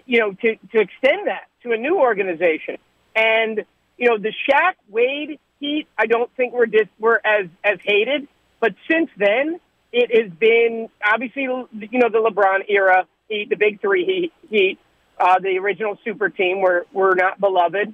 you 0.05 0.19
know, 0.19 0.33
to, 0.33 0.55
to 0.55 0.79
extend 0.79 1.27
that 1.27 1.47
to 1.63 1.71
a 1.71 1.77
new 1.77 1.99
organization. 1.99 2.77
And 3.15 3.63
you 3.97 4.09
know, 4.09 4.17
the 4.17 4.33
Shaq 4.49 4.73
Wade 4.89 5.39
Heat, 5.59 5.87
I 5.97 6.05
don't 6.05 6.29
think 6.35 6.53
we're 6.53 6.65
dis, 6.65 6.87
we're 6.99 7.19
as 7.23 7.47
as 7.63 7.79
hated. 7.83 8.27
But 8.59 8.75
since 8.89 9.09
then, 9.17 9.59
it 9.91 10.23
has 10.23 10.31
been 10.33 10.89
obviously 11.05 11.43
you 11.43 11.99
know 11.99 12.09
the 12.09 12.19
LeBron 12.19 12.69
era 12.69 13.07
Heat, 13.29 13.49
the 13.49 13.55
Big 13.55 13.81
Three 13.81 14.05
Heat, 14.05 14.33
Heat 14.49 14.79
uh, 15.19 15.39
the 15.39 15.57
original 15.59 15.97
super 16.03 16.29
team 16.29 16.61
were 16.61 16.85
were 16.93 17.15
not 17.15 17.39
beloved, 17.39 17.93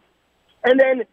and 0.64 0.80
then 0.80 1.04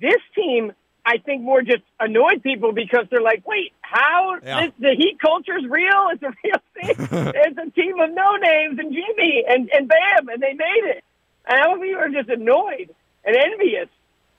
this 0.00 0.20
team, 0.34 0.72
I 1.04 1.18
think, 1.18 1.42
more 1.42 1.62
just 1.62 1.82
annoyed 1.98 2.42
people 2.42 2.72
because 2.72 3.06
they're 3.10 3.22
like, 3.22 3.46
wait, 3.46 3.72
how 3.80 4.36
Yeah. 4.42 4.66
this, 4.66 4.72
the 4.78 4.94
Heat 4.96 5.18
culture 5.20 5.56
is 5.56 5.64
real? 5.68 6.10
It's 6.12 6.22
a 6.22 6.32
real 6.44 6.60
thing. 6.74 7.32
it's 7.34 7.58
a 7.58 7.70
team 7.70 7.98
of 8.00 8.10
no 8.12 8.36
names 8.36 8.78
and 8.78 8.92
Jimmy 8.92 9.44
and 9.48 9.70
and 9.72 9.88
Bam, 9.88 10.28
and 10.28 10.42
they 10.42 10.52
made 10.52 10.84
it. 10.96 11.04
And 11.48 11.60
all 11.60 11.76
of 11.76 11.84
you 11.84 11.96
are 11.98 12.08
just 12.08 12.28
annoyed 12.28 12.94
and 13.24 13.36
envious 13.36 13.88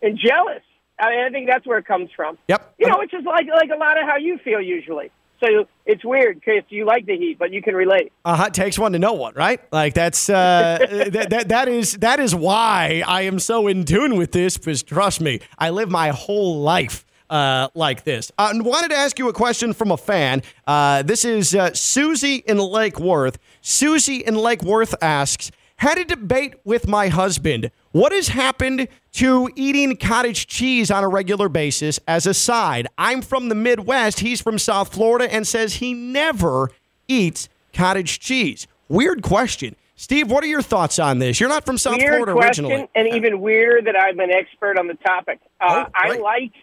and 0.01 0.17
jealous. 0.19 0.61
I 0.99 1.09
mean, 1.11 1.19
I 1.25 1.29
think 1.29 1.47
that's 1.47 1.65
where 1.65 1.77
it 1.77 1.85
comes 1.85 2.09
from. 2.15 2.37
Yep. 2.47 2.73
You 2.79 2.87
know, 2.87 2.97
which 2.99 3.13
is 3.13 3.23
like 3.23 3.47
like 3.47 3.69
a 3.73 3.77
lot 3.77 3.99
of 4.01 4.07
how 4.07 4.17
you 4.17 4.37
feel 4.39 4.61
usually. 4.61 5.11
So 5.39 5.67
it's 5.85 6.03
weird 6.03 6.39
because 6.39 6.63
you 6.69 6.85
like 6.85 7.05
the 7.05 7.15
Heat, 7.15 7.37
but 7.37 7.51
you 7.51 7.61
can 7.61 7.75
relate. 7.75 8.11
Uh 8.25 8.35
huh. 8.35 8.49
Takes 8.49 8.79
one 8.79 8.93
to 8.93 8.99
know 8.99 9.13
one, 9.13 9.33
right? 9.35 9.61
Like 9.71 9.93
that's 9.93 10.29
uh, 10.29 10.79
that, 11.11 11.29
that 11.29 11.47
that 11.49 11.67
is 11.67 11.93
that 11.97 12.19
is 12.19 12.33
why 12.33 13.03
I 13.05 13.21
am 13.23 13.39
so 13.39 13.67
in 13.67 13.85
tune 13.85 14.15
with 14.15 14.31
this. 14.31 14.57
Because 14.57 14.83
trust 14.83 15.21
me, 15.21 15.39
I 15.57 15.69
live 15.69 15.89
my 15.89 16.09
whole 16.09 16.61
life 16.61 17.05
uh, 17.29 17.67
like 17.75 18.03
this. 18.03 18.31
Uh, 18.37 18.53
wanted 18.55 18.89
to 18.89 18.95
ask 18.95 19.19
you 19.19 19.29
a 19.29 19.33
question 19.33 19.73
from 19.73 19.91
a 19.91 19.97
fan. 19.97 20.41
Uh, 20.65 21.03
this 21.03 21.25
is 21.25 21.53
uh, 21.53 21.73
Susie 21.73 22.37
in 22.47 22.57
Lake 22.57 22.99
Worth. 22.99 23.37
Susie 23.61 24.17
in 24.17 24.35
Lake 24.35 24.63
Worth 24.63 24.95
asks. 25.01 25.51
Had 25.77 25.99
a 25.99 26.05
debate 26.05 26.55
with 26.63 26.87
my 26.87 27.07
husband. 27.09 27.69
What 27.91 28.11
has 28.11 28.29
happened 28.29 28.87
to 29.13 29.49
eating 29.55 29.95
cottage 29.95 30.47
cheese 30.47 30.89
on 30.89 31.03
a 31.03 31.07
regular 31.07 31.49
basis 31.49 31.99
as 32.07 32.25
a 32.25 32.33
side? 32.33 32.87
I'm 32.97 33.21
from 33.21 33.49
the 33.49 33.55
Midwest. 33.55 34.21
He's 34.21 34.41
from 34.41 34.57
South 34.57 34.91
Florida 34.91 35.31
and 35.31 35.45
says 35.45 35.75
he 35.75 35.93
never 35.93 36.71
eats 37.07 37.47
cottage 37.73 38.19
cheese. 38.19 38.65
Weird 38.89 39.21
question. 39.21 39.75
Steve, 39.95 40.31
what 40.31 40.43
are 40.43 40.47
your 40.47 40.63
thoughts 40.63 40.97
on 40.97 41.19
this? 41.19 41.39
You're 41.39 41.49
not 41.49 41.65
from 41.65 41.77
South 41.77 41.97
Weird 41.97 42.13
Florida 42.13 42.33
question, 42.33 42.65
originally. 42.65 42.89
and 42.95 43.07
even 43.09 43.39
weirder 43.39 43.81
that 43.91 43.99
I'm 43.99 44.19
an 44.19 44.31
expert 44.31 44.79
on 44.79 44.87
the 44.87 44.93
topic. 44.95 45.39
Uh, 45.61 45.85
Oh, 45.87 45.91
I 45.93 46.17
like 46.17 46.53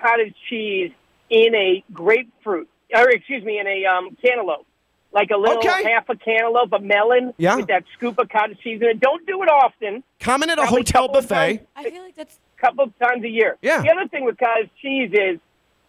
cottage 0.00 0.34
cheese 0.48 0.92
in 1.28 1.54
a 1.54 1.84
grapefruit, 1.92 2.68
or 2.94 3.08
excuse 3.10 3.44
me, 3.44 3.58
in 3.58 3.66
a 3.66 3.84
um, 3.86 4.16
cantaloupe, 4.22 4.66
like 5.12 5.30
a 5.30 5.36
little 5.36 5.58
Okay. 5.58 5.82
half 5.84 6.08
a 6.08 6.16
cantaloupe, 6.16 6.72
a 6.72 6.78
melon 6.78 7.34
Yeah. 7.36 7.56
with 7.56 7.66
that 7.68 7.84
scoop 7.94 8.18
of 8.18 8.28
cottage 8.28 8.58
cheese 8.60 8.80
in 8.80 8.88
it. 8.88 9.00
Don't 9.00 9.26
do 9.26 9.42
it 9.42 9.48
often. 9.48 10.02
Common 10.20 10.48
at 10.50 10.58
a 10.58 10.62
Probably 10.62 10.78
hotel 10.80 11.02
couple 11.08 11.20
buffet. 11.20 11.56
times- 11.58 11.60
I 11.76 11.90
feel 11.90 12.02
like 12.02 12.14
that's 12.14 12.38
a 12.56 12.60
couple 12.60 12.84
of 12.84 12.98
times 12.98 13.22
a 13.24 13.28
year. 13.28 13.56
Yeah. 13.62 13.82
The 13.82 13.90
other 13.90 14.08
thing 14.08 14.24
with 14.24 14.38
cottage 14.38 14.70
cheese 14.80 15.10
is, 15.12 15.38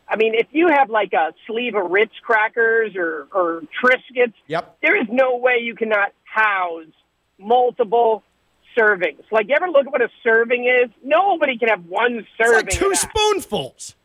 I 0.10 0.18
mean, 0.18 0.34
if 0.36 0.48
you 0.52 0.68
have 0.68 0.90
like 0.90 1.14
a 1.14 1.34
sleeve 1.48 1.76
of 1.76 1.90
Ritz 1.90 2.14
crackers 2.22 2.96
or, 2.98 3.28
or 3.34 3.62
Triscuits, 3.82 4.34
Yep. 4.48 4.78
there 4.82 4.96
is 5.02 5.08
no 5.10 5.38
way 5.38 5.60
you 5.60 5.76
cannot 5.76 6.12
house 6.26 6.86
multiple 7.40 8.24
servings. 8.78 9.24
Like, 9.32 9.48
you 9.48 9.56
ever 9.56 9.70
look 9.70 9.86
at 9.86 9.92
what 9.92 10.02
a 10.02 10.10
serving 10.24 10.66
is? 10.66 10.90
Nobody 11.04 11.58
can 11.58 11.70
have 11.70 11.86
one 11.86 12.20
It's 12.20 12.28
serving. 12.38 12.66
like 12.66 12.70
two 12.70 12.94
spoonfuls. 12.96 13.96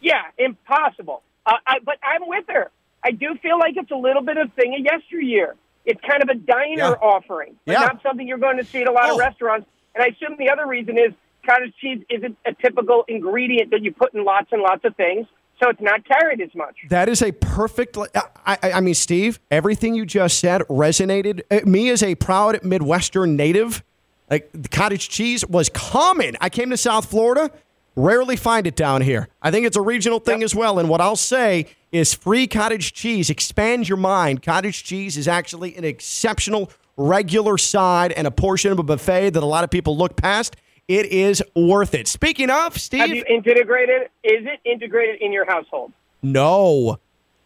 Yeah, 0.00 0.22
impossible. 0.38 1.22
Uh, 1.44 1.54
I, 1.66 1.78
but 1.80 1.98
I'm 2.02 2.26
with 2.26 2.44
her. 2.48 2.70
I 3.08 3.12
do 3.12 3.34
feel 3.42 3.58
like 3.58 3.74
it's 3.76 3.90
a 3.90 3.96
little 3.96 4.20
bit 4.22 4.36
of 4.36 4.52
thing 4.52 4.74
of 4.78 4.84
yesteryear. 4.84 5.54
It's 5.86 6.00
kind 6.06 6.22
of 6.22 6.28
a 6.28 6.34
diner 6.34 6.76
Yeah. 6.76 7.08
offering, 7.14 7.54
but 7.64 7.72
Yeah. 7.72 7.80
not 7.86 8.02
something 8.02 8.28
you're 8.28 8.36
going 8.36 8.58
to 8.58 8.64
see 8.64 8.82
at 8.82 8.88
a 8.88 8.92
lot 8.92 9.08
Oh. 9.08 9.14
of 9.14 9.18
restaurants. 9.18 9.66
And 9.94 10.04
I 10.04 10.08
assume 10.08 10.36
the 10.38 10.50
other 10.50 10.66
reason 10.66 10.98
is 10.98 11.12
cottage 11.46 11.72
cheese 11.80 12.02
isn't 12.10 12.36
a 12.44 12.52
typical 12.52 13.04
ingredient 13.08 13.70
that 13.70 13.82
you 13.82 13.92
put 13.92 14.12
in 14.12 14.24
lots 14.24 14.48
and 14.52 14.60
lots 14.60 14.84
of 14.84 14.94
things, 14.96 15.26
so 15.62 15.70
it's 15.70 15.80
not 15.80 16.04
carried 16.04 16.42
as 16.42 16.54
much. 16.54 16.76
That 16.90 17.08
is 17.08 17.22
a 17.22 17.32
perfect. 17.32 17.96
I, 17.96 18.22
I, 18.46 18.72
I 18.74 18.80
mean, 18.80 18.92
Steve, 18.94 19.40
everything 19.50 19.94
you 19.94 20.04
just 20.04 20.38
said 20.38 20.60
resonated. 20.68 21.40
Uh, 21.50 21.60
Me 21.64 21.88
as 21.88 22.02
a 22.02 22.14
proud 22.16 22.62
Midwestern 22.62 23.36
native, 23.36 23.82
like 24.30 24.50
the 24.52 24.68
cottage 24.68 25.08
cheese 25.08 25.46
was 25.46 25.70
common. 25.70 26.36
I 26.42 26.50
came 26.50 26.68
to 26.68 26.76
South 26.76 27.06
Florida, 27.08 27.50
rarely 27.98 28.36
find 28.36 28.66
it 28.66 28.76
down 28.76 29.02
here. 29.02 29.28
I 29.42 29.50
think 29.50 29.66
it's 29.66 29.76
a 29.76 29.82
regional 29.82 30.20
thing 30.20 30.42
as 30.42 30.54
well. 30.54 30.78
And 30.78 30.88
what 30.88 31.00
I'll 31.00 31.16
say 31.16 31.66
is 31.90 32.14
free 32.14 32.46
cottage 32.46 32.92
cheese. 32.92 33.28
Expand 33.28 33.88
your 33.88 33.98
mind. 33.98 34.42
Cottage 34.42 34.84
cheese 34.84 35.16
is 35.16 35.26
actually 35.26 35.76
an 35.76 35.84
exceptional 35.84 36.70
regular 36.96 37.58
side 37.58 38.12
and 38.12 38.26
a 38.26 38.30
portion 38.30 38.72
of 38.72 38.78
a 38.78 38.82
buffet 38.82 39.30
that 39.30 39.42
a 39.42 39.46
lot 39.46 39.64
of 39.64 39.70
people 39.70 39.96
look 39.96 40.16
past. 40.16 40.56
It 40.86 41.06
is 41.06 41.42
worth 41.54 41.94
it. 41.94 42.08
Speaking 42.08 42.50
of, 42.50 42.78
Steve, 42.78 43.00
Have 43.00 43.10
you 43.10 43.24
integrated? 43.28 44.02
Is 44.24 44.46
it 44.46 44.60
integrated 44.64 45.20
in 45.20 45.32
your 45.32 45.44
household? 45.44 45.92
no, 46.22 46.98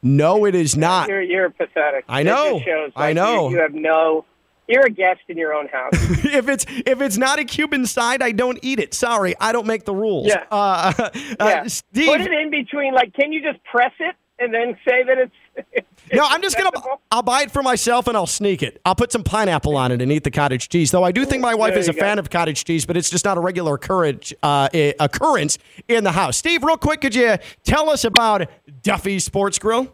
no, 0.04 0.46
it 0.46 0.56
is 0.56 0.76
not. 0.76 1.08
You're, 1.08 1.22
you're 1.22 1.50
pathetic. 1.50 2.04
I 2.08 2.24
know. 2.24 2.60
shows, 2.64 2.90
I 2.96 3.12
know. 3.12 3.48
You, 3.48 3.56
you 3.56 3.62
have 3.62 3.72
no. 3.72 4.24
You're 4.68 4.86
a 4.86 4.90
guest 4.90 5.20
in 5.28 5.36
your 5.36 5.54
own 5.54 5.68
house. 5.68 5.92
if 6.24 6.48
it's 6.48 6.64
if 6.68 7.00
it's 7.00 7.18
not 7.18 7.38
a 7.38 7.44
Cuban 7.44 7.86
side, 7.86 8.22
I 8.22 8.32
don't 8.32 8.58
eat 8.62 8.78
it. 8.78 8.94
Sorry, 8.94 9.34
I 9.40 9.52
don't 9.52 9.66
make 9.66 9.84
the 9.84 9.94
rules. 9.94 10.28
Yeah. 10.28 10.44
Uh, 10.50 10.92
uh, 10.98 11.10
yeah. 11.40 11.66
Steve. 11.66 12.06
Put 12.06 12.20
it 12.20 12.32
in 12.32 12.50
between. 12.50 12.94
Like, 12.94 13.12
can 13.12 13.32
you 13.32 13.42
just 13.42 13.62
press 13.64 13.92
it 13.98 14.14
and 14.38 14.54
then 14.54 14.76
say 14.86 15.02
that 15.02 15.18
it's? 15.18 15.34
it's 15.72 15.88
no, 16.12 16.24
I'm 16.24 16.42
just 16.42 16.56
gonna. 16.56 16.70
I'll 17.10 17.22
buy 17.22 17.42
it 17.42 17.50
for 17.50 17.62
myself 17.62 18.06
and 18.06 18.16
I'll 18.16 18.26
sneak 18.26 18.62
it. 18.62 18.80
I'll 18.84 18.94
put 18.94 19.10
some 19.10 19.24
pineapple 19.24 19.76
on 19.76 19.90
it 19.90 20.00
and 20.00 20.12
eat 20.12 20.24
the 20.24 20.30
cottage 20.30 20.68
cheese. 20.68 20.92
Though 20.92 21.04
I 21.04 21.10
do 21.10 21.24
think 21.24 21.42
my 21.42 21.54
wife 21.54 21.72
There 21.72 21.80
is 21.80 21.88
a 21.88 21.94
you 21.94 21.98
fan 21.98 22.18
of 22.18 22.30
cottage 22.30 22.64
cheese, 22.64 22.86
but 22.86 22.96
it's 22.96 23.10
just 23.10 23.24
not 23.24 23.36
a 23.36 23.40
regular 23.40 23.74
occurrence 23.74 24.32
uh, 24.44 24.68
occurrence 25.00 25.58
in 25.88 26.04
the 26.04 26.12
house. 26.12 26.36
Steve, 26.36 26.62
real 26.62 26.76
quick, 26.76 27.00
could 27.00 27.14
you 27.14 27.36
tell 27.64 27.90
us 27.90 28.04
about 28.04 28.48
Duffy's 28.82 29.24
Sports 29.24 29.58
Grill? 29.58 29.92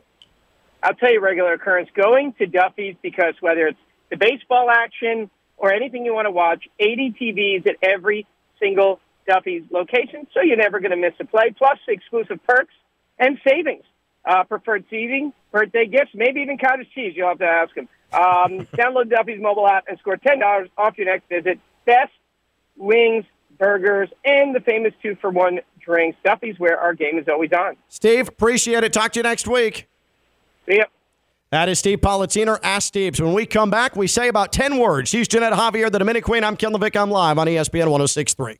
I'll 0.82 0.94
tell 0.94 1.12
you, 1.12 1.20
regular 1.20 1.54
occurrence. 1.54 1.88
Going 1.94 2.32
to 2.34 2.46
Duffy's 2.46 2.96
because 3.02 3.34
whether 3.40 3.66
it's 3.66 3.78
the 4.10 4.16
baseball 4.16 4.70
action 4.70 5.30
or 5.56 5.72
anything 5.72 6.04
you 6.04 6.14
want 6.14 6.26
to 6.26 6.30
watch, 6.30 6.68
80 6.78 7.14
TVs 7.20 7.66
at 7.66 7.76
every 7.82 8.26
single 8.60 9.00
Duffy's 9.28 9.64
location, 9.70 10.26
so 10.32 10.40
you're 10.40 10.56
never 10.56 10.80
going 10.80 10.90
to 10.90 10.96
miss 10.96 11.12
a 11.20 11.24
play. 11.24 11.54
Plus 11.56 11.78
exclusive 11.86 12.40
perks 12.48 12.72
and 13.18 13.38
savings, 13.46 13.84
uh, 14.24 14.44
preferred 14.44 14.84
seating, 14.88 15.32
birthday 15.52 15.86
gifts, 15.86 16.10
maybe 16.14 16.40
even 16.40 16.56
cottage 16.58 16.88
cheese. 16.94 17.12
You'll 17.14 17.28
have 17.28 17.38
to 17.38 17.44
ask 17.44 17.74
them. 17.74 17.88
Um, 18.12 18.66
download 18.74 19.10
Duffy's 19.10 19.40
mobile 19.40 19.68
app 19.68 19.84
and 19.88 19.98
score 19.98 20.16
ten 20.16 20.38
dollars 20.38 20.68
off 20.78 20.96
your 20.96 21.06
next 21.06 21.28
visit. 21.28 21.60
Best 21.84 22.12
wings, 22.76 23.24
burgers, 23.58 24.08
and 24.24 24.54
the 24.54 24.60
famous 24.60 24.94
two 25.02 25.16
for 25.20 25.30
one 25.30 25.60
drinks. 25.84 26.18
Duffy's, 26.24 26.58
where 26.58 26.78
our 26.78 26.94
game 26.94 27.18
is 27.18 27.28
always 27.28 27.52
on. 27.52 27.76
Steve, 27.88 28.28
appreciate 28.28 28.82
it. 28.84 28.92
Talk 28.92 29.12
to 29.12 29.18
you 29.18 29.24
next 29.24 29.46
week. 29.46 29.88
See 30.66 30.76
ya. 30.76 30.84
That 31.50 31.70
is 31.70 31.78
Steve 31.78 32.00
Politziner. 32.00 32.58
Ask 32.62 32.88
Steve's. 32.88 33.22
When 33.22 33.32
we 33.32 33.46
come 33.46 33.70
back, 33.70 33.96
we 33.96 34.06
say 34.06 34.28
about 34.28 34.52
10 34.52 34.78
words. 34.78 35.08
She's 35.08 35.26
Jeanette 35.26 35.54
Javier, 35.54 35.90
the 35.90 35.98
Dominic 35.98 36.24
Queen. 36.24 36.44
I'm 36.44 36.56
Ken 36.56 36.72
LaVicka. 36.72 37.00
I'm 37.00 37.10
live 37.10 37.38
on 37.38 37.46
ESPN 37.46 37.90
1063. 37.90 38.58